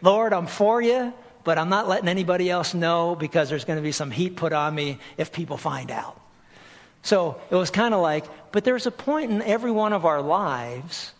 Lord, 0.01 0.33
I'm 0.33 0.47
for 0.47 0.81
you, 0.81 1.13
but 1.43 1.57
I'm 1.57 1.69
not 1.69 1.87
letting 1.87 2.09
anybody 2.09 2.49
else 2.49 2.73
know 2.73 3.15
because 3.15 3.49
there's 3.49 3.65
going 3.65 3.77
to 3.77 3.83
be 3.83 3.91
some 3.91 4.11
heat 4.11 4.35
put 4.35 4.53
on 4.53 4.75
me 4.75 4.99
if 5.17 5.31
people 5.31 5.57
find 5.57 5.91
out. 5.91 6.19
So 7.03 7.39
it 7.49 7.55
was 7.55 7.71
kind 7.71 7.93
of 7.93 8.01
like, 8.01 8.25
but 8.51 8.63
there's 8.63 8.85
a 8.85 8.91
point 8.91 9.31
in 9.31 9.41
every 9.41 9.71
one 9.71 9.93
of 9.93 10.05
our 10.05 10.21
lives 10.21 11.11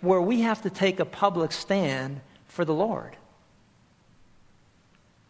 where 0.00 0.20
we 0.20 0.42
have 0.42 0.62
to 0.62 0.70
take 0.70 1.00
a 1.00 1.04
public 1.04 1.52
stand 1.52 2.20
for 2.48 2.64
the 2.64 2.74
Lord. 2.74 3.16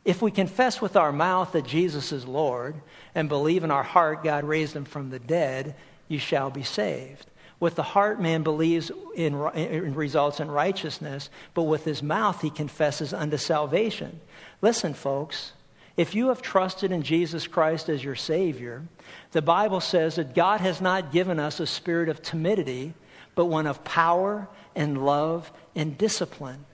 If 0.05 0.23
we 0.23 0.31
confess 0.31 0.81
with 0.81 0.97
our 0.97 1.13
mouth 1.13 1.53
that 1.53 1.67
Jesus 1.67 2.13
is 2.13 2.27
Lord 2.27 2.75
and 3.15 3.29
believe 3.29 3.65
in 3.65 3.71
our 3.71 3.83
heart 3.83 4.25
God 4.25 4.45
raised 4.45 4.75
him 4.75 4.87
from 4.87 5.11
the 5.11 5.19
dead, 5.19 5.75
you 6.09 6.19
shall 6.19 6.51
be 6.51 6.63
saved. 6.63 7.27
With 7.61 7.75
the 7.75 7.83
heart, 7.83 8.21
man 8.21 8.43
believes 8.43 8.91
in, 9.17 9.35
in, 9.35 9.95
results 9.95 10.41
in 10.41 10.51
righteousness, 10.51 11.29
but 11.55 11.65
with 11.65 11.85
his 11.85 12.03
mouth, 12.03 12.41
he 12.41 12.51
confesses 12.51 13.13
unto 13.13 13.37
salvation. 13.37 14.21
Listen, 14.63 14.95
folks, 14.95 15.53
if 15.97 16.15
you 16.15 16.29
have 16.29 16.41
trusted 16.41 16.93
in 16.93 17.03
Jesus 17.03 17.49
Christ 17.49 17.89
as 17.89 18.03
your 18.03 18.15
Savior, 18.15 18.85
the 19.33 19.43
Bible 19.43 19.81
says 19.81 20.17
that 20.17 20.37
God 20.37 20.61
has 20.61 20.81
not 20.81 21.13
given 21.13 21.41
us 21.41 21.59
a 21.59 21.67
spirit 21.67 22.09
of 22.09 22.23
timidity, 22.23 22.95
but 23.35 23.47
one 23.47 23.67
of 23.67 23.83
power 23.83 24.49
and 24.77 25.05
love 25.05 25.51
and 25.75 25.99
discipline. 25.99 26.65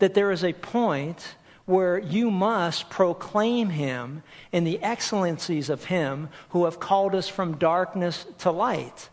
That 0.00 0.14
there 0.14 0.32
is 0.32 0.42
a 0.42 0.52
point 0.52 1.24
where 1.70 1.98
you 1.98 2.30
must 2.30 2.90
proclaim 2.90 3.70
him 3.70 4.22
and 4.52 4.66
the 4.66 4.82
excellencies 4.82 5.70
of 5.70 5.84
him 5.84 6.28
who 6.50 6.64
have 6.64 6.80
called 6.80 7.14
us 7.14 7.28
from 7.28 7.56
darkness 7.56 8.26
to 8.38 8.50
light. 8.50 9.08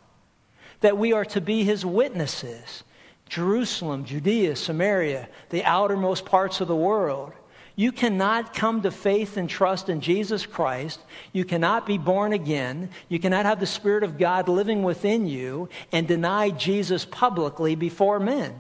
That 0.81 0.97
we 0.97 1.13
are 1.13 1.25
to 1.25 1.41
be 1.41 1.63
his 1.63 1.85
witnesses. 1.85 2.83
Jerusalem, 3.29 4.05
Judea, 4.05 4.55
Samaria, 4.55 5.29
the 5.49 5.63
outermost 5.63 6.25
parts 6.25 6.59
of 6.59 6.67
the 6.67 6.75
world. 6.75 7.33
You 7.75 7.91
cannot 7.91 8.55
come 8.55 8.81
to 8.81 8.91
faith 8.91 9.37
and 9.37 9.47
trust 9.47 9.87
in 9.87 10.01
Jesus 10.01 10.47
Christ. 10.47 10.99
You 11.31 11.45
cannot 11.45 11.85
be 11.85 11.99
born 11.99 12.33
again. 12.33 12.89
You 13.07 13.19
cannot 13.19 13.45
have 13.45 13.59
the 13.59 13.67
Spirit 13.67 14.03
of 14.03 14.17
God 14.17 14.49
living 14.49 14.81
within 14.81 15.27
you 15.27 15.69
and 15.91 16.07
deny 16.07 16.49
Jesus 16.49 17.05
publicly 17.05 17.75
before 17.75 18.19
men. 18.19 18.59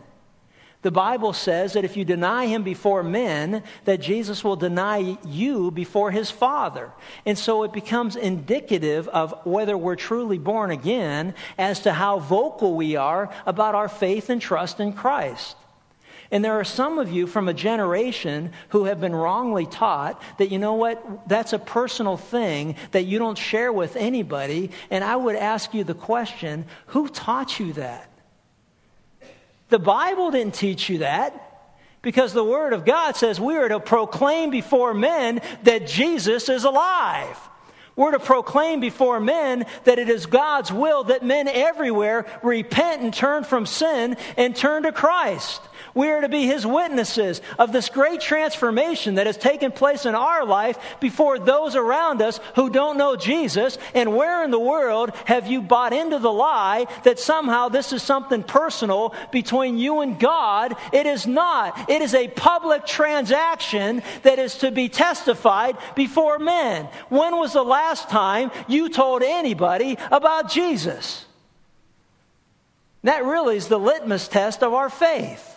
The 0.83 0.91
Bible 0.91 1.33
says 1.33 1.73
that 1.73 1.85
if 1.85 1.97
you 1.97 2.05
deny 2.05 2.45
him 2.45 2.61
before 2.63 3.01
men, 3.01 3.63
that 3.85 3.99
Jesus 3.99 4.43
will 4.43 4.55
deny 4.55 5.17
you 5.25 5.71
before 5.71 6.11
his 6.11 6.29
Father. 6.29 6.91
And 7.25 7.37
so 7.37 7.63
it 7.63 7.73
becomes 7.73 8.15
indicative 8.15 9.07
of 9.07 9.45
whether 9.45 9.75
we're 9.75 9.95
truly 9.95 10.37
born 10.37 10.69
again 10.69 11.33
as 11.57 11.81
to 11.81 11.93
how 11.93 12.19
vocal 12.19 12.75
we 12.75 12.95
are 12.95 13.33
about 13.47 13.73
our 13.73 13.89
faith 13.89 14.29
and 14.29 14.39
trust 14.39 14.79
in 14.79 14.93
Christ. 14.93 15.57
And 16.29 16.43
there 16.43 16.59
are 16.59 16.65
some 16.65 16.99
of 16.99 17.11
you 17.11 17.25
from 17.25 17.47
a 17.47 17.53
generation 17.53 18.51
who 18.69 18.83
have 18.83 18.99
been 18.99 19.15
wrongly 19.15 19.65
taught 19.65 20.21
that, 20.37 20.51
you 20.51 20.59
know 20.59 20.73
what, 20.73 21.27
that's 21.27 21.53
a 21.53 21.59
personal 21.59 22.17
thing 22.17 22.75
that 22.91 23.05
you 23.05 23.17
don't 23.17 23.37
share 23.37 23.71
with 23.71 23.95
anybody. 23.95 24.71
And 24.91 25.03
I 25.03 25.15
would 25.15 25.37
ask 25.37 25.73
you 25.73 25.83
the 25.83 25.93
question 25.95 26.65
who 26.87 27.07
taught 27.07 27.59
you 27.59 27.73
that? 27.73 28.11
The 29.69 29.79
Bible 29.79 30.31
didn't 30.31 30.55
teach 30.55 30.89
you 30.89 30.99
that 30.99 31.43
because 32.01 32.33
the 32.33 32.43
Word 32.43 32.73
of 32.73 32.85
God 32.85 33.15
says 33.15 33.39
we 33.39 33.55
are 33.55 33.67
to 33.69 33.79
proclaim 33.79 34.49
before 34.49 34.93
men 34.93 35.41
that 35.63 35.87
Jesus 35.87 36.47
is 36.49 36.63
alive. 36.63 37.37
We're 37.97 38.11
to 38.11 38.19
proclaim 38.19 38.79
before 38.79 39.19
men 39.19 39.65
that 39.85 39.97
it 39.97 40.07
is 40.07 40.27
God's 40.27 40.71
will 40.71 41.05
that 41.05 41.25
men 41.25 41.47
everywhere 41.47 42.27
repent 42.43 43.01
and 43.01 43.13
turn 43.13 43.43
from 43.43 43.65
sin 43.65 44.17
and 44.37 44.55
turn 44.55 44.83
to 44.83 44.91
Christ. 44.91 45.61
We 45.97 46.09
are 46.09 46.21
to 46.21 46.29
be 46.29 46.45
his 46.45 46.63
witnesses 46.63 47.41
of 47.57 47.71
this 47.71 47.89
great 47.89 48.21
transformation 48.21 49.15
that 49.15 49.25
has 49.25 49.35
taken 49.35 49.71
place 49.71 50.05
in 50.05 50.13
our 50.13 50.45
life 50.45 50.77
before 50.99 51.39
those 51.39 51.75
around 51.75 52.21
us 52.21 52.39
who 52.53 52.69
don't 52.69 52.99
know 52.99 53.15
Jesus. 53.15 53.79
And 53.95 54.15
where 54.15 54.43
in 54.43 54.51
the 54.51 54.59
world 54.59 55.11
have 55.25 55.47
you 55.47 55.59
bought 55.59 55.93
into 55.93 56.19
the 56.19 56.31
lie 56.31 56.85
that 57.03 57.17
somehow 57.17 57.69
this 57.69 57.93
is 57.93 58.03
something 58.03 58.43
personal 58.43 59.15
between 59.31 59.79
you 59.79 60.01
and 60.01 60.19
God? 60.19 60.75
It 60.93 61.07
is 61.07 61.25
not. 61.25 61.89
It 61.89 62.03
is 62.03 62.13
a 62.13 62.27
public 62.27 62.85
transaction 62.85 64.03
that 64.21 64.37
is 64.37 64.59
to 64.59 64.69
be 64.69 64.89
testified 64.89 65.77
before 65.95 66.37
men. 66.37 66.87
When 67.09 67.35
was 67.37 67.53
the 67.53 67.63
last 67.63 68.07
time 68.07 68.51
you 68.67 68.89
told 68.89 69.23
anybody 69.23 69.97
about 70.11 70.51
Jesus? 70.51 71.25
That 73.01 73.25
really 73.25 73.57
is 73.57 73.67
the 73.67 73.79
litmus 73.79 74.27
test 74.27 74.61
of 74.61 74.75
our 74.75 74.91
faith. 74.91 75.55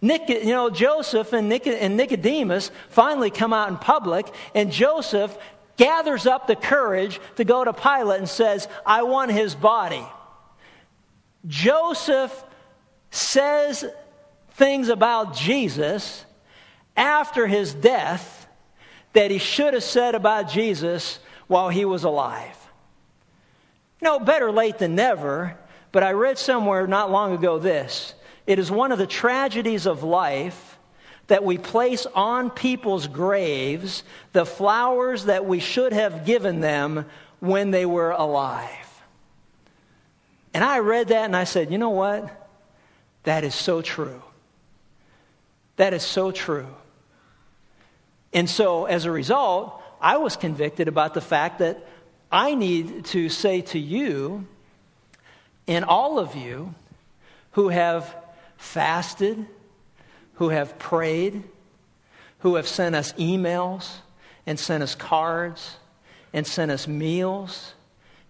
You 0.00 0.46
know, 0.46 0.70
Joseph 0.70 1.32
and, 1.32 1.48
Nic, 1.48 1.66
and 1.66 1.96
Nicodemus 1.96 2.70
finally 2.88 3.30
come 3.30 3.52
out 3.52 3.68
in 3.68 3.76
public, 3.76 4.26
and 4.54 4.72
Joseph 4.72 5.36
gathers 5.76 6.26
up 6.26 6.46
the 6.46 6.56
courage 6.56 7.20
to 7.36 7.44
go 7.44 7.64
to 7.64 7.72
Pilate 7.72 8.18
and 8.18 8.28
says, 8.28 8.68
I 8.84 9.02
want 9.02 9.30
his 9.30 9.54
body. 9.54 10.06
Joseph 11.46 12.44
says 13.10 13.84
things 14.52 14.88
about 14.88 15.36
Jesus 15.36 16.24
after 16.96 17.46
his 17.46 17.74
death 17.74 18.46
that 19.12 19.30
he 19.30 19.38
should 19.38 19.74
have 19.74 19.82
said 19.82 20.14
about 20.14 20.50
Jesus 20.50 21.18
while 21.46 21.68
he 21.68 21.84
was 21.84 22.04
alive. 22.04 22.56
No, 24.00 24.18
better 24.18 24.52
late 24.52 24.78
than 24.78 24.94
never, 24.94 25.56
but 25.92 26.02
I 26.02 26.12
read 26.12 26.38
somewhere 26.38 26.86
not 26.86 27.10
long 27.10 27.34
ago 27.34 27.58
this 27.58 28.14
it 28.46 28.58
is 28.58 28.70
one 28.70 28.92
of 28.92 28.98
the 28.98 29.06
tragedies 29.06 29.86
of 29.86 30.02
life 30.02 30.78
that 31.26 31.44
we 31.44 31.58
place 31.58 32.06
on 32.06 32.50
people's 32.50 33.06
graves 33.06 34.02
the 34.32 34.44
flowers 34.44 35.26
that 35.26 35.46
we 35.46 35.60
should 35.60 35.92
have 35.92 36.24
given 36.24 36.60
them 36.60 37.06
when 37.38 37.70
they 37.70 37.86
were 37.86 38.10
alive. 38.10 38.68
And 40.52 40.64
I 40.64 40.80
read 40.80 41.08
that 41.08 41.24
and 41.24 41.36
I 41.36 41.44
said, 41.44 41.70
you 41.70 41.78
know 41.78 41.90
what? 41.90 42.48
That 43.22 43.44
is 43.44 43.54
so 43.54 43.82
true. 43.82 44.22
That 45.76 45.94
is 45.94 46.02
so 46.02 46.32
true. 46.32 46.66
And 48.32 48.48
so, 48.48 48.84
as 48.84 49.04
a 49.04 49.10
result, 49.10 49.80
I 50.00 50.18
was 50.18 50.36
convicted 50.36 50.88
about 50.88 51.14
the 51.14 51.20
fact 51.20 51.60
that 51.60 51.86
I 52.30 52.54
need 52.54 53.06
to 53.06 53.28
say 53.28 53.62
to 53.62 53.78
you 53.78 54.46
and 55.66 55.84
all 55.84 56.18
of 56.18 56.36
you 56.36 56.74
who 57.52 57.68
have 57.68 58.14
fasted, 58.60 59.46
who 60.34 60.50
have 60.50 60.78
prayed, 60.78 61.42
who 62.40 62.54
have 62.54 62.68
sent 62.68 62.94
us 62.94 63.12
emails 63.14 63.90
and 64.46 64.58
sent 64.58 64.82
us 64.82 64.94
cards 64.94 65.76
and 66.32 66.46
sent 66.46 66.70
us 66.70 66.86
meals 66.86 67.74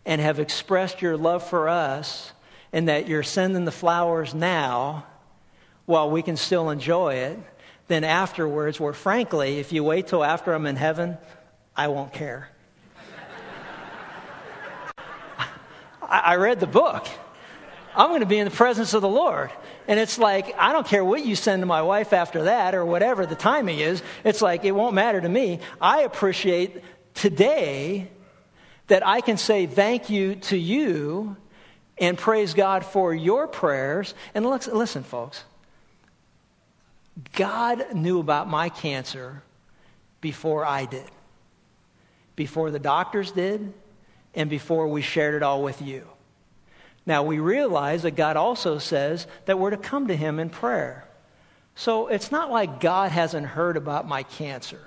and 0.06 0.20
have 0.20 0.40
expressed 0.40 1.02
your 1.02 1.16
love 1.16 1.46
for 1.46 1.68
us 1.68 2.32
and 2.72 2.88
that 2.88 3.08
you're 3.08 3.22
sending 3.22 3.64
the 3.64 3.72
flowers 3.72 4.32
now 4.32 5.04
while 5.86 6.10
we 6.10 6.22
can 6.22 6.36
still 6.36 6.70
enjoy 6.70 7.14
it, 7.14 7.38
then 7.88 8.04
afterwards, 8.04 8.78
where 8.78 8.92
frankly, 8.92 9.58
if 9.58 9.72
you 9.72 9.82
wait 9.82 10.06
till 10.06 10.22
after 10.22 10.52
I'm 10.52 10.66
in 10.66 10.76
heaven, 10.76 11.18
I 11.76 11.88
won't 11.88 12.12
care. 12.12 12.48
I 16.02 16.36
read 16.36 16.60
the 16.60 16.68
book. 16.68 17.08
I'm 17.94 18.08
going 18.08 18.20
to 18.20 18.26
be 18.26 18.38
in 18.38 18.44
the 18.44 18.54
presence 18.54 18.94
of 18.94 19.02
the 19.02 19.08
Lord. 19.08 19.50
And 19.90 19.98
it's 19.98 20.20
like, 20.20 20.54
I 20.56 20.72
don't 20.72 20.86
care 20.86 21.04
what 21.04 21.26
you 21.26 21.34
send 21.34 21.62
to 21.62 21.66
my 21.66 21.82
wife 21.82 22.12
after 22.12 22.44
that 22.44 22.76
or 22.76 22.86
whatever 22.86 23.26
the 23.26 23.34
timing 23.34 23.80
is. 23.80 24.00
It's 24.22 24.40
like, 24.40 24.64
it 24.64 24.70
won't 24.70 24.94
matter 24.94 25.20
to 25.20 25.28
me. 25.28 25.58
I 25.80 26.02
appreciate 26.02 26.84
today 27.14 28.08
that 28.86 29.04
I 29.04 29.20
can 29.20 29.36
say 29.36 29.66
thank 29.66 30.08
you 30.08 30.36
to 30.36 30.56
you 30.56 31.36
and 31.98 32.16
praise 32.16 32.54
God 32.54 32.86
for 32.86 33.12
your 33.12 33.48
prayers. 33.48 34.14
And 34.32 34.46
listen, 34.46 35.02
folks, 35.02 35.42
God 37.32 37.92
knew 37.92 38.20
about 38.20 38.48
my 38.48 38.68
cancer 38.68 39.42
before 40.20 40.64
I 40.64 40.84
did, 40.84 41.10
before 42.36 42.70
the 42.70 42.78
doctors 42.78 43.32
did, 43.32 43.74
and 44.36 44.48
before 44.48 44.86
we 44.86 45.02
shared 45.02 45.34
it 45.34 45.42
all 45.42 45.64
with 45.64 45.82
you. 45.82 46.06
Now, 47.10 47.24
we 47.24 47.40
realize 47.40 48.02
that 48.02 48.12
God 48.12 48.36
also 48.36 48.78
says 48.78 49.26
that 49.46 49.58
we're 49.58 49.70
to 49.70 49.76
come 49.76 50.06
to 50.06 50.16
Him 50.16 50.38
in 50.38 50.48
prayer. 50.48 51.04
So 51.74 52.06
it's 52.06 52.30
not 52.30 52.52
like 52.52 52.78
God 52.78 53.10
hasn't 53.10 53.48
heard 53.48 53.76
about 53.76 54.06
my 54.06 54.22
cancer. 54.22 54.80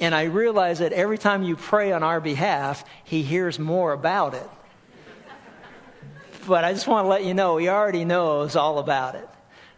And 0.00 0.12
I 0.12 0.24
realize 0.24 0.80
that 0.80 0.92
every 0.92 1.16
time 1.16 1.44
you 1.44 1.54
pray 1.54 1.92
on 1.92 2.02
our 2.02 2.20
behalf, 2.20 2.84
He 3.04 3.22
hears 3.22 3.60
more 3.60 3.92
about 3.92 4.34
it. 4.34 4.50
but 6.48 6.64
I 6.64 6.72
just 6.72 6.88
want 6.88 7.04
to 7.04 7.08
let 7.08 7.24
you 7.24 7.32
know, 7.32 7.58
He 7.58 7.68
already 7.68 8.04
knows 8.04 8.56
all 8.56 8.80
about 8.80 9.14
it. 9.14 9.28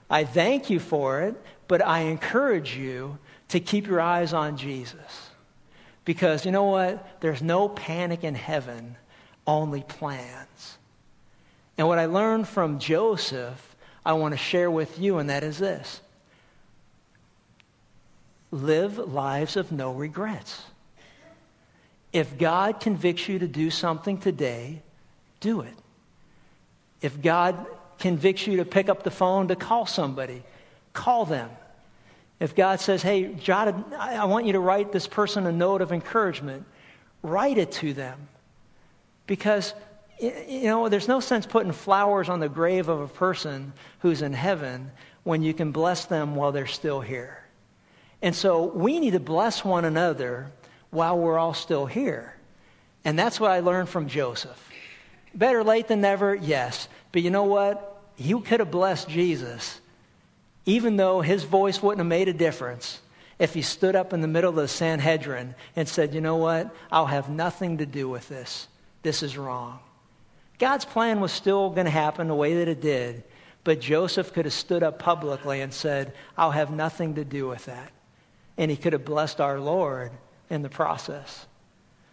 I 0.08 0.24
thank 0.24 0.70
you 0.70 0.80
for 0.80 1.20
it, 1.20 1.34
but 1.68 1.84
I 1.84 2.04
encourage 2.04 2.74
you 2.74 3.18
to 3.48 3.60
keep 3.60 3.86
your 3.86 4.00
eyes 4.00 4.32
on 4.32 4.56
Jesus. 4.56 5.30
Because 6.06 6.46
you 6.46 6.50
know 6.50 6.64
what? 6.64 7.20
There's 7.20 7.42
no 7.42 7.68
panic 7.68 8.24
in 8.24 8.34
heaven, 8.34 8.96
only 9.46 9.82
plans. 9.82 10.75
And 11.78 11.88
what 11.88 11.98
I 11.98 12.06
learned 12.06 12.48
from 12.48 12.78
Joseph, 12.78 13.76
I 14.04 14.14
want 14.14 14.32
to 14.32 14.38
share 14.38 14.70
with 14.70 14.98
you, 14.98 15.18
and 15.18 15.30
that 15.30 15.42
is 15.42 15.58
this 15.58 16.00
live 18.52 18.98
lives 18.98 19.56
of 19.56 19.72
no 19.72 19.92
regrets. 19.92 20.62
If 22.12 22.38
God 22.38 22.80
convicts 22.80 23.28
you 23.28 23.40
to 23.40 23.48
do 23.48 23.70
something 23.70 24.18
today, 24.18 24.80
do 25.40 25.60
it. 25.60 25.74
If 27.02 27.20
God 27.20 27.66
convicts 27.98 28.46
you 28.46 28.58
to 28.58 28.64
pick 28.64 28.88
up 28.88 29.02
the 29.02 29.10
phone 29.10 29.48
to 29.48 29.56
call 29.56 29.84
somebody, 29.84 30.42
call 30.92 31.26
them. 31.26 31.50
If 32.40 32.54
God 32.54 32.80
says, 32.80 33.02
hey, 33.02 33.34
jot 33.34 33.92
I 33.98 34.24
want 34.26 34.46
you 34.46 34.52
to 34.52 34.60
write 34.60 34.92
this 34.92 35.06
person 35.06 35.46
a 35.46 35.52
note 35.52 35.82
of 35.82 35.92
encouragement, 35.92 36.64
write 37.22 37.58
it 37.58 37.72
to 37.72 37.92
them. 37.92 38.28
Because, 39.26 39.74
you 40.18 40.64
know, 40.64 40.88
there's 40.88 41.08
no 41.08 41.20
sense 41.20 41.46
putting 41.46 41.72
flowers 41.72 42.28
on 42.28 42.40
the 42.40 42.48
grave 42.48 42.88
of 42.88 43.00
a 43.00 43.08
person 43.08 43.72
who's 44.00 44.22
in 44.22 44.32
heaven 44.32 44.90
when 45.24 45.42
you 45.42 45.52
can 45.52 45.72
bless 45.72 46.06
them 46.06 46.34
while 46.36 46.52
they're 46.52 46.66
still 46.66 47.00
here. 47.00 47.42
And 48.22 48.34
so 48.34 48.64
we 48.64 48.98
need 48.98 49.12
to 49.12 49.20
bless 49.20 49.64
one 49.64 49.84
another 49.84 50.50
while 50.90 51.18
we're 51.18 51.38
all 51.38 51.54
still 51.54 51.84
here. 51.84 52.34
And 53.04 53.18
that's 53.18 53.38
what 53.38 53.50
I 53.50 53.60
learned 53.60 53.88
from 53.88 54.08
Joseph. 54.08 54.62
Better 55.34 55.62
late 55.62 55.88
than 55.88 56.00
never, 56.00 56.34
yes. 56.34 56.88
But 57.12 57.22
you 57.22 57.30
know 57.30 57.44
what? 57.44 58.02
You 58.16 58.40
could 58.40 58.60
have 58.60 58.70
blessed 58.70 59.08
Jesus, 59.08 59.80
even 60.64 60.96
though 60.96 61.20
his 61.20 61.44
voice 61.44 61.82
wouldn't 61.82 62.00
have 62.00 62.06
made 62.06 62.28
a 62.28 62.32
difference 62.32 63.00
if 63.38 63.52
he 63.52 63.60
stood 63.60 63.94
up 63.94 64.14
in 64.14 64.22
the 64.22 64.28
middle 64.28 64.48
of 64.48 64.56
the 64.56 64.66
Sanhedrin 64.66 65.54
and 65.76 65.86
said, 65.86 66.14
You 66.14 66.22
know 66.22 66.36
what? 66.36 66.74
I'll 66.90 67.06
have 67.06 67.28
nothing 67.28 67.78
to 67.78 67.86
do 67.86 68.08
with 68.08 68.26
this. 68.28 68.66
This 69.02 69.22
is 69.22 69.36
wrong. 69.36 69.78
God's 70.58 70.84
plan 70.84 71.20
was 71.20 71.32
still 71.32 71.70
going 71.70 71.84
to 71.84 71.90
happen 71.90 72.28
the 72.28 72.34
way 72.34 72.54
that 72.54 72.68
it 72.68 72.80
did, 72.80 73.22
but 73.64 73.80
Joseph 73.80 74.32
could 74.32 74.44
have 74.44 74.54
stood 74.54 74.82
up 74.82 74.98
publicly 74.98 75.60
and 75.60 75.72
said, 75.72 76.12
I'll 76.36 76.50
have 76.50 76.70
nothing 76.70 77.16
to 77.16 77.24
do 77.24 77.48
with 77.48 77.66
that. 77.66 77.90
And 78.56 78.70
he 78.70 78.76
could 78.76 78.92
have 78.92 79.04
blessed 79.04 79.40
our 79.40 79.60
Lord 79.60 80.12
in 80.48 80.62
the 80.62 80.68
process. 80.68 81.46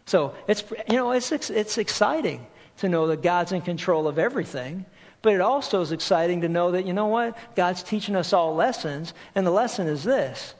So 0.05 0.35
it's, 0.47 0.63
you 0.89 0.95
know, 0.95 1.11
it's, 1.11 1.31
it's 1.31 1.77
exciting 1.77 2.45
to 2.79 2.89
know 2.89 3.07
that 3.07 3.21
God's 3.21 3.51
in 3.51 3.61
control 3.61 4.07
of 4.07 4.19
everything. 4.19 4.85
But 5.21 5.33
it 5.33 5.41
also 5.41 5.81
is 5.81 5.93
exciting 5.93 6.41
to 6.41 6.49
know 6.49 6.71
that, 6.71 6.85
you 6.85 6.91
know 6.91 7.07
what? 7.07 7.37
God's 7.55 7.81
teaching 7.81 8.15
us 8.15 8.33
all 8.33 8.55
lessons. 8.55 9.13
And 9.35 9.47
the 9.47 9.51
lesson 9.51 9.87
is 9.87 10.03
this 10.03 10.53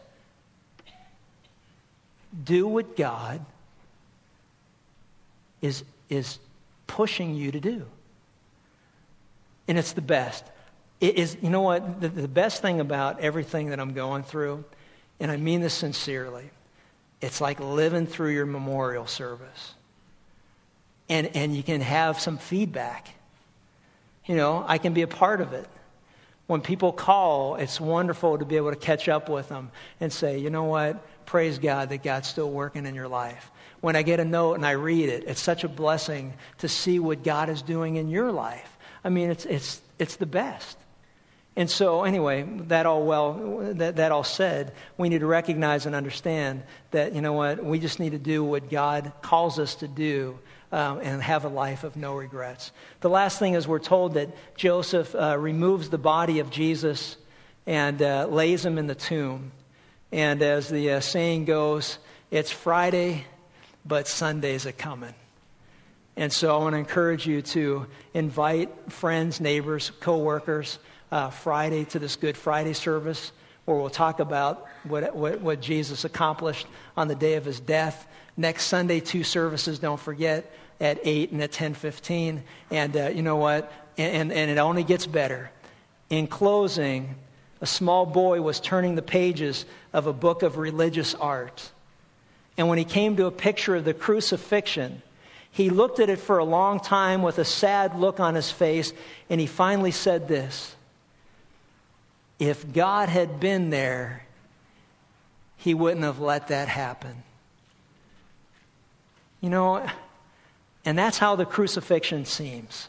do 2.43 2.67
what 2.67 2.95
God 2.95 3.45
is, 5.61 5.83
is 6.09 6.39
pushing 6.87 7.35
you 7.35 7.51
to 7.51 7.59
do. 7.59 7.85
And 9.67 9.77
it's 9.77 9.93
the 9.93 10.01
best. 10.01 10.43
It 10.99 11.15
is, 11.15 11.37
you 11.41 11.49
know 11.49 11.61
what? 11.61 12.01
The, 12.01 12.09
the 12.09 12.27
best 12.27 12.61
thing 12.61 12.79
about 12.79 13.19
everything 13.19 13.69
that 13.69 13.79
I'm 13.79 13.93
going 13.93 14.23
through, 14.23 14.63
and 15.19 15.31
I 15.31 15.37
mean 15.37 15.61
this 15.61 15.73
sincerely, 15.73 16.49
it's 17.21 17.39
like 17.39 17.59
living 17.59 18.07
through 18.07 18.31
your 18.31 18.45
memorial 18.45 19.07
service 19.07 19.73
and, 21.09 21.35
and 21.35 21.55
you 21.55 21.63
can 21.63 21.81
have 21.81 22.19
some 22.19 22.37
feedback. 22.37 23.07
You 24.25 24.35
know, 24.35 24.63
I 24.67 24.77
can 24.77 24.93
be 24.93 25.01
a 25.01 25.07
part 25.07 25.41
of 25.41 25.53
it. 25.53 25.67
When 26.47 26.61
people 26.61 26.91
call, 26.91 27.55
it's 27.55 27.79
wonderful 27.79 28.37
to 28.37 28.45
be 28.45 28.57
able 28.57 28.71
to 28.71 28.77
catch 28.77 29.07
up 29.07 29.29
with 29.29 29.49
them 29.49 29.71
and 29.99 30.11
say, 30.11 30.39
you 30.39 30.49
know 30.49 30.65
what? 30.65 31.05
Praise 31.25 31.59
God 31.59 31.89
that 31.89 32.03
God's 32.03 32.27
still 32.27 32.49
working 32.49 32.85
in 32.85 32.95
your 32.95 33.07
life. 33.07 33.49
When 33.83 33.97
I 33.97 34.01
get 34.01 34.21
a 34.21 34.23
note 34.23 34.53
and 34.53 34.65
I 34.65 34.71
read 34.71 35.09
it, 35.09 35.25
it's 35.27 35.41
such 35.41 35.65
a 35.65 35.67
blessing 35.67 36.35
to 36.59 36.69
see 36.69 36.99
what 36.99 37.21
God 37.21 37.49
is 37.49 37.61
doing 37.61 37.97
in 37.97 38.07
your 38.07 38.31
life. 38.31 38.77
I 39.03 39.09
mean, 39.09 39.29
it's, 39.29 39.43
it's, 39.43 39.81
it's 39.99 40.15
the 40.15 40.25
best. 40.25 40.77
And 41.57 41.69
so, 41.69 42.05
anyway, 42.05 42.43
that 42.69 42.85
all 42.85 43.03
well, 43.03 43.73
that, 43.73 43.97
that 43.97 44.13
all 44.13 44.23
said, 44.23 44.71
we 44.97 45.09
need 45.09 45.19
to 45.19 45.25
recognize 45.25 45.85
and 45.85 45.95
understand 45.95 46.63
that, 46.91 47.13
you 47.13 47.19
know 47.19 47.33
what, 47.33 47.61
we 47.61 47.77
just 47.77 47.99
need 47.99 48.11
to 48.11 48.17
do 48.17 48.41
what 48.41 48.69
God 48.69 49.11
calls 49.21 49.59
us 49.59 49.75
to 49.75 49.89
do 49.89 50.39
um, 50.71 50.99
and 50.99 51.21
have 51.21 51.43
a 51.43 51.49
life 51.49 51.83
of 51.83 51.97
no 51.97 52.15
regrets. 52.15 52.71
The 53.01 53.09
last 53.09 53.37
thing 53.37 53.55
is 53.55 53.67
we're 53.67 53.79
told 53.79 54.13
that 54.13 54.29
Joseph 54.55 55.13
uh, 55.13 55.37
removes 55.37 55.89
the 55.89 55.97
body 55.97 56.39
of 56.39 56.51
Jesus 56.51 57.17
and 57.67 58.01
uh, 58.01 58.27
lays 58.27 58.65
him 58.65 58.77
in 58.77 58.87
the 58.87 58.95
tomb. 58.95 59.51
And 60.13 60.41
as 60.41 60.69
the 60.69 60.91
uh, 60.91 60.99
saying 61.01 61.43
goes, 61.43 61.97
it's 62.31 62.49
Friday, 62.49 63.25
but 63.85 64.07
Sunday's 64.07 64.65
a 64.65 64.71
coming. 64.71 65.13
And 66.15 66.31
so 66.31 66.55
I 66.55 66.59
want 66.59 66.73
to 66.73 66.79
encourage 66.79 67.25
you 67.25 67.41
to 67.41 67.87
invite 68.13 68.69
friends, 68.91 69.41
neighbors, 69.41 69.91
coworkers 69.99 70.77
uh, 71.11 71.29
Friday 71.31 71.85
to 71.85 71.99
this 71.99 72.15
Good 72.15 72.37
Friday 72.37 72.73
service 72.73 73.31
where 73.65 73.77
we'll 73.77 73.89
talk 73.89 74.19
about 74.19 74.67
what, 74.83 75.15
what, 75.15 75.41
what 75.41 75.61
Jesus 75.61 76.03
accomplished 76.05 76.67
on 76.97 77.07
the 77.07 77.15
day 77.15 77.35
of 77.35 77.45
his 77.45 77.59
death. 77.59 78.05
Next 78.35 78.65
Sunday, 78.65 78.99
two 78.99 79.23
services, 79.23 79.79
don't 79.79 79.99
forget 79.99 80.51
at 80.79 80.99
8 81.03 81.31
and 81.31 81.41
at 81.41 81.51
10.15. 81.51 82.41
And 82.71 82.97
uh, 82.97 83.09
you 83.09 83.21
know 83.21 83.37
what? 83.37 83.71
And, 83.97 84.31
and 84.31 84.51
it 84.51 84.57
only 84.57 84.83
gets 84.83 85.05
better. 85.05 85.49
In 86.09 86.27
closing, 86.27 87.15
a 87.61 87.65
small 87.65 88.05
boy 88.05 88.41
was 88.41 88.59
turning 88.59 88.95
the 88.95 89.01
pages 89.01 89.65
of 89.93 90.07
a 90.07 90.13
book 90.13 90.43
of 90.43 90.57
religious 90.57 91.15
art. 91.15 91.71
And 92.57 92.69
when 92.69 92.77
he 92.77 92.85
came 92.85 93.17
to 93.17 93.25
a 93.25 93.31
picture 93.31 93.75
of 93.75 93.85
the 93.85 93.93
crucifixion, 93.93 95.01
he 95.51 95.69
looked 95.69 95.99
at 95.99 96.09
it 96.09 96.19
for 96.19 96.37
a 96.37 96.43
long 96.43 96.79
time 96.79 97.21
with 97.21 97.37
a 97.39 97.45
sad 97.45 97.95
look 97.95 98.19
on 98.19 98.35
his 98.35 98.49
face, 98.49 98.91
and 99.29 99.39
he 99.39 99.47
finally 99.47 99.91
said 99.91 100.27
this 100.27 100.75
If 102.39 102.73
God 102.73 103.09
had 103.09 103.39
been 103.39 103.69
there, 103.69 104.25
he 105.57 105.73
wouldn't 105.73 106.03
have 106.03 106.19
let 106.19 106.49
that 106.49 106.67
happen. 106.67 107.23
You 109.41 109.49
know, 109.49 109.85
and 110.85 110.97
that's 110.97 111.17
how 111.17 111.35
the 111.35 111.45
crucifixion 111.45 112.25
seems 112.25 112.87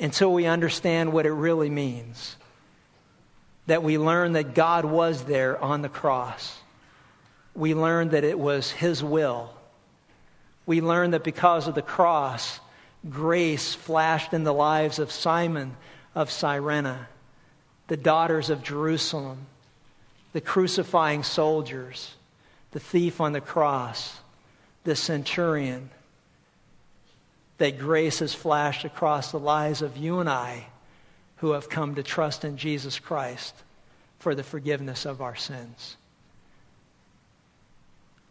until 0.00 0.32
we 0.32 0.46
understand 0.46 1.12
what 1.12 1.26
it 1.26 1.32
really 1.32 1.70
means. 1.70 2.36
That 3.66 3.82
we 3.82 3.98
learn 3.98 4.32
that 4.32 4.54
God 4.54 4.84
was 4.84 5.24
there 5.24 5.62
on 5.62 5.82
the 5.82 5.88
cross. 5.88 6.58
We 7.54 7.74
learn 7.74 8.10
that 8.10 8.24
it 8.24 8.38
was 8.38 8.70
His 8.70 9.02
will. 9.02 9.52
We 10.64 10.80
learn 10.80 11.10
that 11.10 11.24
because 11.24 11.68
of 11.68 11.74
the 11.74 11.82
cross, 11.82 12.60
grace 13.08 13.74
flashed 13.74 14.32
in 14.32 14.44
the 14.44 14.54
lives 14.54 14.98
of 14.98 15.12
Simon 15.12 15.76
of 16.14 16.30
Cyrene, 16.30 16.96
the 17.88 17.96
daughters 17.96 18.50
of 18.50 18.62
Jerusalem, 18.62 19.46
the 20.32 20.40
crucifying 20.40 21.22
soldiers, 21.22 22.14
the 22.70 22.80
thief 22.80 23.20
on 23.20 23.32
the 23.32 23.40
cross, 23.40 24.18
the 24.84 24.96
centurion 24.96 25.90
that 27.58 27.78
grace 27.78 28.20
has 28.20 28.34
flashed 28.34 28.84
across 28.84 29.30
the 29.30 29.38
lives 29.38 29.82
of 29.82 29.96
you 29.96 30.20
and 30.20 30.28
I 30.28 30.66
who 31.36 31.52
have 31.52 31.68
come 31.68 31.96
to 31.96 32.02
trust 32.02 32.44
in 32.44 32.56
Jesus 32.56 32.98
Christ 32.98 33.54
for 34.18 34.34
the 34.34 34.42
forgiveness 34.42 35.06
of 35.06 35.20
our 35.20 35.36
sins. 35.36 35.96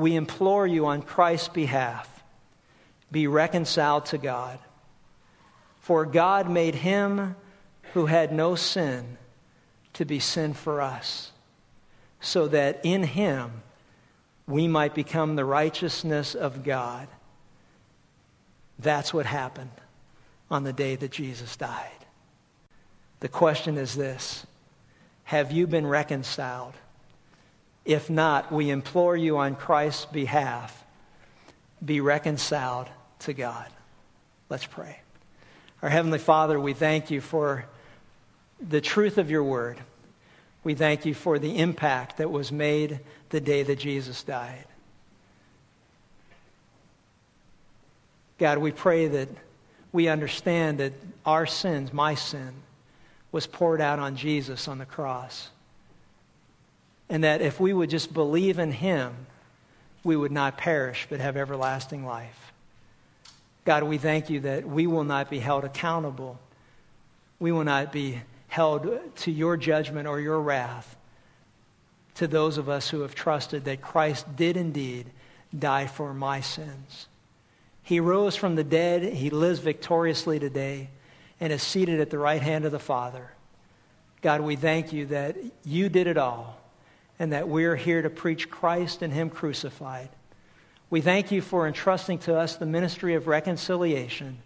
We 0.00 0.16
implore 0.16 0.66
you 0.66 0.86
on 0.86 1.02
Christ's 1.02 1.48
behalf 1.48 2.08
be 3.12 3.26
reconciled 3.26 4.06
to 4.06 4.18
God. 4.18 4.58
For 5.80 6.06
God 6.06 6.48
made 6.48 6.74
him 6.74 7.36
who 7.92 8.06
had 8.06 8.32
no 8.32 8.54
sin 8.54 9.18
to 9.94 10.04
be 10.04 10.20
sin 10.20 10.54
for 10.54 10.80
us, 10.80 11.32
so 12.20 12.48
that 12.48 12.80
in 12.84 13.02
him 13.02 13.50
we 14.46 14.68
might 14.68 14.94
become 14.94 15.36
the 15.36 15.44
righteousness 15.44 16.34
of 16.34 16.62
God. 16.64 17.08
That's 18.78 19.12
what 19.12 19.26
happened 19.26 19.70
on 20.50 20.64
the 20.64 20.72
day 20.72 20.96
that 20.96 21.10
Jesus 21.10 21.56
died. 21.56 21.90
The 23.20 23.28
question 23.28 23.76
is 23.76 23.94
this 23.94 24.46
Have 25.24 25.52
you 25.52 25.66
been 25.66 25.86
reconciled? 25.86 26.74
If 27.84 28.10
not, 28.10 28.52
we 28.52 28.70
implore 28.70 29.16
you 29.16 29.38
on 29.38 29.56
Christ's 29.56 30.04
behalf 30.06 30.76
be 31.84 32.00
reconciled 32.00 32.88
to 33.20 33.32
God. 33.32 33.66
Let's 34.48 34.66
pray. 34.66 34.98
Our 35.82 35.88
Heavenly 35.88 36.18
Father, 36.18 36.60
we 36.60 36.74
thank 36.74 37.10
you 37.10 37.20
for 37.20 37.64
the 38.60 38.80
truth 38.80 39.16
of 39.16 39.30
your 39.30 39.44
word. 39.44 39.78
We 40.62 40.74
thank 40.74 41.06
you 41.06 41.14
for 41.14 41.38
the 41.38 41.58
impact 41.58 42.18
that 42.18 42.30
was 42.30 42.52
made 42.52 43.00
the 43.30 43.40
day 43.40 43.62
that 43.62 43.78
Jesus 43.78 44.22
died. 44.22 44.64
God, 48.38 48.58
we 48.58 48.72
pray 48.72 49.08
that 49.08 49.28
we 49.92 50.08
understand 50.08 50.78
that 50.78 50.92
our 51.24 51.46
sins, 51.46 51.92
my 51.92 52.14
sin, 52.14 52.52
was 53.32 53.46
poured 53.46 53.80
out 53.80 53.98
on 53.98 54.16
Jesus 54.16 54.68
on 54.68 54.78
the 54.78 54.86
cross. 54.86 55.48
And 57.10 57.24
that 57.24 57.42
if 57.42 57.58
we 57.58 57.72
would 57.72 57.90
just 57.90 58.14
believe 58.14 58.60
in 58.60 58.70
him, 58.70 59.14
we 60.04 60.16
would 60.16 60.32
not 60.32 60.56
perish 60.56 61.08
but 61.10 61.20
have 61.20 61.36
everlasting 61.36 62.06
life. 62.06 62.52
God, 63.64 63.82
we 63.82 63.98
thank 63.98 64.30
you 64.30 64.40
that 64.40 64.66
we 64.66 64.86
will 64.86 65.04
not 65.04 65.28
be 65.28 65.40
held 65.40 65.64
accountable. 65.64 66.38
We 67.40 67.52
will 67.52 67.64
not 67.64 67.92
be 67.92 68.20
held 68.46 69.16
to 69.16 69.30
your 69.30 69.56
judgment 69.56 70.06
or 70.06 70.20
your 70.20 70.40
wrath 70.40 70.96
to 72.14 72.28
those 72.28 72.58
of 72.58 72.68
us 72.68 72.88
who 72.88 73.00
have 73.00 73.14
trusted 73.14 73.64
that 73.64 73.82
Christ 73.82 74.36
did 74.36 74.56
indeed 74.56 75.06
die 75.56 75.88
for 75.88 76.14
my 76.14 76.40
sins. 76.40 77.08
He 77.82 77.98
rose 77.98 78.36
from 78.36 78.54
the 78.54 78.64
dead, 78.64 79.02
he 79.02 79.30
lives 79.30 79.58
victoriously 79.58 80.38
today, 80.38 80.90
and 81.40 81.52
is 81.52 81.62
seated 81.62 82.00
at 82.00 82.10
the 82.10 82.18
right 82.18 82.42
hand 82.42 82.66
of 82.66 82.72
the 82.72 82.78
Father. 82.78 83.30
God, 84.22 84.42
we 84.42 84.54
thank 84.54 84.92
you 84.92 85.06
that 85.06 85.36
you 85.64 85.88
did 85.88 86.06
it 86.06 86.16
all 86.16 86.59
and 87.20 87.34
that 87.34 87.48
we're 87.48 87.76
here 87.76 88.00
to 88.00 88.10
preach 88.10 88.50
Christ 88.50 89.02
and 89.02 89.12
him 89.12 89.28
crucified. 89.28 90.08
We 90.88 91.02
thank 91.02 91.30
you 91.30 91.42
for 91.42 91.68
entrusting 91.68 92.18
to 92.20 92.36
us 92.36 92.56
the 92.56 92.66
ministry 92.66 93.14
of 93.14 93.28
reconciliation. 93.28 94.38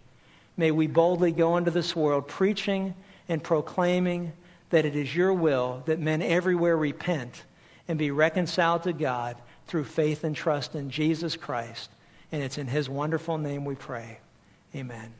May 0.56 0.72
we 0.72 0.88
boldly 0.88 1.30
go 1.30 1.56
into 1.56 1.70
this 1.70 1.94
world 1.94 2.26
preaching 2.26 2.94
and 3.28 3.42
proclaiming 3.42 4.32
that 4.70 4.84
it 4.84 4.96
is 4.96 5.14
your 5.14 5.32
will 5.32 5.84
that 5.86 6.00
men 6.00 6.20
everywhere 6.20 6.76
repent 6.76 7.44
and 7.86 7.96
be 7.96 8.10
reconciled 8.10 8.82
to 8.82 8.92
God 8.92 9.36
through 9.68 9.84
faith 9.84 10.24
and 10.24 10.34
trust 10.34 10.74
in 10.74 10.90
Jesus 10.90 11.36
Christ. 11.36 11.90
And 12.32 12.42
it's 12.42 12.58
in 12.58 12.66
his 12.66 12.90
wonderful 12.90 13.38
name 13.38 13.64
we 13.64 13.76
pray. 13.76 14.18
Amen. 14.74 15.14